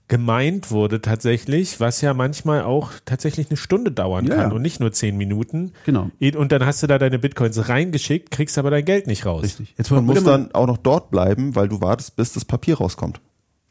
[0.09, 4.55] gemeint wurde tatsächlich, was ja manchmal auch tatsächlich eine Stunde dauern Ja, kann ja.
[4.55, 5.73] und nicht nur zehn Minuten.
[5.85, 6.11] Genau.
[6.37, 9.43] Und dann hast du da deine Bitcoins reingeschickt, kriegst aber dein Geld nicht raus.
[9.43, 9.75] Richtig.
[9.77, 13.21] Jetzt Man muss dann auch noch dort bleiben, weil du wartest, bis das Papier rauskommt.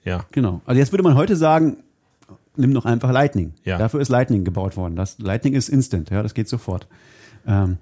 [0.03, 0.26] Ja.
[0.32, 0.62] Genau.
[0.66, 1.78] Also jetzt würde man heute sagen,
[2.57, 3.53] nimm doch einfach Lightning.
[3.64, 3.78] Ja.
[3.78, 4.95] Dafür ist Lightning gebaut worden.
[4.95, 6.88] Das Lightning ist instant, ja, das geht sofort.
[7.48, 7.78] Ähm,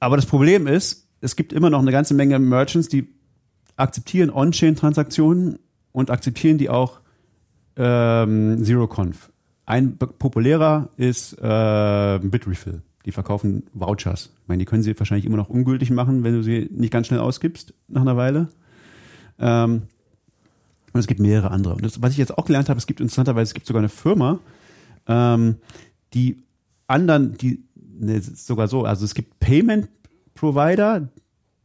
[0.00, 3.08] aber das Problem ist, es gibt immer noch eine ganze Menge Merchants, die
[3.76, 5.58] akzeptieren On-Chain-Transaktionen
[5.92, 7.00] und akzeptieren die auch
[7.78, 9.30] ähm, ZeroConf.
[9.64, 12.82] Ein populärer ist äh, Bitrefill.
[13.04, 14.32] Die verkaufen Vouchers.
[14.42, 17.06] Ich meine, die können sie wahrscheinlich immer noch ungültig machen, wenn du sie nicht ganz
[17.06, 18.48] schnell ausgibst nach einer Weile.
[19.38, 19.82] Ähm,
[20.92, 21.74] und es gibt mehrere andere.
[21.74, 23.88] Und das, was ich jetzt auch gelernt habe, es gibt interessanterweise, es gibt sogar eine
[23.88, 24.40] Firma,
[25.06, 25.56] ähm,
[26.14, 26.42] die
[26.86, 29.88] anderen, die ne, sogar so, also es gibt Payment
[30.34, 31.08] Provider,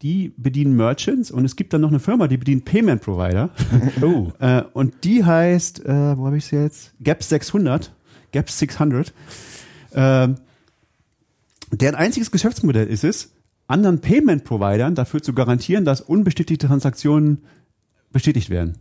[0.03, 3.49] die bedienen Merchants und es gibt dann noch eine Firma, die bedient Payment Provider.
[4.01, 4.31] Oh.
[4.39, 6.93] Äh, und die heißt, äh, wo habe ich sie jetzt?
[6.99, 7.93] Gap 600.
[8.31, 9.13] Gap 600.
[9.93, 10.35] Ähm,
[11.71, 13.34] deren einziges Geschäftsmodell ist es,
[13.67, 17.43] anderen Payment-Providern dafür zu garantieren, dass unbestätigte Transaktionen
[18.11, 18.77] bestätigt werden.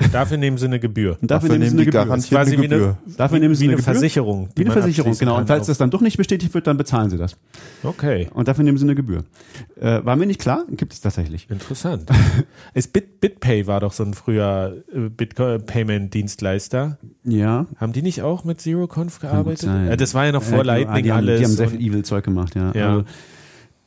[0.00, 1.18] Und dafür nehmen sie eine Gebühr.
[1.20, 2.00] Und dafür, Dafür nehmen sie eine Gebühr.
[2.04, 2.98] garantiert Quasi eine wie eine, Gebühr.
[3.16, 3.92] Dafür nehmen sie wie eine eine Gebühr?
[3.94, 4.48] Versicherung.
[4.54, 5.36] Wie eine Versicherung, genau.
[5.38, 7.36] Und falls das dann doch nicht bestätigt wird, dann bezahlen sie das.
[7.82, 8.28] Okay.
[8.32, 9.24] Und dafür nehmen sie eine Gebühr.
[9.80, 10.64] Äh, war mir nicht klar?
[10.70, 11.50] Gibt es tatsächlich.
[11.50, 12.08] Interessant.
[12.74, 15.08] es Bit, BitPay war doch so ein früher äh,
[15.88, 16.98] Bitcoin-Payment-Dienstleister.
[17.24, 17.66] Ja.
[17.76, 19.60] Haben die nicht auch mit ZeroConf gearbeitet?
[19.60, 19.88] sein.
[19.88, 21.38] Äh, Das war ja noch vor Äh, die- Lightning die haben, alles.
[21.40, 22.72] Die haben sehr viel Evil-Zeug gemacht, ja.
[22.74, 22.90] Ja.
[22.90, 23.04] Also,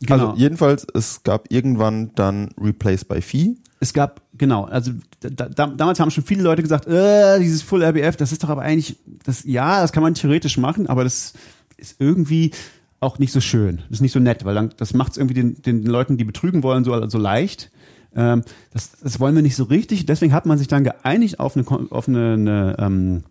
[0.02, 0.30] genau.
[0.30, 3.56] Also jedenfalls, es gab irgendwann dann Replace by Fee.
[3.80, 7.84] es gab, genau, also da, da, damals haben schon viele Leute gesagt, äh, dieses Full
[7.84, 11.34] RBF, das ist doch aber eigentlich, das, ja, das kann man theoretisch machen, aber das
[11.78, 12.52] ist irgendwie
[13.00, 13.78] auch nicht so schön.
[13.78, 16.24] Das ist nicht so nett, weil dann, das macht es irgendwie den, den Leuten, die
[16.24, 17.72] betrügen wollen, so, so leicht.
[18.16, 20.06] Ähm, das, das wollen wir nicht so richtig.
[20.06, 23.24] Deswegen hat man sich dann geeinigt auf, eine, auf eine, eine, ähm,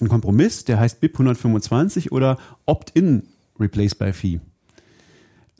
[0.00, 3.28] einen Kompromiss, der heißt BIP 125 oder Opt-in
[3.58, 4.40] Replace by Fee.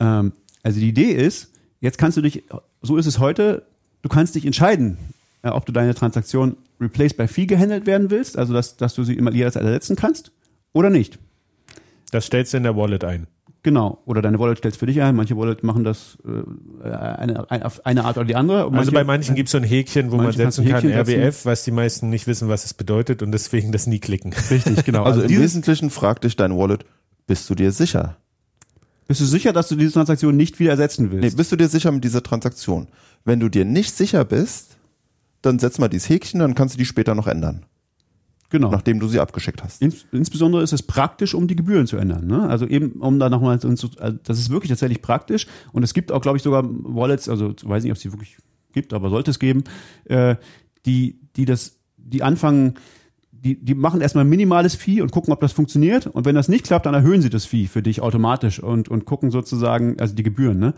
[0.03, 2.43] Ähm, also die Idee ist, jetzt kannst du dich,
[2.81, 3.63] so ist es heute,
[4.01, 4.97] du kannst dich entscheiden,
[5.41, 9.03] äh, ob du deine Transaktion Replace by Fee gehandelt werden willst, also dass, dass du
[9.03, 10.31] sie immer jederzeit ersetzen kannst
[10.73, 11.19] oder nicht.
[12.11, 13.27] Das stellst du in der Wallet ein.
[13.63, 13.99] Genau.
[14.05, 15.15] Oder deine Wallet stellst für dich ein.
[15.15, 18.67] Manche Wallet machen das äh, eine, eine, auf eine Art oder die andere.
[18.67, 21.21] Und Also bei manchen gibt es so ein Häkchen, wo man manche setzen kann, setzen.
[21.21, 24.33] RBF, was die meisten nicht wissen, was es bedeutet und deswegen das nie klicken.
[24.51, 25.03] Richtig, genau.
[25.03, 26.85] Also, Also, im Wesentlichen fragt dich dein Wallet,
[27.25, 28.17] bist du dir sicher?
[29.07, 31.37] Bist du sicher, dass du diese Transaktion nicht wieder ersetzen Nee, willst?
[31.37, 32.87] bist du dir sicher mit dieser Transaktion?
[33.25, 34.77] Wenn du dir nicht sicher bist,
[35.41, 37.65] dann setz mal dieses Häkchen, dann kannst du die später noch ändern,
[38.49, 38.71] genau.
[38.71, 39.81] nachdem du sie abgeschickt hast.
[39.81, 42.27] Ins, insbesondere ist es praktisch, um die Gebühren zu ändern.
[42.27, 42.47] Ne?
[42.47, 43.89] Also eben, um da nochmal, also
[44.23, 45.47] das ist wirklich tatsächlich praktisch.
[45.73, 48.11] Und es gibt auch, glaube ich, sogar Wallets, also ich weiß nicht, ob es die
[48.11, 48.37] wirklich
[48.71, 49.63] gibt, aber sollte es geben,
[50.05, 50.35] äh,
[50.85, 52.75] die, die das, die anfangen,
[53.43, 56.07] die, die machen erstmal minimales Fee und gucken, ob das funktioniert.
[56.07, 59.05] Und wenn das nicht klappt, dann erhöhen sie das Fee für dich automatisch und, und
[59.05, 60.73] gucken sozusagen, also die Gebühren, ne?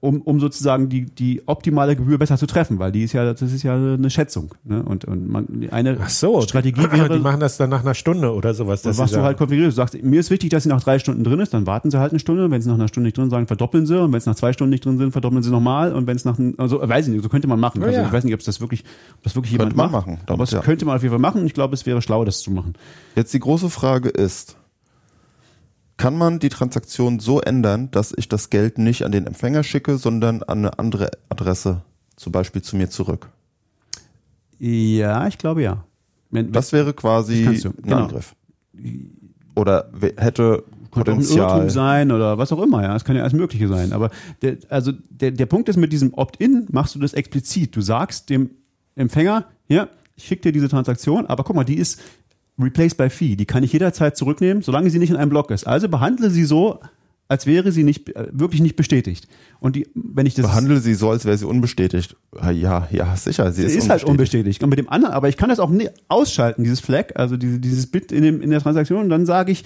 [0.00, 3.42] Um, um sozusagen die, die optimale Gebühr besser zu treffen, weil die ist ja, das
[3.42, 4.54] ist ja eine Schätzung.
[4.62, 4.80] Ne?
[4.80, 8.32] Und, und man, eine Ach so, Strategie wäre, die machen das dann nach einer Stunde
[8.32, 8.82] oder sowas.
[8.82, 9.76] dass was sie du halt sagen, konfigurierst.
[9.76, 11.98] Du sagst, mir ist wichtig, dass sie nach drei Stunden drin ist, dann warten sie
[11.98, 12.48] halt eine Stunde.
[12.48, 14.00] Wenn sie nach einer Stunde nicht drin sind, verdoppeln sie.
[14.00, 15.92] Und wenn es nach zwei Stunden nicht drin sind, verdoppeln sie nochmal.
[15.92, 17.80] Und wenn es nach, also weiß ich nicht, so könnte man machen.
[17.80, 18.06] Ja, Also, ja.
[18.06, 18.84] ich weiß nicht, ob es das wirklich,
[19.16, 20.06] ob das wirklich Könnte jemand man macht.
[20.06, 20.60] machen, Aber damit, es ja.
[20.60, 21.44] könnte man auf jeden Fall machen.
[21.44, 22.74] Ich glaube, es wäre schlau, das zu machen.
[23.16, 24.57] Jetzt die große Frage ist,
[25.98, 29.98] kann man die Transaktion so ändern, dass ich das Geld nicht an den Empfänger schicke,
[29.98, 31.82] sondern an eine andere Adresse,
[32.16, 33.28] zum Beispiel zu mir zurück?
[34.58, 35.84] Ja, ich glaube ja.
[36.30, 38.04] Wenn, Das wäre quasi Das du, ein genau.
[38.04, 38.34] Angriff.
[39.54, 41.48] Oder hätte könnte auch ein Potenzial.
[41.48, 42.96] Irrtum sein oder was auch immer, ja.
[42.96, 43.92] Es kann ja alles Mögliche sein.
[43.92, 44.10] Aber
[44.42, 47.74] der, also der, der Punkt ist, mit diesem Opt-in machst du das explizit.
[47.76, 48.50] Du sagst dem
[48.94, 52.00] Empfänger, ja, ich schicke dir diese Transaktion, aber guck mal, die ist
[52.58, 53.36] replaced by fee.
[53.36, 55.66] Die kann ich jederzeit zurücknehmen, solange sie nicht in einem Block ist.
[55.66, 56.80] Also behandle sie so,
[57.28, 59.28] als wäre sie nicht äh, wirklich nicht bestätigt.
[59.60, 62.16] Und die, wenn ich das Behandle sie so, als wäre sie unbestätigt.
[62.52, 64.62] Ja, ja, sicher, sie Sie ist, ist, halt unbestätigt.
[64.62, 65.70] Und mit dem anderen, aber ich kann das auch
[66.08, 69.02] ausschalten, dieses Flag, also diese, dieses Bit in, dem, in der Transaktion.
[69.02, 69.64] Und dann sage ich,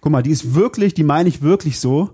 [0.00, 2.10] guck mal, die ist wirklich, die meine ich wirklich so.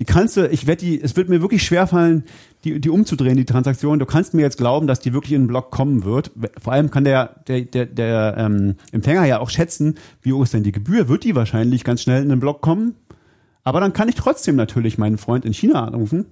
[0.00, 2.24] Die kannst du, ich werde die, es wird mir wirklich schwerfallen,
[2.64, 3.98] die, die umzudrehen, die Transaktion.
[3.98, 6.30] Du kannst mir jetzt glauben, dass die wirklich in den Block kommen wird.
[6.60, 10.52] Vor allem kann der, der, der, der ähm, Empfänger ja auch schätzen, wie hoch ist
[10.54, 11.08] denn die Gebühr?
[11.08, 12.94] Wird die wahrscheinlich ganz schnell in den Block kommen?
[13.64, 16.26] Aber dann kann ich trotzdem natürlich meinen Freund in China anrufen.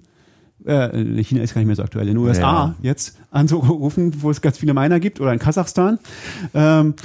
[0.65, 2.75] Äh, China ist gar nicht mehr so aktuell, in den USA Ja.
[2.81, 5.99] jetzt anzurufen, wo es ganz viele Miner gibt oder in Kasachstan.
[6.53, 6.95] Ähm,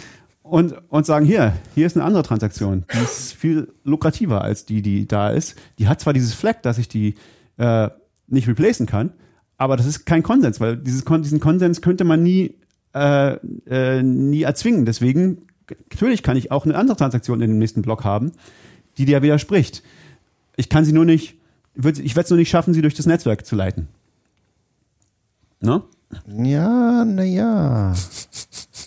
[0.42, 4.82] und, und sagen, hier, hier ist eine andere Transaktion, die ist viel lukrativer als die,
[4.82, 5.56] die da ist.
[5.78, 7.14] Die hat zwar dieses Flag, dass ich die
[7.56, 7.88] äh,
[8.26, 9.12] nicht replacen kann,
[9.56, 12.55] aber das ist kein Konsens, weil dieses, diesen Konsens könnte man nie,
[12.94, 13.34] äh,
[13.66, 14.84] äh, nie erzwingen.
[14.84, 15.42] Deswegen,
[15.90, 18.32] natürlich kann ich auch eine andere Transaktion in dem nächsten Block haben,
[18.98, 19.82] die dir widerspricht.
[20.56, 21.36] Ich kann sie nur nicht,
[21.76, 23.88] ich werde es nur nicht schaffen, sie durch das Netzwerk zu leiten.
[25.60, 25.82] Ne?
[26.28, 27.92] Ja, naja.
[27.92, 28.38] Es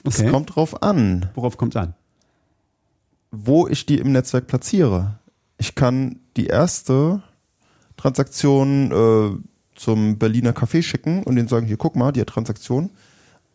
[0.05, 0.29] Okay.
[0.29, 1.93] kommt drauf an, Worauf kommt es an?
[3.31, 5.19] wo ich die im Netzwerk platziere.
[5.57, 7.21] Ich kann die erste
[7.97, 12.91] Transaktion äh, zum Berliner Café schicken und denen sagen, hier guck mal, die Transaktion.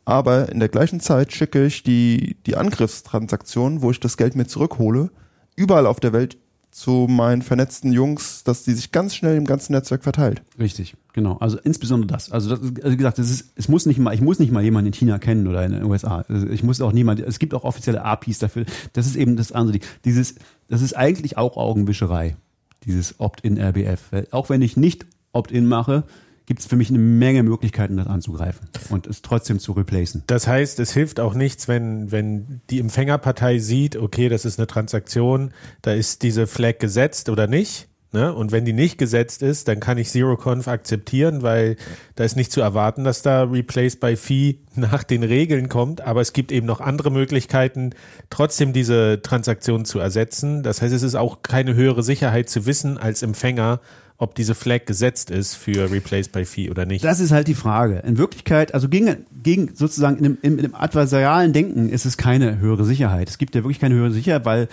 [0.04, 4.46] aber in der gleichen Zeit schicke ich die, die Angriffstransaktion, wo ich das Geld mir
[4.46, 5.10] zurückhole,
[5.56, 6.36] überall auf der Welt
[6.72, 10.42] zu meinen vernetzten Jungs, dass die sich ganz schnell im ganzen Netzwerk verteilt.
[10.58, 11.36] Richtig, genau.
[11.36, 12.32] Also insbesondere das.
[12.32, 14.64] Also, das, also wie gesagt, das ist, es muss nicht mal, ich muss nicht mal
[14.64, 16.24] jemanden in China kennen oder in den USA.
[16.50, 18.64] Ich muss auch niemand, es gibt auch offizielle APIs dafür.
[18.94, 19.80] Das ist eben das andere.
[20.06, 20.34] Dieses,
[20.68, 22.36] das ist eigentlich auch Augenwischerei,
[22.84, 24.00] dieses Opt-in RBF.
[24.10, 26.04] Weil Auch wenn ich nicht Opt-in mache,
[26.46, 30.24] gibt es für mich eine Menge Möglichkeiten, das anzugreifen und es trotzdem zu replacen.
[30.26, 34.66] Das heißt, es hilft auch nichts, wenn, wenn die Empfängerpartei sieht, okay, das ist eine
[34.66, 35.52] Transaktion,
[35.82, 37.88] da ist diese Flag gesetzt oder nicht.
[38.12, 38.34] Ne?
[38.34, 41.76] Und wenn die nicht gesetzt ist, dann kann ich ZeroConf akzeptieren, weil
[42.14, 46.02] da ist nicht zu erwarten, dass da Replace by Fee nach den Regeln kommt.
[46.02, 47.94] Aber es gibt eben noch andere Möglichkeiten,
[48.28, 50.62] trotzdem diese Transaktion zu ersetzen.
[50.62, 53.80] Das heißt, es ist auch keine höhere Sicherheit zu wissen als Empfänger,
[54.18, 57.02] ob diese Flag gesetzt ist für Replace by Fee oder nicht.
[57.02, 58.02] Das ist halt die Frage.
[58.06, 62.60] In Wirklichkeit, also gegen, gegen sozusagen in dem, in dem adversarialen Denken ist es keine
[62.60, 63.28] höhere Sicherheit.
[63.28, 64.68] Es gibt ja wirklich keine höhere Sicherheit, weil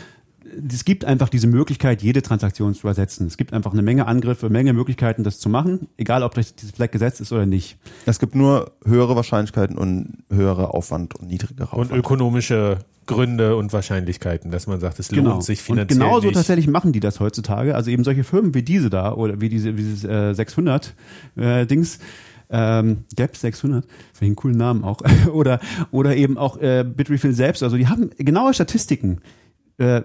[0.72, 3.28] es gibt einfach diese Möglichkeit, jede Transaktion zu ersetzen.
[3.28, 6.54] Es gibt einfach eine Menge Angriffe, eine Menge Möglichkeiten, das zu machen, egal ob das
[6.76, 7.78] Flag gesetzt ist oder nicht.
[8.06, 12.00] Es gibt nur höhere Wahrscheinlichkeiten und höhere Aufwand und niedrigere Und Aufwand.
[12.00, 16.36] ökonomische Gründe und Wahrscheinlichkeiten, dass man sagt, es lohnt sich Und finanziell genauso nicht.
[16.36, 17.74] tatsächlich machen die das heutzutage.
[17.76, 20.94] Also eben solche Firmen wie diese da oder wie diese wie dieses äh, 600
[21.36, 22.00] äh, Dings.
[22.52, 25.02] Ähm, Gap 600, finde ich einen coolen Namen auch.
[25.34, 25.60] oder,
[25.92, 27.62] oder eben auch äh, Bitrefill selbst.
[27.64, 29.22] Also die haben genaue Statistiken.
[29.78, 30.02] Äh,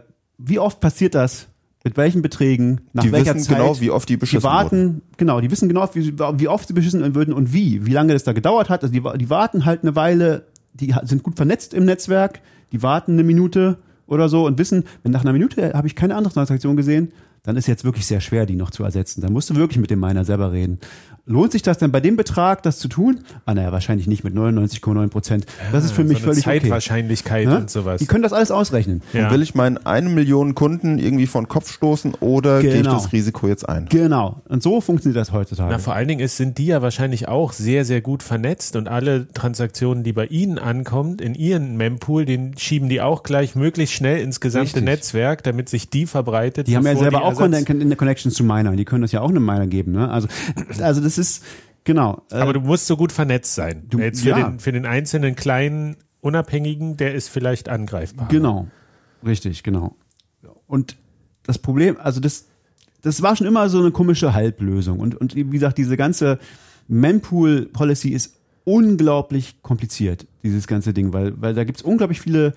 [0.49, 1.49] wie oft passiert das?
[1.85, 2.81] Mit welchen Beträgen?
[2.95, 3.59] Nach die welcher wissen Zeit?
[3.59, 6.73] genau, wie oft die beschissen die warten, genau, die wissen genau, wie, wie oft sie
[6.73, 8.83] beschissen würden und wie, wie lange das da gedauert hat.
[8.83, 12.41] Also die, die warten halt eine Weile, die sind gut vernetzt im Netzwerk,
[12.73, 16.17] die warten eine Minute oder so und wissen, wenn nach einer Minute habe ich keine
[16.17, 17.13] andere Transaktion gesehen,
[17.43, 19.21] dann ist jetzt wirklich sehr schwer, die noch zu ersetzen.
[19.21, 20.79] Dann musst du wirklich mit dem Miner selber reden.
[21.27, 23.21] Lohnt sich das denn bei dem Betrag, das zu tun?
[23.47, 25.47] Ah, naja, wahrscheinlich nicht mit 99,9 Prozent.
[25.73, 26.61] Das ist für Ja, mich so eine völlig okay.
[26.61, 27.57] Zeitwahrscheinlichkeit Ne?
[27.57, 27.99] und sowas.
[27.99, 29.01] Die können das alles ausrechnen.
[29.15, 29.31] Ja.
[29.31, 32.93] Will ich meinen eine Million Kunden irgendwie vor den Kopf stoßen oder gehe ich Genau.
[32.93, 33.87] das Risiko jetzt ein?
[33.89, 34.43] Genau.
[34.51, 35.71] Und so funktioniert das heutzutage.
[35.73, 38.87] Na, vor allen Dingen ist, sind die ja wahrscheinlich auch sehr, sehr gut vernetzt und
[38.89, 43.95] alle Transaktionen, die bei ihnen ankommen, in ihren Mempool, den schieben die auch gleich möglichst
[43.95, 44.85] schnell ins gesamte Richtig.
[44.85, 46.67] Netzwerk, damit sich die verbreitet.
[46.67, 48.77] Die haben ja selber auch Ersatz- Conne- in der Connection zu Minern.
[48.77, 49.93] Die können das ja auch einem Miner geben.
[49.93, 50.11] Ne?
[50.11, 50.29] Also,
[50.83, 51.45] also das ist
[51.85, 52.23] genau.
[52.31, 53.85] äh, Aber du musst so gut vernetzt sein.
[53.89, 54.49] Du- Jetzt für, ja.
[54.51, 58.29] den, für den einzelnen kleinen Unabhängigen, der ist vielleicht angreifbar.
[58.29, 58.69] Genau,
[59.27, 59.97] richtig, genau.
[60.67, 60.97] Und
[61.43, 62.47] das Problem, also das,
[63.03, 64.99] das war schon immer so eine komische Halblösung.
[65.01, 66.39] Und, und wie gesagt, diese ganze
[66.89, 72.55] Mempool-Policy ist unglaublich kompliziert, dieses ganze Ding, weil, weil da gibt es unglaublich viele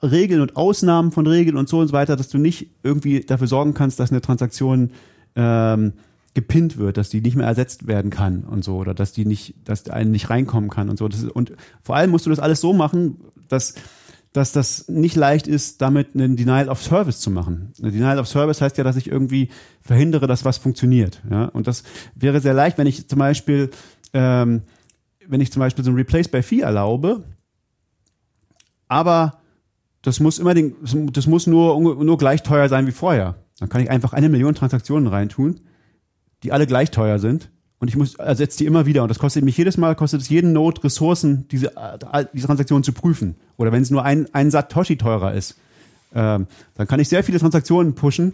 [0.00, 3.48] Regeln und Ausnahmen von Regeln und so und so weiter, dass du nicht irgendwie dafür
[3.48, 4.92] sorgen kannst, dass eine Transaktion
[5.34, 5.94] ähm,
[6.34, 9.54] gepinnt wird, dass die nicht mehr ersetzt werden kann und so oder dass die nicht,
[9.64, 11.06] dass der eine nicht reinkommen kann und so.
[11.06, 11.52] Ist, und
[11.82, 13.18] vor allem musst du das alles so machen,
[13.48, 13.74] dass
[14.32, 17.72] dass das nicht leicht ist, damit einen Denial of Service zu machen.
[17.80, 19.48] Eine Denial of Service heißt ja, dass ich irgendwie
[19.80, 21.22] verhindere, dass was funktioniert.
[21.30, 21.46] Ja?
[21.46, 21.82] Und das
[22.14, 23.70] wäre sehr leicht, wenn ich zum Beispiel,
[24.12, 24.62] ähm,
[25.26, 27.24] wenn ich zum Beispiel so ein Replace by Fee erlaube,
[28.86, 29.40] aber
[30.02, 30.76] das muss immer den,
[31.12, 33.36] das muss nur, nur gleich teuer sein wie vorher.
[33.58, 35.60] Dann kann ich einfach eine Million Transaktionen reintun,
[36.42, 37.50] die alle gleich teuer sind.
[37.80, 39.02] Und ich muss, ersetze die immer wieder.
[39.02, 42.82] Und das kostet mich jedes Mal, kostet es jeden Node Ressourcen, diese, äh, diese Transaktion
[42.82, 43.36] zu prüfen.
[43.56, 45.56] Oder wenn es nur ein, ein Satoshi teurer ist.
[46.14, 48.32] Ähm, dann kann ich sehr viele Transaktionen pushen,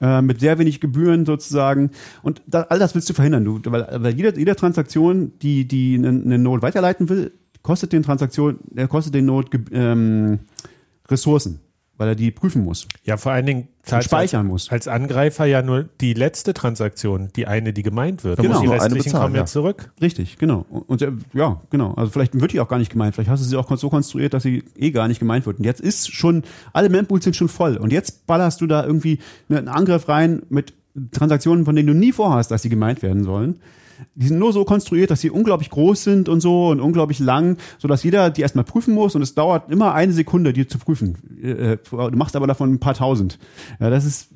[0.00, 1.90] äh, mit sehr wenig Gebühren sozusagen.
[2.22, 3.44] Und da, all das willst du verhindern.
[3.44, 7.32] Du, weil, weil jede, jede Transaktion, die, die eine, eine Node weiterleiten will,
[7.62, 10.40] kostet den Transaktion, der kostet den Node ähm,
[11.08, 11.60] Ressourcen,
[12.00, 12.86] weil er die prüfen muss.
[13.04, 14.70] Ja, vor allen Dingen zahlst du speichern als, muss.
[14.70, 18.38] als Angreifer ja nur die letzte Transaktion, die eine, die gemeint wird.
[18.38, 19.92] Da muss die eine restlichen bezahlen, kommen ja zurück.
[20.00, 20.66] Richtig, genau.
[20.70, 21.94] Und und, äh, ja, genau.
[21.94, 23.14] Also vielleicht wird die auch gar nicht gemeint.
[23.14, 25.58] Vielleicht hast du sie auch so konstruiert, dass sie eh gar nicht gemeint wird.
[25.58, 27.76] Und jetzt ist schon, alle Mempools sind schon voll.
[27.76, 29.18] Und jetzt ballerst du da irgendwie
[29.48, 30.72] einen Angriff rein mit
[31.12, 33.60] Transaktionen, von denen du nie vorhast, dass sie gemeint werden sollen.
[34.14, 37.58] Die sind nur so konstruiert, dass sie unglaublich groß sind und so und unglaublich lang,
[37.78, 41.16] sodass jeder die erstmal prüfen muss und es dauert immer eine Sekunde, die zu prüfen.
[41.42, 43.38] Äh, Du machst aber davon ein paar tausend.
[43.78, 44.28] Ja, das ist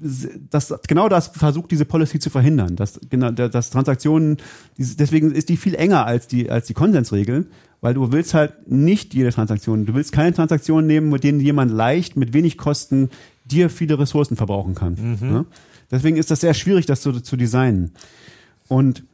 [0.51, 4.39] das genau das versucht diese Policy zu verhindern, dass genau dass Transaktionen
[4.78, 7.47] deswegen ist die viel enger als die als die Konsensregeln,
[7.81, 11.70] weil du willst halt nicht jede Transaktion, du willst keine Transaktionen nehmen, mit denen jemand
[11.70, 13.11] leicht mit wenig Kosten
[13.45, 15.19] dir viele Ressourcen verbrauchen kann.
[15.20, 15.45] Ja?
[15.91, 17.93] Deswegen ist das sehr schwierig, das zu, zu designen.
[18.69, 19.05] Und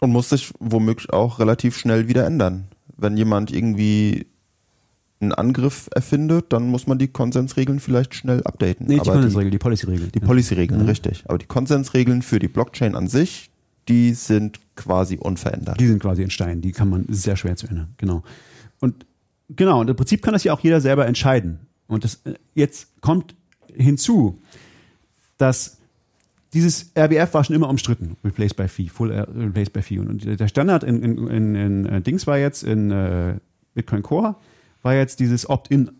[0.00, 2.68] Und muss sich womöglich auch relativ schnell wieder ändern.
[2.96, 4.26] Wenn jemand irgendwie
[5.20, 8.86] einen Angriff erfindet, dann muss man die Konsensregeln vielleicht schnell updaten.
[8.86, 10.08] nee, die Aber Konsensregel, die Policy-Regel.
[10.08, 11.24] Die Policy-Regeln, richtig.
[11.26, 13.50] Aber die Konsensregeln für die Blockchain an sich,
[13.88, 15.80] die sind quasi unverändert.
[15.80, 18.22] Die sind quasi in Stein, die kann man sehr schwer zu ändern, genau.
[18.80, 19.06] und
[19.48, 21.60] genau, und im Prinzip kann das ja auch jeder selber entscheiden.
[21.88, 23.34] Und das, äh, jetzt kommt
[23.74, 24.40] hinzu,
[25.38, 25.77] dass
[26.52, 29.98] dieses RBF war schon immer umstritten, Replace by Fee, Full äh, Replace by Fee.
[29.98, 33.34] Und, der Standard in, in, in, in äh, Dings war jetzt in äh,
[33.74, 34.36] Bitcoin Core,
[34.82, 35.90] war jetzt dieses Opt-in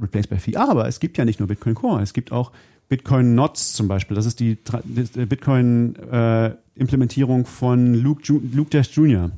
[0.00, 0.56] Replace by Fee.
[0.56, 2.52] Aber es gibt ja nicht nur Bitcoin Core, es gibt auch
[2.88, 4.14] Bitcoin Nots zum Beispiel.
[4.14, 9.30] Das ist die, die Bitcoin äh, Implementierung von Luke, Ju Luke Dash Jr.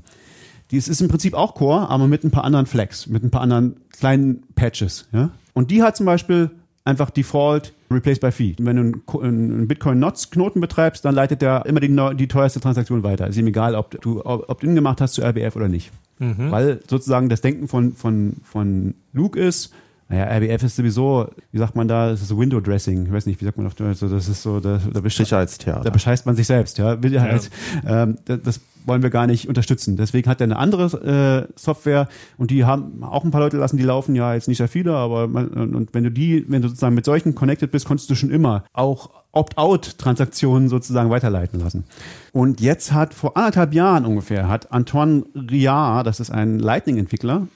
[0.70, 3.30] Die ist, ist im Prinzip auch Core, aber mit ein paar anderen Flags, mit ein
[3.30, 5.08] paar anderen kleinen Patches.
[5.12, 5.30] Ja?
[5.54, 6.50] Und die hat zum Beispiel
[6.88, 8.54] einfach Default Replace by Fee.
[8.58, 13.26] Wenn du einen Bitcoin-Nots-Knoten betreibst, dann leitet der immer die, die teuerste Transaktion weiter.
[13.28, 15.90] Ist ihm egal, ob du Opt-in gemacht hast zu RBF oder nicht.
[16.18, 19.72] Weil sozusagen das Denken von, von, von Luke ist,
[20.08, 23.06] naja, RBF ist sowieso, wie sagt man da, das ist so Window Dressing.
[23.06, 25.24] Ich weiß nicht, wie sagt man auf Deutsch, das ist so, da, da, besch- da
[25.24, 25.90] Sicherheitstheater.
[25.90, 26.96] bescheißt man sich selbst, ja.
[27.20, 27.50] Halt,
[27.86, 29.96] ähm, das, das wollen wir gar nicht unterstützen.
[29.96, 33.76] Deswegen hat er eine andere äh, Software und die haben auch ein paar Leute lassen,
[33.76, 36.68] die laufen ja jetzt nicht sehr viele, aber man, und, wenn du die, wenn du
[36.68, 41.84] sozusagen mit solchen connected bist, konntest du schon immer auch Opt-out-Transaktionen sozusagen weiterleiten lassen.
[42.32, 47.48] Und jetzt hat vor anderthalb Jahren ungefähr hat Antoine Riard, das ist ein Lightning-Entwickler,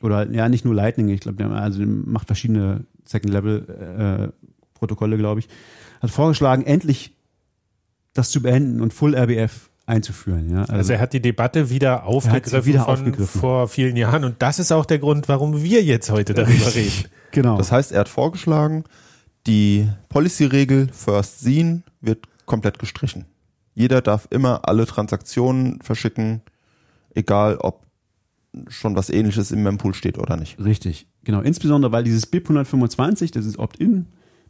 [0.00, 5.48] oder ja, nicht nur Lightning, ich glaube, der also der macht verschiedene Second-Level-Protokolle, glaube ich,
[6.00, 7.16] hat vorgeschlagen, endlich
[8.12, 10.50] das zu beenden und Full RBF einzuführen.
[10.50, 10.64] Ja?
[10.64, 13.40] Also er hat die Debatte wieder aufgegriffen wieder von aufgegriffen.
[13.40, 17.04] vor vielen Jahren und das ist auch der Grund, warum wir jetzt heute darüber reden.
[17.32, 17.58] genau.
[17.58, 18.84] Das heißt, er hat vorgeschlagen,
[19.46, 23.26] die Policy-Regel First Seen wird komplett gestrichen.
[23.74, 26.42] Jeder darf immer alle Transaktionen verschicken,
[27.14, 27.84] egal ob
[28.68, 30.58] schon was ähnliches im Mempool steht oder nicht.
[30.64, 31.40] Richtig, genau.
[31.40, 34.06] Insbesondere, weil dieses BIP 125, das ist Opt-in,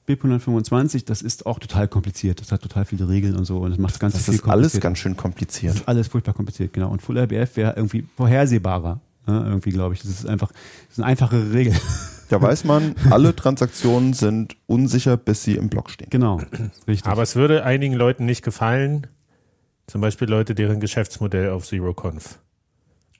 [0.07, 2.41] BIP 125, das ist auch total kompliziert.
[2.41, 4.45] Das hat total viele Regeln und so und das macht das Ganze Das viel ist
[4.49, 5.75] alles ganz schön Das kompliziert.
[5.77, 6.91] ist alles furchtbar kompliziert, genau.
[6.91, 9.01] Und Full RBF wäre irgendwie vorhersehbarer.
[9.27, 10.03] Ja, irgendwie, glaube ich.
[10.03, 10.59] Das ist einfach, das
[10.93, 11.75] ist eine einfache Regel.
[12.31, 16.09] Da weiß man, alle Transaktionen sind unsicher, bis sie im Block stehen.
[16.09, 16.41] genau.
[16.89, 17.05] Richtig.
[17.07, 19.07] Aber es würde einigen Leuten nicht gefallen,
[19.87, 22.39] zum Beispiel Leute, deren Geschäftsmodell auf ZeroConf.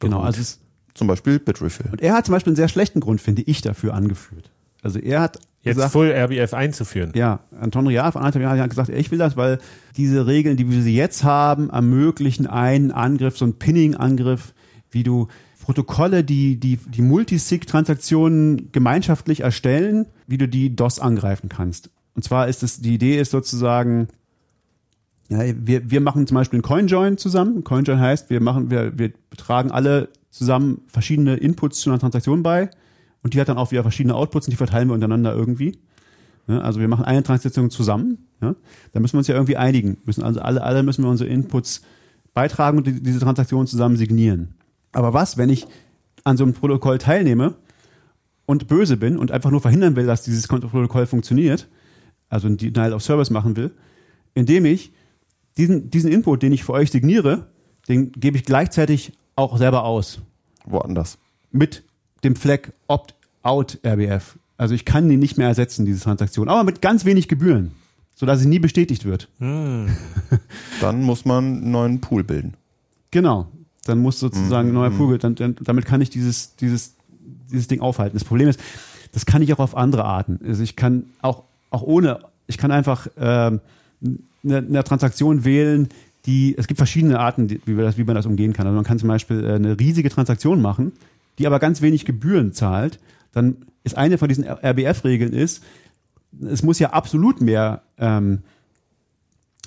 [0.01, 0.21] genau.
[0.21, 0.59] Also es,
[0.95, 1.91] Zum Beispiel Bitrefill.
[1.93, 4.51] und er hat zum Beispiel einen sehr schlechten Grund, finde ich, dafür angeführt.
[4.83, 7.13] Also er hat Jetzt gesagt, Full RBF einzuführen.
[7.15, 9.59] Ja, Anton Rial von anderthalb Jahren hat gesagt, ich will das, weil
[9.97, 14.53] diese Regeln, die wir sie jetzt haben, ermöglichen einen Angriff, so einen Pinning-Angriff,
[14.91, 15.29] wie du
[15.63, 21.89] Protokolle, die die, die Multisig-Transaktionen gemeinschaftlich erstellen, wie du die DOS angreifen kannst.
[22.15, 24.09] Und zwar ist es, die Idee ist sozusagen,
[25.31, 27.65] ja, wir, wir machen zum Beispiel einen CoinJoin zusammen.
[27.65, 32.69] CoinJoin heißt, wir machen, wir, wir tragen alle zusammen verschiedene Inputs zu einer Transaktion bei
[33.25, 35.79] und die hat dann auch wieder verschiedene Outputs und die verteilen wir untereinander irgendwie.
[36.47, 38.19] Ja, also wir machen eine Transaktion zusammen.
[38.43, 38.55] Ja,
[38.93, 39.97] da müssen wir uns ja irgendwie einigen.
[40.05, 41.81] Müssen also alle, alle müssen wir unsere Inputs
[42.35, 44.55] beitragen und die, diese Transaktion zusammen signieren.
[44.93, 45.67] Aber was, wenn ich
[46.23, 47.55] an so einem Protokoll teilnehme
[48.45, 51.67] und böse bin und einfach nur verhindern will, dass dieses Protokoll funktioniert,
[52.29, 53.71] also ein Denial of Service machen will,
[54.35, 54.93] indem ich
[55.57, 57.47] diesen, diesen Input, den ich für euch signiere,
[57.89, 60.21] den gebe ich gleichzeitig auch selber aus
[60.67, 61.19] Woanders.
[61.51, 61.85] mit
[62.25, 64.37] dem Flag Opt-out RBF.
[64.57, 67.73] Also ich kann die nicht mehr ersetzen, diese Transaktion, aber mit ganz wenig Gebühren,
[68.15, 69.29] sodass sie nie bestätigt wird.
[70.81, 72.55] Dann muss man einen neuen Pool bilden.
[73.11, 73.49] Genau.
[73.85, 76.95] Dann muss sozusagen ein neuer Pool, dann, dann, damit kann ich dieses, dieses,
[77.51, 78.17] dieses Ding aufhalten.
[78.17, 78.59] Das Problem ist,
[79.13, 80.41] das kann ich auch auf andere Arten.
[80.47, 83.61] Also ich kann auch, auch ohne, ich kann einfach ähm,
[84.43, 85.89] eine, eine Transaktion wählen,
[86.27, 88.67] die, es gibt verschiedene Arten, wie, wir das, wie man das umgehen kann.
[88.67, 90.93] Also man kann zum Beispiel äh, eine riesige Transaktion machen,
[91.39, 93.01] die aber ganz wenig Gebühren zahlt.
[93.33, 95.63] Dann ist eine von diesen RBF-Regeln ist,
[96.41, 98.43] es muss ja absolut mehr ähm,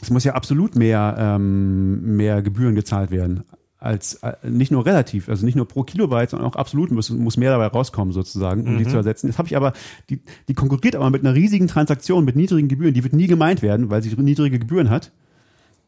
[0.02, 3.44] es muss ja absolut mehr, ähm, mehr Gebühren gezahlt werden.
[3.80, 7.38] Als äh, nicht nur relativ, also nicht nur pro Kilobyte, sondern auch absolut muss, muss
[7.38, 9.28] mehr dabei rauskommen, sozusagen, um die zu ersetzen.
[9.28, 9.74] Jetzt habe ich aber,
[10.10, 13.62] die, die konkurriert aber mit einer riesigen Transaktion, mit niedrigen Gebühren, die wird nie gemeint
[13.62, 15.12] werden, weil sie niedrige Gebühren hat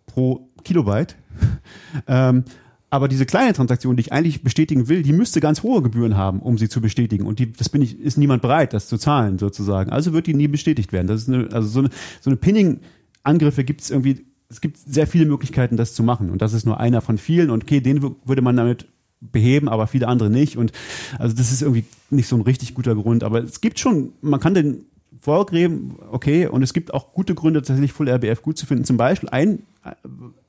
[0.05, 1.15] pro Kilobyte.
[2.07, 2.43] ähm,
[2.89, 6.39] aber diese kleine Transaktion, die ich eigentlich bestätigen will, die müsste ganz hohe Gebühren haben,
[6.39, 7.25] um sie zu bestätigen.
[7.25, 9.91] Und die, das bin ich, ist niemand bereit, das zu zahlen, sozusagen.
[9.91, 11.07] Also wird die nie bestätigt werden.
[11.07, 11.89] Das ist eine, also so eine,
[12.21, 16.31] so eine Pinning-Angriffe gibt es irgendwie, es gibt sehr viele Möglichkeiten, das zu machen.
[16.31, 17.51] Und das ist nur einer von vielen.
[17.51, 18.87] Und okay, den würde man damit
[19.21, 20.57] beheben, aber viele andere nicht.
[20.57, 20.71] Und
[21.19, 23.23] also das ist irgendwie nicht so ein richtig guter Grund.
[23.23, 24.85] Aber es gibt schon, man kann den
[25.19, 28.85] vorgräben, okay, und es gibt auch gute Gründe, tatsächlich Full RBF gut zu finden.
[28.85, 29.91] Zum Beispiel ein äh,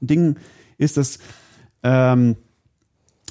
[0.01, 0.37] Ding
[0.79, 1.19] ist, dass
[1.82, 2.36] ähm,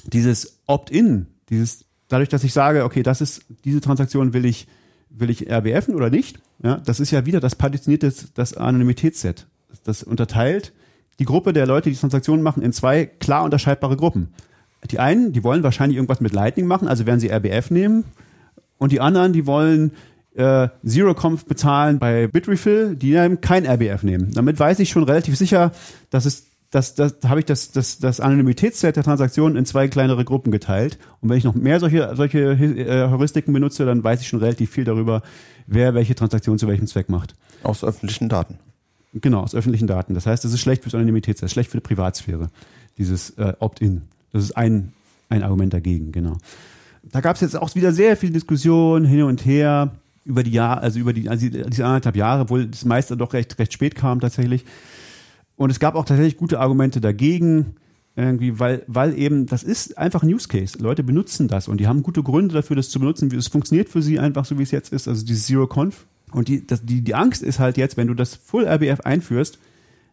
[0.04, 4.66] dieses Opt-in, dieses dadurch, dass ich sage, okay, das ist diese Transaktion will ich
[5.10, 9.46] will ich RBFen oder nicht, ja, das ist ja wieder das partitionierte das Anonymitätsset.
[9.84, 10.72] Das unterteilt
[11.18, 14.28] die Gruppe der Leute, die Transaktionen machen, in zwei klar unterscheidbare Gruppen.
[14.90, 18.04] die einen, die wollen wahrscheinlich irgendwas mit Lightning machen, also werden sie RBF nehmen.
[18.78, 19.92] Und die anderen, die wollen
[20.34, 24.32] äh, Zero-Conf bezahlen bei Bitrefill, die dann kein RBF nehmen.
[24.32, 25.72] Damit weiß ich schon relativ sicher,
[26.08, 29.88] dass es das, das da habe ich das, das, das Anonymitätsset der Transaktionen in zwei
[29.88, 30.98] kleinere Gruppen geteilt.
[31.20, 34.70] Und wenn ich noch mehr solche, solche äh, Heuristiken benutze, dann weiß ich schon relativ
[34.70, 35.22] viel darüber,
[35.66, 37.34] wer welche Transaktion zu welchem Zweck macht.
[37.64, 38.58] Aus öffentlichen Daten.
[39.12, 40.14] Genau, aus öffentlichen Daten.
[40.14, 42.50] Das heißt, das ist schlecht fürs Anonymitätsset, schlecht für die Privatsphäre,
[42.98, 44.02] dieses äh, Opt-in.
[44.32, 44.92] Das ist ein,
[45.28, 46.38] ein Argument dagegen, genau.
[47.02, 49.90] Da gab es jetzt auch wieder sehr viel Diskussion hin und her
[50.24, 53.58] über die Jahre, also über die, also diese anderthalb Jahre, obwohl das meiste doch recht,
[53.58, 54.64] recht spät kam tatsächlich.
[55.60, 57.74] Und es gab auch tatsächlich gute Argumente dagegen,
[58.16, 60.78] irgendwie, weil, weil eben, das ist einfach ein Use Case.
[60.78, 63.30] Leute benutzen das und die haben gute Gründe dafür, das zu benutzen.
[63.36, 66.06] Es funktioniert für sie einfach so, wie es jetzt ist, also die Zero Conf.
[66.32, 69.58] Und die, das, die, die Angst ist halt jetzt, wenn du das Full RBF einführst,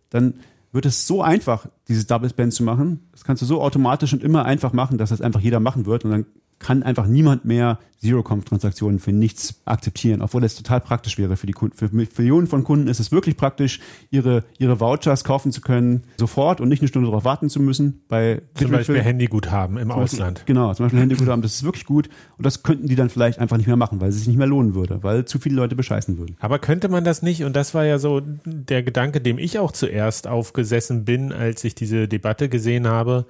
[0.09, 0.33] dann
[0.73, 2.99] wird es so einfach, dieses Double Spend zu machen.
[3.13, 6.03] Das kannst du so automatisch und immer einfach machen, dass das einfach jeder machen wird.
[6.03, 6.25] Und dann
[6.59, 11.53] kann einfach niemand mehr Zero-Conf-Transaktionen für nichts akzeptieren, obwohl das total praktisch wäre für die
[11.53, 11.75] Kunden.
[11.75, 13.79] Für Millionen von Kunden ist es wirklich praktisch,
[14.11, 18.03] ihre, ihre Vouchers kaufen zu können sofort und nicht eine Stunde darauf warten zu müssen.
[18.07, 20.35] Bei zum Beispiel Handyguthaben im Ausland.
[20.35, 22.07] Beispiel, genau, zum Beispiel Handyguthaben, das ist wirklich gut.
[22.37, 24.47] Und das könnten die dann vielleicht einfach nicht mehr machen, weil es sich nicht mehr
[24.47, 26.37] lohnen würde, weil zu viele Leute bescheißen würden.
[26.39, 29.71] Aber könnte man das nicht, und das war ja so der Gedanke, dem ich auch
[29.71, 33.25] zuerst aufgesessen bin, als ich diese Debatte gesehen habe,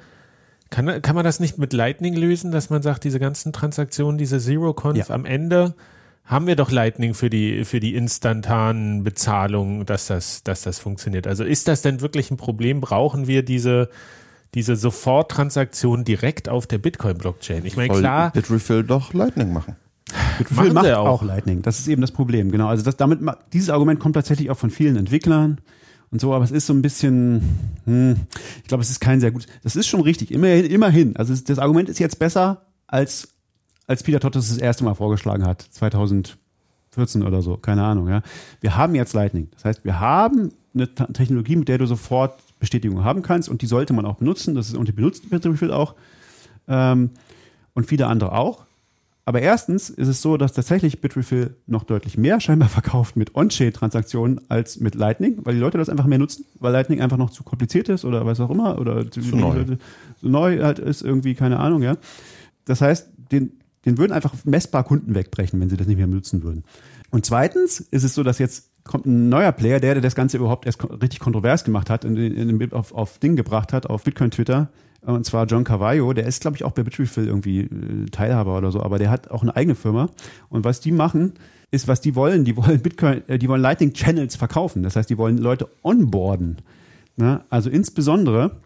[0.69, 4.39] kann, kann man das nicht mit Lightning lösen, dass man sagt, diese ganzen Transaktionen, diese
[4.39, 5.09] Zero-Conf ja.
[5.09, 5.75] am Ende
[6.27, 11.25] haben wir doch Lightning für die, für die instantanen Bezahlungen, dass das, dass das funktioniert.
[11.25, 12.81] Also ist das denn wirklich ein Problem?
[12.81, 13.89] Brauchen wir diese,
[14.53, 17.65] diese Soforttransaktion direkt auf der Bitcoin-Blockchain?
[17.65, 18.31] Ich meine, klar.
[18.31, 19.77] Bitrefill doch Lightning machen.
[20.37, 21.05] Bitrefill macht auch.
[21.05, 21.61] auch Lightning.
[21.61, 22.51] Das ist eben das Problem.
[22.51, 22.67] Genau.
[22.67, 23.19] Also das, damit,
[23.53, 25.61] dieses Argument kommt tatsächlich auch von vielen Entwicklern
[26.11, 27.41] und so, aber es ist so ein bisschen,
[27.85, 28.15] hm,
[28.61, 31.15] ich glaube, es ist kein sehr gutes, das ist schon richtig, immerhin, immerhin.
[31.15, 33.29] Also das Argument ist jetzt besser, als,
[33.87, 38.21] als Peter Tottes das erste Mal vorgeschlagen hat, 2014 oder so, keine Ahnung, ja.
[38.61, 39.49] Wir haben jetzt Lightning.
[39.51, 43.67] Das heißt, wir haben eine Technologie, mit der du sofort Bestätigung haben kannst und die
[43.67, 44.55] sollte man auch benutzen.
[44.55, 45.95] Das ist, und die benutzt Bitrefill auch.
[46.67, 47.11] Ähm,
[47.73, 48.66] und viele andere auch.
[49.27, 54.39] Aber erstens ist es so, dass tatsächlich Bitrefill noch deutlich mehr scheinbar verkauft mit On-Chain-Transaktionen
[54.47, 57.43] als mit Lightning, weil die Leute das einfach mehr nutzen, weil Lightning einfach noch zu
[57.43, 59.65] kompliziert ist oder was auch immer oder zu, neu.
[60.21, 61.97] so neu halt ist irgendwie, keine Ahnung, ja.
[62.63, 63.51] Das heißt, den,
[63.83, 66.63] den würden einfach messbar Kunden wegbrechen, wenn sie das nicht mehr benutzen würden.
[67.11, 70.37] Und zweitens ist es so, dass jetzt kommt ein neuer Player, der, der das Ganze
[70.37, 74.69] überhaupt erst richtig kontrovers gemacht hat, in, auf, auf Ding gebracht hat, auf Bitcoin Twitter,
[75.01, 78.71] und zwar John Carvalho, der ist, glaube ich, auch bei Bitrefill irgendwie äh, Teilhaber oder
[78.71, 80.09] so, aber der hat auch eine eigene Firma.
[80.49, 81.33] Und was die machen,
[81.71, 84.83] ist, was die wollen, die wollen Bitcoin, äh, die wollen Lightning Channels verkaufen.
[84.83, 86.57] Das heißt, die wollen Leute onboarden.
[87.15, 87.41] Ne?
[87.49, 88.57] Also insbesondere,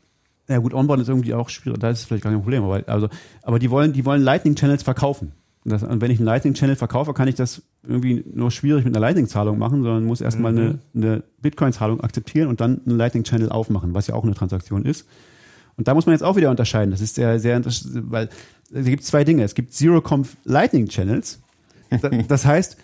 [0.47, 2.83] ja gut, onboarden ist irgendwie auch schwierig, da ist es vielleicht gar kein Problem, aber,
[2.87, 3.09] also,
[3.43, 5.33] aber die wollen, die wollen Lightning Channels verkaufen.
[5.63, 8.95] Das, und wenn ich einen Lightning Channel verkaufe, kann ich das irgendwie nur schwierig mit
[8.95, 10.57] einer Lightning Zahlung machen, sondern muss erstmal mhm.
[10.57, 14.33] eine, eine Bitcoin Zahlung akzeptieren und dann einen Lightning Channel aufmachen, was ja auch eine
[14.33, 15.07] Transaktion ist.
[15.81, 16.91] Und da muss man jetzt auch wieder unterscheiden.
[16.91, 18.29] Das ist sehr, sehr, weil
[18.71, 19.43] es gibt zwei Dinge.
[19.43, 21.39] Es gibt Zero-Conf Lightning Channels.
[22.27, 22.77] Das heißt,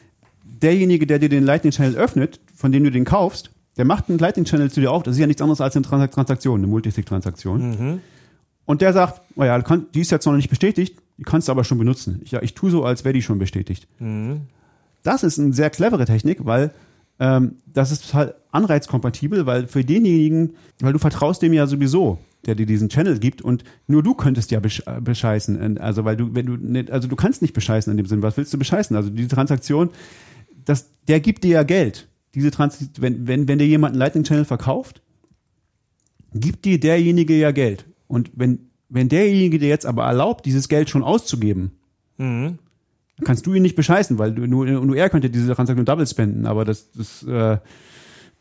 [0.44, 4.18] derjenige, der dir den Lightning Channel öffnet, von dem du den kaufst, der macht einen
[4.18, 5.04] Lightning Channel zu dir auf.
[5.04, 7.70] Das ist ja nichts anderes als eine Transaktion, eine Multisig-Transaktion.
[7.70, 8.02] Mhm.
[8.66, 11.64] Und der sagt, oh ja, die ist jetzt noch nicht bestätigt, die kannst du aber
[11.64, 12.20] schon benutzen.
[12.24, 13.88] Ich, ja, ich tue so, als wäre die schon bestätigt.
[14.00, 14.42] Mhm.
[15.04, 16.72] Das ist eine sehr clevere Technik, weil
[17.20, 22.18] ähm, das ist halt anreizkompatibel, weil für denjenigen, weil du vertraust dem ja sowieso
[22.48, 25.78] der dir diesen Channel gibt und nur du könntest ja bescheißen.
[25.78, 28.24] Also weil du, wenn du nicht, also du kannst nicht bescheißen in dem Sinn.
[28.24, 28.96] Was willst du bescheißen?
[28.96, 29.90] Also diese Transaktion,
[30.66, 32.08] das, der gibt dir ja Geld.
[32.34, 35.02] Diese Trans wenn, wenn, wenn dir jemand einen Lightning Channel verkauft,
[36.34, 37.86] gibt dir derjenige ja Geld.
[38.08, 41.72] Und wenn, wenn derjenige dir jetzt aber erlaubt, dieses Geld schon auszugeben,
[42.18, 42.60] mhm.
[43.24, 46.46] kannst du ihn nicht bescheißen, weil du, nur, nur er könnte diese Transaktion double spenden,
[46.46, 47.58] aber das, das äh,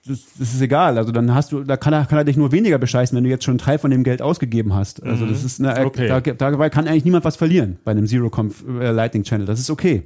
[0.09, 0.99] das, das ist egal.
[0.99, 3.31] Also dann hast du, da kann er, kann er dich nur weniger bescheißen, wenn du
[3.31, 5.03] jetzt schon einen Teil von dem Geld ausgegeben hast.
[5.03, 5.31] Also mhm.
[5.31, 6.09] das ist eine, okay.
[6.09, 9.47] da, dabei kann eigentlich niemand was verlieren bei einem Zero Conf äh, Lightning Channel.
[9.47, 10.05] Das ist okay.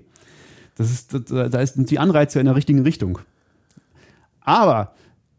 [0.76, 3.18] Das ist, da, da ist die Anreize in der richtigen Richtung.
[4.40, 4.94] Aber,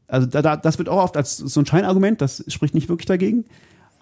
[0.08, 3.08] also da, da, das wird auch oft als so ein Scheinargument, das spricht nicht wirklich
[3.08, 3.46] dagegen.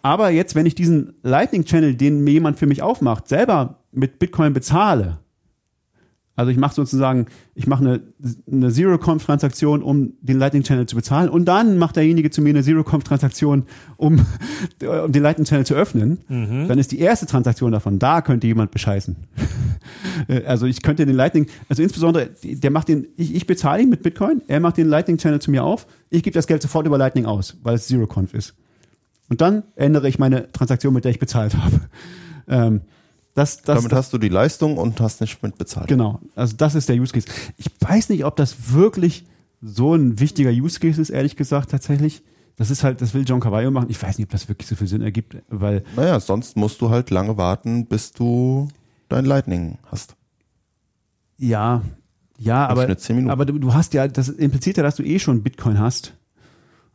[0.01, 4.19] Aber jetzt, wenn ich diesen Lightning Channel, den mir jemand für mich aufmacht, selber mit
[4.19, 5.19] Bitcoin bezahle,
[6.39, 8.01] also ich mache sozusagen, ich mache eine,
[8.49, 12.63] eine Zero-Conf-Transaktion, um den Lightning Channel zu bezahlen und dann macht derjenige zu mir eine
[12.63, 13.63] Zero-Conf-Transaktion,
[13.97, 14.25] um,
[15.03, 16.19] um den Lightning Channel zu öffnen.
[16.29, 16.69] Mhm.
[16.69, 19.17] Dann ist die erste Transaktion davon, da könnte jemand bescheißen.
[20.45, 24.01] also ich könnte den Lightning, also insbesondere, der macht den, ich, ich bezahle ihn mit
[24.01, 26.97] Bitcoin, er macht den Lightning Channel zu mir auf, ich gebe das Geld sofort über
[26.97, 28.55] Lightning aus, weil es Zero-Conf ist.
[29.27, 31.81] Und dann ändere ich meine Transaktion, mit der ich bezahlt habe.
[32.47, 32.81] Ähm,
[33.33, 35.87] das, das, Damit hast du die Leistung und hast nicht mit bezahlt.
[35.87, 37.27] Genau, also das ist der Use Case.
[37.57, 39.25] Ich weiß nicht, ob das wirklich
[39.61, 42.23] so ein wichtiger Use Case ist, ehrlich gesagt, tatsächlich.
[42.55, 43.87] Das ist halt, das will John Cavallo machen.
[43.89, 46.89] Ich weiß nicht, ob das wirklich so viel Sinn ergibt, weil Naja, sonst musst du
[46.89, 48.67] halt lange warten, bis du
[49.07, 50.15] dein Lightning hast.
[51.37, 51.81] ja,
[52.37, 53.31] ja, aber, Schnitt 10 Minuten.
[53.31, 56.13] aber du, du hast ja, das impliziert ja, dass du eh schon Bitcoin hast.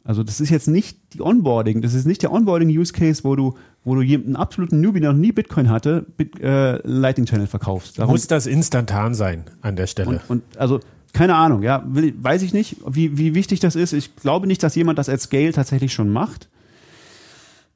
[0.06, 3.54] Also das ist jetzt nicht die Onboarding, das ist nicht der Onboarding-Use-Case, wo du,
[3.84, 7.98] wo du jemanden absoluten Newbie, der noch nie Bitcoin hatte, Bit, äh, Lightning Channel verkaufst.
[7.98, 10.10] Darum, Muss das instantan sein an der Stelle?
[10.10, 10.80] und, und also
[11.14, 13.92] keine Ahnung, ja, will, weiß ich nicht, wie, wie wichtig das ist.
[13.92, 16.48] Ich glaube nicht, dass jemand das at Scale tatsächlich schon macht.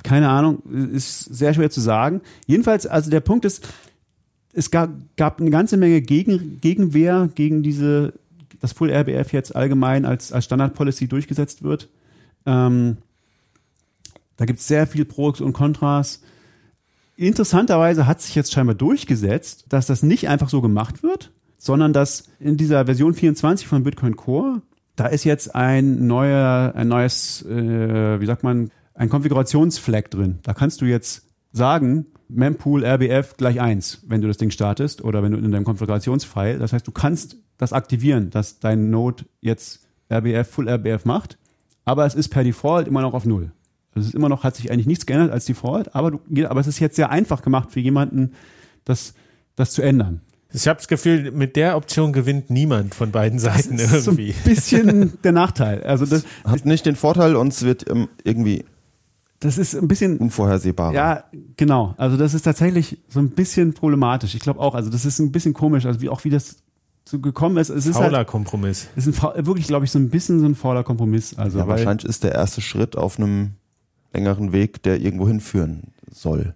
[0.02, 2.20] Keine Ahnung, ist sehr schwer zu sagen.
[2.46, 3.66] Jedenfalls, also der Punkt ist,
[4.52, 8.12] es gab, gab eine ganze Menge Gegen, Gegenwehr gegen diese,
[8.60, 11.88] dass Full RBF jetzt allgemein als, als Standard Policy durchgesetzt wird.
[12.48, 12.96] Ähm,
[14.38, 16.22] da gibt es sehr viel Pros und Kontras.
[17.16, 22.24] Interessanterweise hat sich jetzt scheinbar durchgesetzt, dass das nicht einfach so gemacht wird, sondern dass
[22.40, 24.62] in dieser Version 24 von Bitcoin Core,
[24.96, 30.38] da ist jetzt ein neuer, ein neues, äh, wie sagt man, ein Konfigurationsflag drin.
[30.42, 35.22] Da kannst du jetzt sagen, mempool RBF gleich 1, wenn du das Ding startest oder
[35.22, 36.58] wenn du in deinem Konfigurationsfile.
[36.58, 41.38] Das heißt, du kannst das aktivieren, dass dein Node jetzt RBF, Full RBF macht,
[41.88, 43.50] aber es ist per Default immer noch auf Null.
[43.94, 46.60] Also es ist immer noch, hat sich eigentlich nichts geändert als Default, aber, du, aber
[46.60, 48.32] es ist jetzt sehr einfach gemacht für jemanden,
[48.84, 49.14] das,
[49.56, 50.20] das zu ändern.
[50.52, 54.32] Ich habe das Gefühl, mit der Option gewinnt niemand von beiden Seiten Das ist irgendwie.
[54.32, 55.82] so ein bisschen der Nachteil.
[55.82, 58.64] Also das, Hat nicht den Vorteil und es wird ähm, irgendwie
[59.40, 60.92] das ist ein bisschen, unvorhersehbarer.
[60.92, 61.24] ja,
[61.56, 61.94] genau.
[61.96, 64.34] Also das ist tatsächlich so ein bisschen problematisch.
[64.34, 66.56] Ich glaube auch, also das ist ein bisschen komisch, also wie auch wie das
[67.08, 67.70] so gekommen ist.
[67.70, 68.88] Es ist Fauler halt, Kompromiss.
[68.96, 71.36] es ist ein, wirklich, glaube ich, so ein bisschen so ein fauler Kompromiss.
[71.38, 73.52] Also ja, weil, wahrscheinlich ist der erste Schritt auf einem
[74.12, 76.54] längeren Weg, der irgendwo hinführen soll.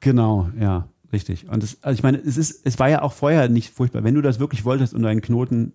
[0.00, 1.48] Genau, ja, richtig.
[1.48, 4.02] Und es, also ich meine, es ist, es war ja auch vorher nicht furchtbar.
[4.02, 5.72] Wenn du das wirklich wolltest und deinen Knoten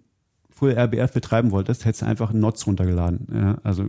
[0.49, 3.27] Full RBF betreiben wolltest, hättest du einfach einen Nots runtergeladen.
[3.31, 3.87] Ja, also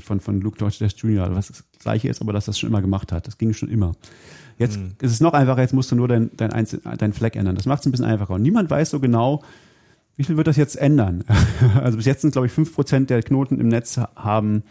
[0.00, 2.80] von, von Luke George Dash Jr., was das gleiche ist, aber dass das schon immer
[2.80, 3.26] gemacht hat.
[3.26, 3.92] Das ging schon immer.
[4.56, 7.54] Jetzt ist es noch einfacher, jetzt musst du nur dein, dein, Einzel dein Flag ändern.
[7.54, 8.34] Das macht es ein bisschen einfacher.
[8.34, 9.42] Und niemand weiß so genau,
[10.18, 11.24] wie viel wird das jetzt ändern.
[11.82, 14.64] also bis jetzt sind, glaube ich, 5% der Knoten im Netz haben,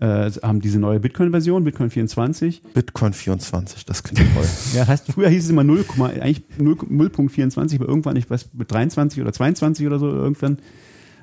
[0.00, 2.62] äh, haben diese neue Bitcoin-Version, Bitcoin 24.
[2.72, 4.44] Bitcoin 24, das klingt toll.
[4.72, 8.48] Ja, das heißt, früher hieß es immer 0, eigentlich 0 0.24, aber irgendwann, ich weiß,
[8.54, 10.58] mit 23 oder 22 oder so, irgendwann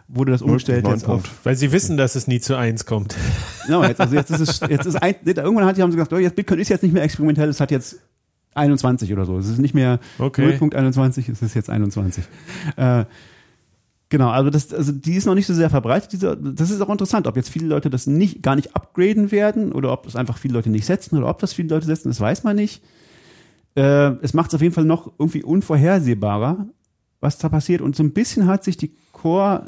[0.07, 1.23] wurde das umgestellt 0.9 jetzt auf.
[1.43, 3.15] Weil sie wissen, dass es nie zu eins kommt.
[3.65, 6.17] Genau, jetzt, also jetzt ist es, jetzt ist ein, irgendwann hat, haben sie gesagt, oh,
[6.17, 7.97] jetzt Bitcoin ist jetzt nicht mehr experimentell, es hat jetzt
[8.55, 9.37] 21 oder so.
[9.37, 10.57] Es ist nicht mehr Okay.
[10.57, 12.25] 0.21, es ist jetzt 21.
[12.75, 13.05] Äh,
[14.13, 16.11] Genau, also das, also die ist noch nicht so sehr verbreitet.
[16.11, 19.71] Diese, das ist auch interessant, ob jetzt viele Leute das nicht, gar nicht upgraden werden
[19.71, 22.21] oder ob das einfach viele Leute nicht setzen oder ob das viele Leute setzen, das
[22.21, 22.83] weiß man nicht.
[23.75, 26.67] Äh, es macht es auf jeden Fall noch irgendwie unvorhersehbarer,
[27.21, 27.81] was da passiert.
[27.81, 29.65] Und so ein bisschen hat sich die Core,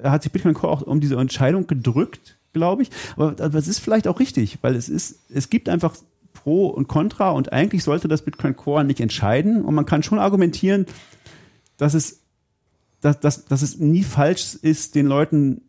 [0.00, 2.90] äh, hat sich Bitcoin Core auch um diese Entscheidung gedrückt, glaube ich.
[3.16, 5.96] Aber, es ist vielleicht auch richtig, weil es ist, es gibt einfach
[6.34, 9.64] Pro und Contra und eigentlich sollte das Bitcoin Core nicht entscheiden.
[9.64, 10.86] Und man kann schon argumentieren,
[11.78, 12.19] dass es
[13.00, 15.62] dass, dass, dass es nie falsch ist, den Leuten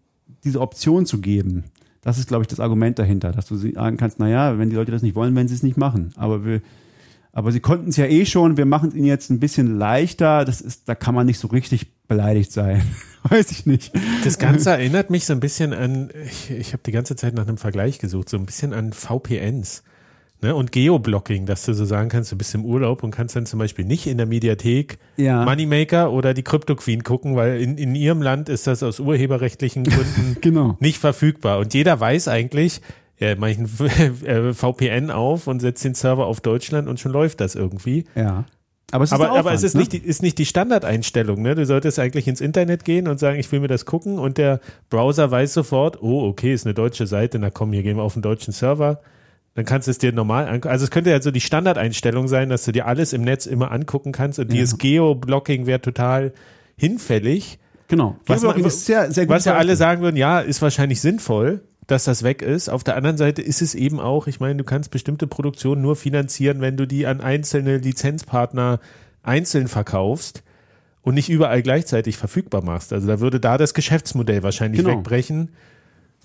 [0.43, 1.65] diese Option zu geben.
[2.01, 4.75] Das ist, glaube ich, das Argument dahinter, dass du sagen kannst, na ja, wenn die
[4.75, 6.13] Leute das nicht wollen, werden sie es nicht machen.
[6.15, 6.61] Aber wir,
[7.31, 10.43] aber sie konnten es ja eh schon, wir machen es ihnen jetzt ein bisschen leichter.
[10.43, 12.81] Das ist, da kann man nicht so richtig beleidigt sein.
[13.23, 13.93] Weiß ich nicht.
[14.23, 17.47] Das Ganze erinnert mich so ein bisschen an, ich, ich habe die ganze Zeit nach
[17.47, 19.83] einem Vergleich gesucht, so ein bisschen an VPNs.
[20.43, 23.45] Ne, und Geoblocking, dass du so sagen kannst, du bist im Urlaub und kannst dann
[23.45, 25.45] zum Beispiel nicht in der Mediathek Ja.
[25.45, 29.83] Moneymaker oder die Crypto Queen gucken, weil in, in ihrem Land ist das aus urheberrechtlichen
[29.83, 30.77] Gründen Genau.
[30.79, 31.59] nicht verfügbar.
[31.59, 32.81] Und jeder weiß eigentlich,
[33.19, 33.69] ja, mach ich ein
[34.25, 38.05] äh, VPN auf und setze den Server auf Deutschland und schon läuft das irgendwie.
[38.15, 38.45] Ja.
[38.91, 39.81] Aber es ist, Aber, der aber Aufwand, es ist, ne?
[39.81, 41.41] nicht die, ist nicht die Standardeinstellung.
[41.43, 41.53] Ne?
[41.53, 44.59] Du solltest eigentlich ins Internet gehen und sagen, ich will mir das gucken und der
[44.89, 48.13] Browser weiß sofort, oh, okay, ist eine deutsche Seite, na komm, hier gehen wir auf
[48.13, 48.99] den deutschen Server.
[49.53, 50.69] Dann kannst du es dir normal angucken.
[50.69, 53.71] Also es könnte ja so die Standardeinstellung sein, dass du dir alles im Netz immer
[53.71, 54.53] angucken kannst und Ja.
[54.55, 56.31] dieses Geoblocking wäre total
[56.77, 57.59] hinfällig.
[57.87, 58.15] Genau.
[58.25, 61.61] Was, man, ist sehr, sehr gut was ja alle sagen würden, ja, ist wahrscheinlich sinnvoll,
[61.87, 62.69] dass das weg ist.
[62.69, 65.97] Auf der anderen Seite ist es eben auch, ich meine, du kannst bestimmte Produktionen nur
[65.97, 68.79] finanzieren, wenn du die an einzelne Lizenzpartner
[69.23, 70.43] einzeln verkaufst
[71.01, 72.93] und nicht überall gleichzeitig verfügbar machst.
[72.93, 74.97] Also da würde da das Geschäftsmodell wahrscheinlich Genau.
[74.97, 75.49] wegbrechen.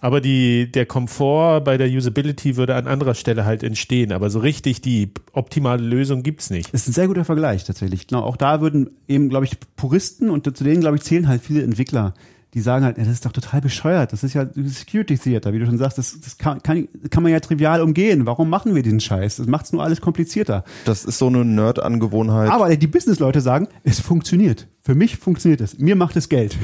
[0.00, 4.12] Aber die, der Komfort bei der Usability würde an anderer Stelle halt entstehen.
[4.12, 6.72] Aber so richtig die optimale Lösung gibt's nicht.
[6.72, 8.06] Das ist ein sehr guter Vergleich tatsächlich.
[8.06, 11.42] Genau, auch da würden eben, glaube ich, Puristen und zu denen, glaube ich, zählen halt
[11.42, 12.12] viele Entwickler,
[12.56, 14.12] die sagen halt, ja, das ist doch total bescheuert.
[14.12, 15.98] Das ist ja Security Theater, wie du schon sagst.
[15.98, 18.24] Das, das kann, kann, kann man ja trivial umgehen.
[18.24, 19.36] Warum machen wir diesen Scheiß?
[19.36, 20.64] Das macht's nur alles komplizierter.
[20.86, 22.50] Das ist so eine Nerd-Angewohnheit.
[22.50, 24.68] Aber die Business-Leute sagen, es funktioniert.
[24.80, 25.78] Für mich funktioniert es.
[25.78, 26.56] Mir macht es Geld.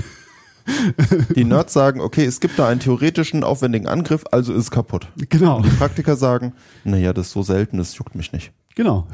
[1.36, 5.08] Die Nerds sagen, okay, es gibt da einen theoretischen, aufwendigen Angriff, also ist es kaputt.
[5.28, 5.60] Genau.
[5.60, 6.52] Die Praktiker sagen,
[6.84, 8.52] naja, das ist so selten, das juckt mich nicht.
[8.74, 9.06] Genau.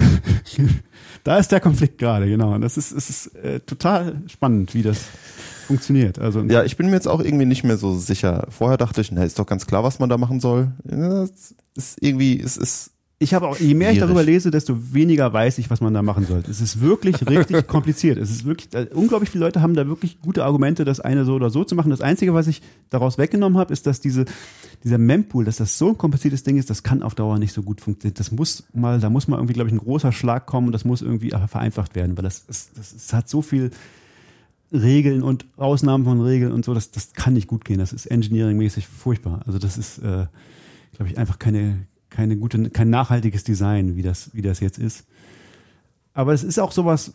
[1.24, 2.54] da ist der Konflikt gerade, genau.
[2.54, 5.06] Und das ist, es ist äh, total spannend, wie das
[5.66, 6.18] funktioniert.
[6.18, 8.46] Also Ja, ich bin mir jetzt auch irgendwie nicht mehr so sicher.
[8.50, 10.72] Vorher dachte ich, na, ist doch ganz klar, was man da machen soll.
[10.90, 14.94] Ja, es ist irgendwie, es ist ich habe auch, je mehr ich darüber lese, desto
[14.94, 16.44] weniger weiß ich, was man da machen soll.
[16.48, 18.16] Es ist wirklich richtig kompliziert.
[18.16, 21.34] Es ist wirklich, äh, unglaublich viele Leute haben da wirklich gute Argumente, das eine so
[21.34, 21.90] oder so zu machen.
[21.90, 24.24] Das Einzige, was ich daraus weggenommen habe, ist, dass diese,
[24.84, 27.64] dieser Mempool, dass das so ein kompliziertes Ding ist, das kann auf Dauer nicht so
[27.64, 28.14] gut funktionieren.
[28.16, 30.84] Das muss mal, da muss mal irgendwie, glaube ich, ein großer Schlag kommen und das
[30.84, 33.72] muss irgendwie vereinfacht werden, weil das, ist, das, ist, hat so viel
[34.72, 37.78] Regeln und Ausnahmen von Regeln und so, das, das kann nicht gut gehen.
[37.78, 39.40] Das ist engineeringmäßig furchtbar.
[39.44, 40.26] Also das ist, äh,
[40.92, 41.78] glaube ich, einfach keine,
[42.18, 45.06] keine gute, kein nachhaltiges Design, wie das, wie das jetzt ist.
[46.14, 47.12] Aber es ist auch sowas,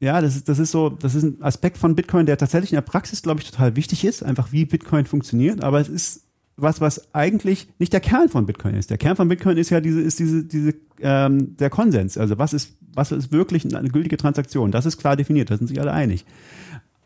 [0.00, 2.76] ja, das ist, das ist so, das ist ein Aspekt von Bitcoin, der tatsächlich in
[2.76, 5.64] der Praxis, glaube ich, total wichtig ist, einfach wie Bitcoin funktioniert.
[5.64, 6.26] Aber es ist
[6.56, 8.90] was, was eigentlich nicht der Kern von Bitcoin ist.
[8.90, 12.18] Der Kern von Bitcoin ist ja diese, ist diese, diese, ähm, der Konsens.
[12.18, 14.72] Also was ist, was ist wirklich eine gültige Transaktion?
[14.72, 16.26] Das ist klar definiert, da sind sich alle einig.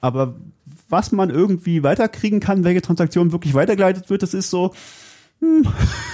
[0.01, 0.35] Aber
[0.89, 4.73] was man irgendwie weiterkriegen kann, welche Transaktion wirklich weitergeleitet wird, das ist so,
[5.43, 5.67] hm,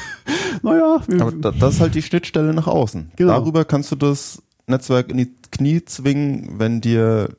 [0.62, 3.12] naja, Aber da, das ist halt die Schnittstelle nach außen.
[3.16, 3.32] Genau.
[3.32, 7.30] Darüber kannst du das Netzwerk in die Knie zwingen, wenn dir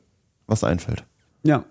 [0.46, 1.04] was einfällt.
[1.42, 1.64] Ja,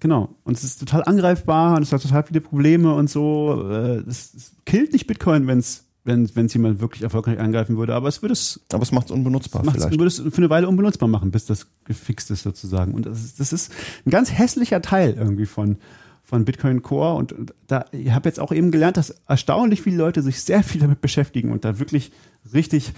[0.00, 0.28] genau.
[0.44, 3.64] Und es ist total angreifbar und es hat total viele Probleme und so.
[3.70, 8.06] Äh, Es, es killt nicht Bitcoin, wenn's wenn es jemand wirklich erfolgreich angreifen würde, aber
[8.06, 9.98] es würde es, Aber es macht es unbenutzbar macht's, vielleicht.
[9.98, 12.94] würde es für eine Weile unbenutzbar machen, bis das gefixt ist sozusagen.
[12.94, 13.72] Und das ist, das ist
[14.06, 15.78] ein ganz hässlicher Teil irgendwie von
[16.26, 17.34] von Bitcoin Core und
[17.68, 21.00] da ich habe jetzt auch eben gelernt, dass erstaunlich viele Leute sich sehr viel damit
[21.00, 22.12] beschäftigen und da wirklich
[22.52, 22.92] richtig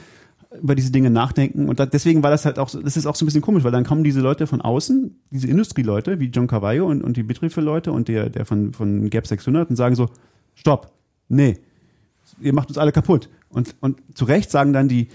[0.63, 3.15] über diese Dinge nachdenken und da, deswegen war das halt auch so, das ist auch
[3.15, 6.47] so ein bisschen komisch, weil dann kommen diese Leute von außen, diese Industrieleute wie John
[6.47, 10.09] Carvalho und, und die Bitrefill-Leute und der, der von, von Gap 600 und sagen so,
[10.55, 10.91] stopp,
[11.29, 11.59] nee,
[12.41, 13.29] ihr macht uns alle kaputt.
[13.51, 15.09] Und, und zu Recht sagen dann die,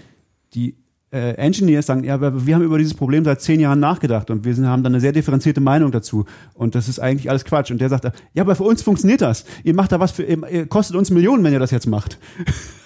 [0.54, 0.76] die
[1.14, 4.44] äh, Engineers, sagen, ja, aber wir haben über dieses Problem seit zehn Jahren nachgedacht und
[4.44, 6.24] wir sind, haben dann eine sehr differenzierte Meinung dazu.
[6.54, 7.70] Und das ist eigentlich alles Quatsch.
[7.70, 8.04] Und der sagt,
[8.34, 9.44] ja, aber für uns funktioniert das.
[9.62, 12.18] Ihr macht da was für, ihr, kostet uns Millionen, wenn ihr das jetzt macht.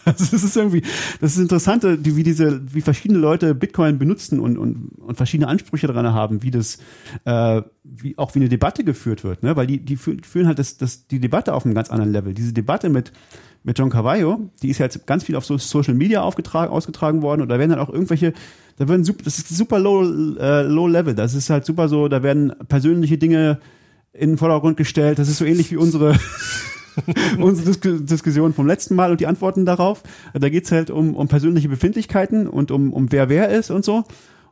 [0.05, 0.81] Also das ist irgendwie,
[1.21, 5.87] das ist interessant, wie diese, wie verschiedene Leute Bitcoin benutzen und, und, und verschiedene Ansprüche
[5.87, 6.79] daran haben, wie das,
[7.27, 9.55] äh, wie auch wie eine Debatte geführt wird, ne?
[9.55, 12.33] Weil die, die fü- führen halt das, das, die Debatte auf einem ganz anderen Level.
[12.33, 13.13] Diese Debatte mit,
[13.69, 17.21] mit John Carvalho, die ist ja jetzt ganz viel auf so Social Media aufgetragen, ausgetragen
[17.21, 18.33] worden und da werden dann auch irgendwelche,
[18.79, 20.03] da werden super, das ist super low,
[20.39, 21.15] äh, low level.
[21.15, 23.61] Das ist halt super so, da werden persönliche Dinge
[24.15, 25.19] in den Vordergrund gestellt.
[25.19, 26.19] Das ist so ähnlich wie unsere
[27.39, 30.03] unsere Dis Diskussion vom letzten Mal und die Antworten darauf.
[30.33, 34.05] Da geht's halt um, um persönliche Befindlichkeiten und um, um wer wer ist und so.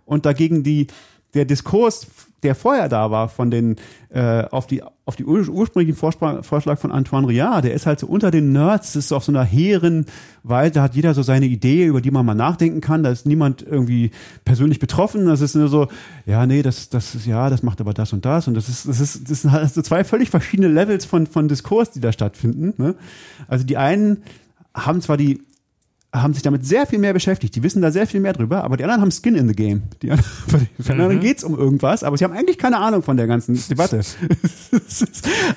[0.05, 0.89] Und dagegen die,
[1.35, 2.07] der Diskurs,
[2.43, 3.77] der vorher da war, von den
[4.11, 8.01] äh, auf die auf die ur ursprünglichen Vorschlag, Vorschlag von Antoine Riard, der ist halt
[8.01, 10.07] so unter den Nerds, das ist auf so einer hehren
[10.43, 13.24] Weise, da hat jeder so seine Idee, über die man mal nachdenken kann, da ist
[13.24, 14.11] niemand irgendwie
[14.44, 15.86] persönlich betroffen, das ist nur so,
[16.27, 18.48] ja, nee, das, das ist, ja, das macht aber das und das.
[18.48, 21.47] Und das ist, das ist, das sind halt so zwei völlig verschiedene Levels von, von
[21.47, 22.97] Diskurs, die da stattfinden, ne?
[23.47, 24.24] Also die einen
[24.74, 25.40] haben zwar die
[26.23, 27.55] haben sich damit sehr viel mehr beschäftigt.
[27.57, 29.83] Die wissen da sehr viel mehr drüber, aber die anderen haben Skin in the Game.
[30.03, 33.17] Die anderen, für die anderen geht's um irgendwas, aber sie haben eigentlich keine Ahnung von
[33.17, 33.99] der ganzen Debatte.
[33.99, 34.17] Es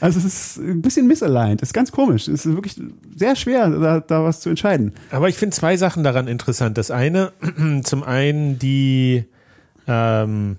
[0.01, 1.61] also es ist ein bisschen misaligned.
[1.61, 2.27] Es ist ganz komisch.
[2.27, 2.79] Es ist wirklich
[3.15, 4.93] sehr schwer, da, da was zu entscheiden.
[5.11, 6.77] Aber ich finde zwei Sachen daran interessant.
[6.77, 7.31] Das eine,
[7.83, 9.25] zum einen die
[9.87, 10.57] ähm,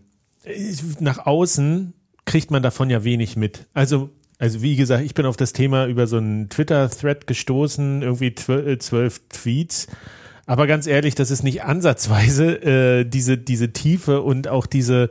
[0.98, 1.94] nach außen
[2.24, 3.66] kriegt man davon ja wenig mit.
[3.74, 4.10] Also,
[4.40, 8.66] also wie gesagt, ich bin auf das Thema über so einen Twitter-Thread gestoßen, irgendwie zwölf,
[8.66, 9.86] äh, zwölf Tweets.
[10.46, 15.10] Aber ganz ehrlich, das ist nicht ansatzweise äh, diese, diese Tiefe und auch diese,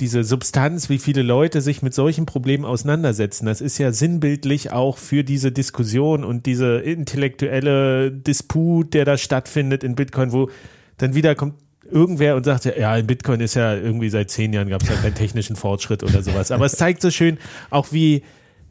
[0.00, 3.46] diese Substanz, wie viele Leute sich mit solchen Problemen auseinandersetzen.
[3.46, 9.84] Das ist ja sinnbildlich auch für diese Diskussion und diese intellektuelle Disput, der da stattfindet
[9.84, 10.50] in Bitcoin, wo
[10.96, 11.54] dann wieder kommt
[11.88, 14.96] irgendwer und sagt, ja, in Bitcoin ist ja irgendwie seit zehn Jahren gab es ja
[14.96, 16.50] keinen technischen Fortschritt oder sowas.
[16.50, 17.38] Aber es zeigt so schön
[17.70, 18.24] auch, wie,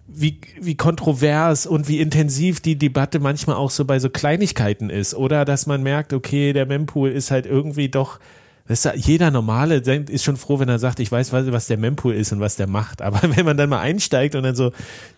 [0.08, 5.14] wie, wie kontrovers und wie intensiv die Debatte manchmal auch so bei so Kleinigkeiten ist.
[5.14, 8.20] Oder dass man merkt, okay, der Mempool ist halt irgendwie doch,
[8.68, 11.78] das ist, jeder Normale ist schon froh, wenn er sagt, ich weiß, was, was der
[11.78, 13.02] Mempool ist und was der macht.
[13.02, 14.72] Aber wenn man dann mal einsteigt und dann so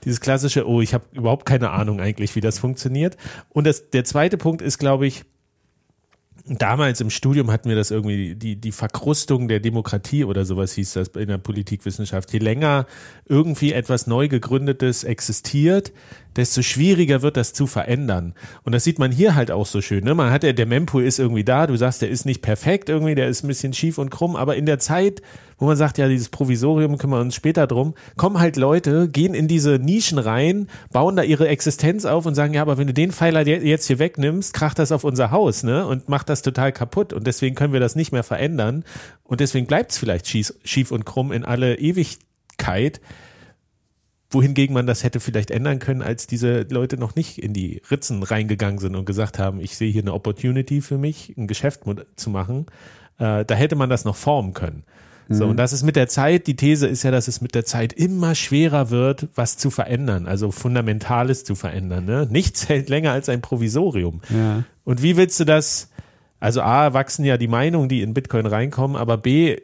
[0.04, 3.16] dieses klassische, oh, ich habe überhaupt keine Ahnung eigentlich, wie das funktioniert.
[3.50, 5.24] Und das, der zweite Punkt ist, glaube ich,
[6.58, 10.94] damals im Studium hatten wir das irgendwie, die, die Verkrustung der Demokratie oder sowas hieß
[10.94, 12.34] das in der Politikwissenschaft.
[12.34, 12.88] Je länger
[13.28, 15.92] irgendwie etwas neu gegründetes existiert,
[16.36, 18.34] desto schwieriger wird das zu verändern.
[18.64, 20.04] Und das sieht man hier halt auch so schön.
[20.04, 20.16] Ne?
[20.16, 23.16] Man hat ja, der Mempool ist irgendwie da, du sagst, der ist nicht perfekt irgendwie,
[23.16, 25.22] der ist ein bisschen schief und krumm, aber in der Zeit,
[25.60, 29.34] wo man sagt, ja, dieses Provisorium kümmern wir uns später drum, kommen halt Leute, gehen
[29.34, 32.94] in diese Nischen rein, bauen da ihre Existenz auf und sagen, ja, aber wenn du
[32.94, 35.86] den Pfeiler jetzt hier wegnimmst, kracht das auf unser Haus, ne?
[35.86, 37.14] Und macht das total kaputt.
[37.14, 38.86] Und deswegen können wir das nicht mehr verändern.
[39.24, 43.02] Und deswegen bleibt es vielleicht schief, und krumm in alle Ewigkeit
[44.32, 48.22] wohingegen man das hätte vielleicht ändern können, als diese Leute noch nicht in die Ritzen
[48.22, 51.82] reingegangen sind und gesagt haben, ich sehe hier eine Opportunity für mich, ein Geschäft
[52.16, 52.68] zu machen.
[53.18, 54.84] Äh, da hätte man das noch formen können.
[55.30, 55.52] So, Mhm.
[55.52, 57.94] und das ist mit der Zeit, die These ist ja, dass es mit der Zeit
[57.94, 62.06] immer schwerer wird, was zu verändern, also Fundamentales zu verändern.
[62.06, 62.28] Ne?
[62.30, 64.22] Nichts hält länger als ein Provisorium.
[64.30, 64.64] Ja.
[64.86, 65.90] Und wie willst du das?
[66.40, 69.58] Also A, wachsen ja die Meinungen, die in Bitcoin reinkommen, aber B,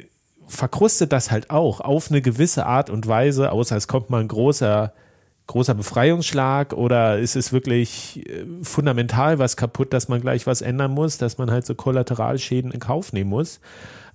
[0.47, 4.27] verkrustet das halt auch auf eine gewisse Art und Weise, außer es kommt mal ein
[4.27, 4.93] großer,
[5.47, 10.91] großer Befreiungsschlag oder ist es wirklich äh, fundamental was kaputt, dass man gleich was ändern
[10.91, 13.59] muss, dass man halt so Kollateralschäden in Kauf nehmen muss.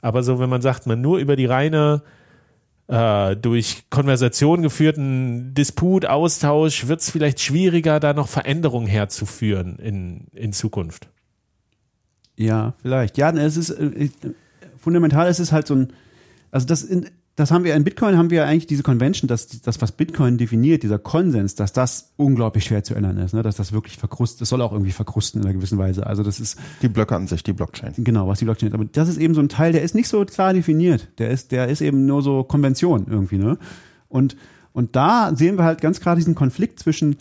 [0.03, 2.03] Aber so, wenn man sagt, man nur über die reine
[2.89, 10.27] äh, durch Konversation geführten Disput, Austausch, wird es vielleicht schwieriger, da noch Veränderungen herzuführen in,
[10.33, 11.09] in Zukunft.
[12.37, 13.19] Ja, vielleicht.
[13.19, 14.09] Ja, es ist äh,
[14.79, 15.93] fundamental ist es halt so ein,
[16.51, 17.11] also das, in,
[17.41, 20.83] das haben wir in Bitcoin haben wir eigentlich diese Convention, dass das, was Bitcoin definiert,
[20.85, 23.43] dieser Konsens, dass das unglaublich schwer zu ändern ist, ne?
[23.43, 26.07] dass das wirklich verkrustet, das soll auch irgendwie verkrusten in einer gewissen Weise.
[26.07, 27.93] Also das ist Die Blöcke an sich, die Blockchain.
[27.99, 28.75] genau, was die Blockchain ist.
[28.75, 31.09] Aber das ist eben so ein Teil, der ist nicht so klar definiert.
[31.19, 33.59] Der ist, der ist eben nur so Konvention irgendwie, ne?
[34.09, 34.37] Und,
[34.73, 37.17] und da sehen wir halt ganz klar diesen Konflikt zwischen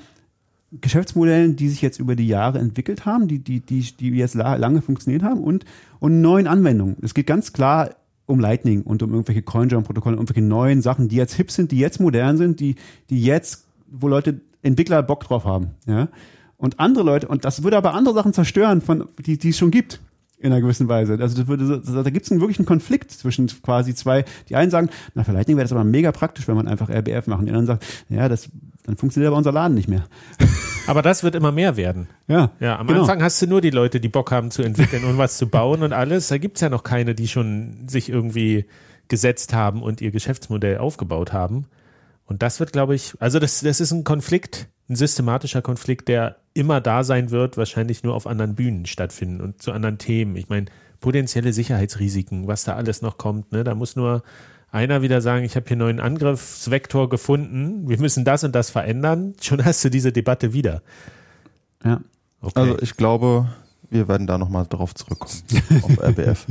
[0.72, 4.56] Geschäftsmodellen, die sich jetzt über die Jahre entwickelt haben, die, die, die, die jetzt la-
[4.56, 5.66] lange funktioniert haben und,
[6.00, 6.98] und neuen Anwendungen.
[7.02, 7.90] Es geht ganz klar
[8.30, 12.00] um Lightning und um irgendwelche CoinJoin-Protokolle, irgendwelche neuen Sachen, die jetzt hip sind, die jetzt
[12.00, 12.76] modern sind, die,
[13.10, 16.10] die jetzt, wo Leute, Entwickler Bock drauf haben, ja.
[16.58, 19.72] Und andere Leute, und das würde aber andere Sachen zerstören, von, die, die es schon
[19.72, 20.02] gibt.
[20.42, 21.18] In einer gewissen Weise.
[21.20, 24.24] Also das würde, da gibt es einen wirklichen Konflikt zwischen quasi zwei.
[24.48, 27.28] Die einen sagen, na für Lightning wäre das aber mega praktisch, wenn man einfach RBF
[27.28, 27.46] machen.
[27.46, 28.50] Die anderen sagen, ja, das,
[28.84, 30.06] dann funktioniert aber unser Laden nicht mehr.
[30.90, 32.08] Aber das wird immer mehr werden.
[32.28, 33.02] Ja, Ja, am genau.
[33.02, 35.84] Anfang hast du nur die Leute, die Bock haben zu entwickeln und was zu bauen
[35.84, 36.30] und alles.
[36.30, 38.66] Da gibt's ja noch keine, die schon sich irgendwie
[39.08, 41.68] gesetzt haben und ihr Geschäftsmodell aufgebaut haben.
[42.26, 46.38] Und das wird, glaube ich, also das, das ist ein Konflikt, ein systematischer Konflikt, der
[46.54, 50.36] immer da sein wird, wahrscheinlich nur auf anderen Bühnen stattfinden und zu anderen Themen.
[50.36, 50.66] Ich meine,
[51.00, 53.64] potenzielle Sicherheitsrisiken, was da alles noch kommt, ne?
[53.64, 54.24] Da muss nur
[54.72, 58.70] einer wieder sagen, ich habe hier einen neuen Angriffsvektor gefunden, wir müssen das und das
[58.70, 59.34] verändern.
[59.42, 60.82] Schon hast du diese Debatte wieder.
[61.84, 62.02] Ja.
[62.42, 62.60] Okay.
[62.60, 63.48] Also ich glaube,
[63.90, 65.34] wir werden da nochmal drauf zurückkommen,
[65.82, 66.46] auf RBF.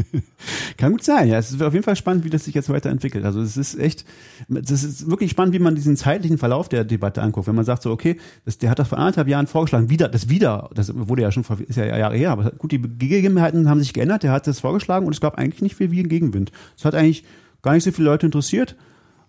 [0.76, 1.38] Kann gut sein, ja.
[1.38, 3.24] Es ist auf jeden Fall spannend, wie das sich jetzt weiterentwickelt.
[3.24, 4.04] Also es ist echt,
[4.48, 7.46] das ist wirklich spannend, wie man diesen zeitlichen Verlauf der Debatte anguckt.
[7.46, 10.28] Wenn man sagt so, okay, das, der hat das vor anderthalb Jahren vorgeschlagen, wieder, das
[10.28, 13.80] wieder, das wurde ja schon vor, ist ja Jahre her, aber gut, die Gegebenheiten haben
[13.80, 16.50] sich geändert, der hat das vorgeschlagen und es gab eigentlich nicht viel wie ein Gegenwind.
[16.76, 17.24] Es hat eigentlich
[17.68, 18.76] gar nicht so viele Leute interessiert.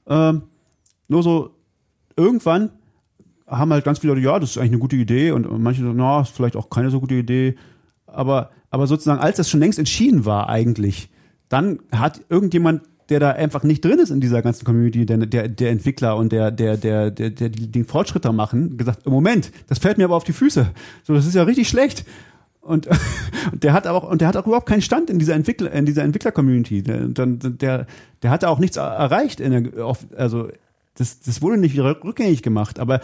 [0.07, 0.43] Ähm,
[1.09, 1.55] nur so,
[2.15, 2.71] irgendwann
[3.45, 5.91] haben halt ganz viele Leute, ja, das ist eigentlich eine gute Idee und manche so,
[5.91, 7.55] na, ist vielleicht auch keine so gute Idee.
[8.07, 11.09] Aber, aber sozusagen, als das schon längst entschieden war eigentlich,
[11.49, 15.49] dann hat irgendjemand, der da einfach nicht drin ist in dieser ganzen Community, der, der,
[15.49, 19.51] der Entwickler und der, der, der, der, der die den Fortschritt da machen, gesagt, Moment,
[19.67, 20.71] das fällt mir aber auf die Füße.
[21.03, 22.05] So, das ist ja richtig schlecht.
[22.61, 22.87] Und,
[23.51, 25.71] und der hat aber auch, und der hat auch überhaupt keinen Stand in dieser Entwickler,
[25.71, 26.83] in dieser Entwickler-Community.
[26.83, 27.87] Der, dann- der,
[28.21, 30.49] der hat auch nichts erreicht in der, auf, also,
[30.95, 32.99] das, das wurde nicht wieder rückgängig gemacht, aber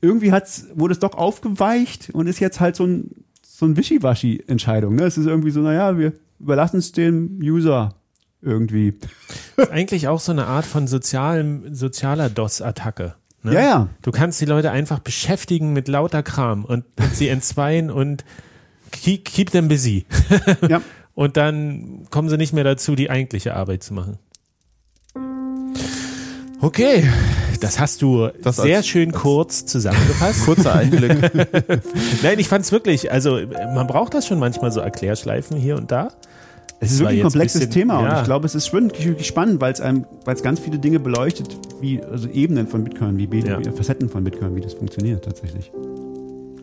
[0.00, 3.10] irgendwie hat's, wurde es doch aufgeweicht und ist jetzt halt so ein,
[3.42, 4.96] so ein Wischiwaschi-Entscheidung.
[4.96, 5.04] Ne?
[5.04, 7.94] Es ist irgendwie so, naja, wir überlassen es dem User
[8.42, 8.94] irgendwie.
[9.56, 13.14] ist eigentlich auch so eine Art von sozialem, sozialer DOS-Attacke.
[13.42, 13.54] Ne?
[13.54, 13.88] Ja, ja.
[14.02, 18.24] Du kannst die Leute einfach beschäftigen mit lauter Kram und, und sie entzweien und
[18.94, 20.06] keep, keep them busy.
[20.68, 20.80] Ja.
[21.14, 24.18] Und dann kommen sie nicht mehr dazu, die eigentliche Arbeit zu machen.
[26.60, 27.04] Okay,
[27.60, 30.40] das hast du Das sehr als- schön kurz zusammengefasst.
[30.44, 31.30] Kurzer Einblick.
[32.22, 33.38] Nein, ich fand es wirklich, also
[33.74, 36.08] man braucht das schon manchmal so Erklärschleifen hier und da.
[36.80, 38.18] Es ist wirklich ein komplexes bisschen- Thema und ja.
[38.20, 41.56] ich glaube, es ist wirklich spannend, weil es einem, weil es ganz viele Dinge beleuchtet,
[41.80, 43.58] wie also Ebenen von Bitcoin, wie, Ja.
[43.60, 45.70] wie Facetten von Bitcoin, wie das funktioniert tatsächlich.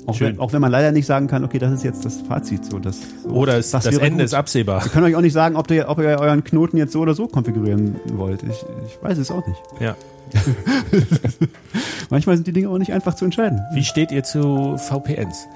[0.07, 2.65] Auch wenn, auch wenn man leider nicht sagen kann, okay, das ist jetzt das Fazit,
[2.65, 2.99] so das.
[3.23, 4.25] So, Oder es, das, wäre Ende gut.
[4.25, 4.83] ist absehbar.
[4.83, 7.13] Wir können euch auch nicht sagen, ob ihr, ob ihr euren Knoten jetzt so oder
[7.13, 8.41] so konfigurieren wollt.
[8.43, 9.61] Ich, ich weiß es auch nicht.
[9.79, 9.95] Ja.
[12.09, 13.61] Manchmal sind die Dinge auch nicht einfach zu entscheiden.
[13.73, 15.47] Wie steht ihr zu VPNs?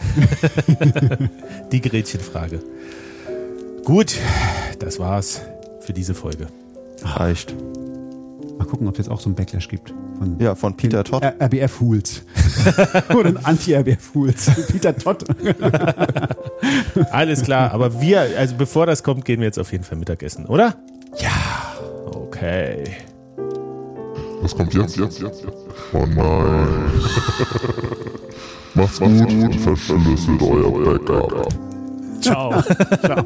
[1.72, 2.62] Die Gretchenfrage.
[3.86, 4.18] Gut,
[4.80, 5.42] das war's
[5.80, 6.48] für diese Folge.
[7.04, 7.54] Reicht.
[8.58, 9.94] Mal gucken, ob es jetzt auch so einen Backlash gibt.
[10.18, 11.24] Von Ja, von Peter Todd.
[11.24, 12.24] R- RBF Hools.
[13.16, 14.52] Oder ein Anti-RBF Hools.
[14.72, 15.26] Peter Todd.
[17.12, 20.46] Alles klar, aber wir, also bevor das kommt, gehen wir jetzt auf jeden Fall Mittagessen,
[20.46, 20.76] oder?
[21.18, 21.30] Ja.
[22.14, 22.84] Okay.
[24.42, 24.98] Was kommt jetzt?
[24.98, 25.54] jetzt, jetzt, jetzt?
[25.94, 26.68] Oh nein.
[28.74, 31.48] Macht's gut und verschlüsselt euer Backup.
[32.22, 32.62] Ciao.
[33.02, 33.26] Ciao.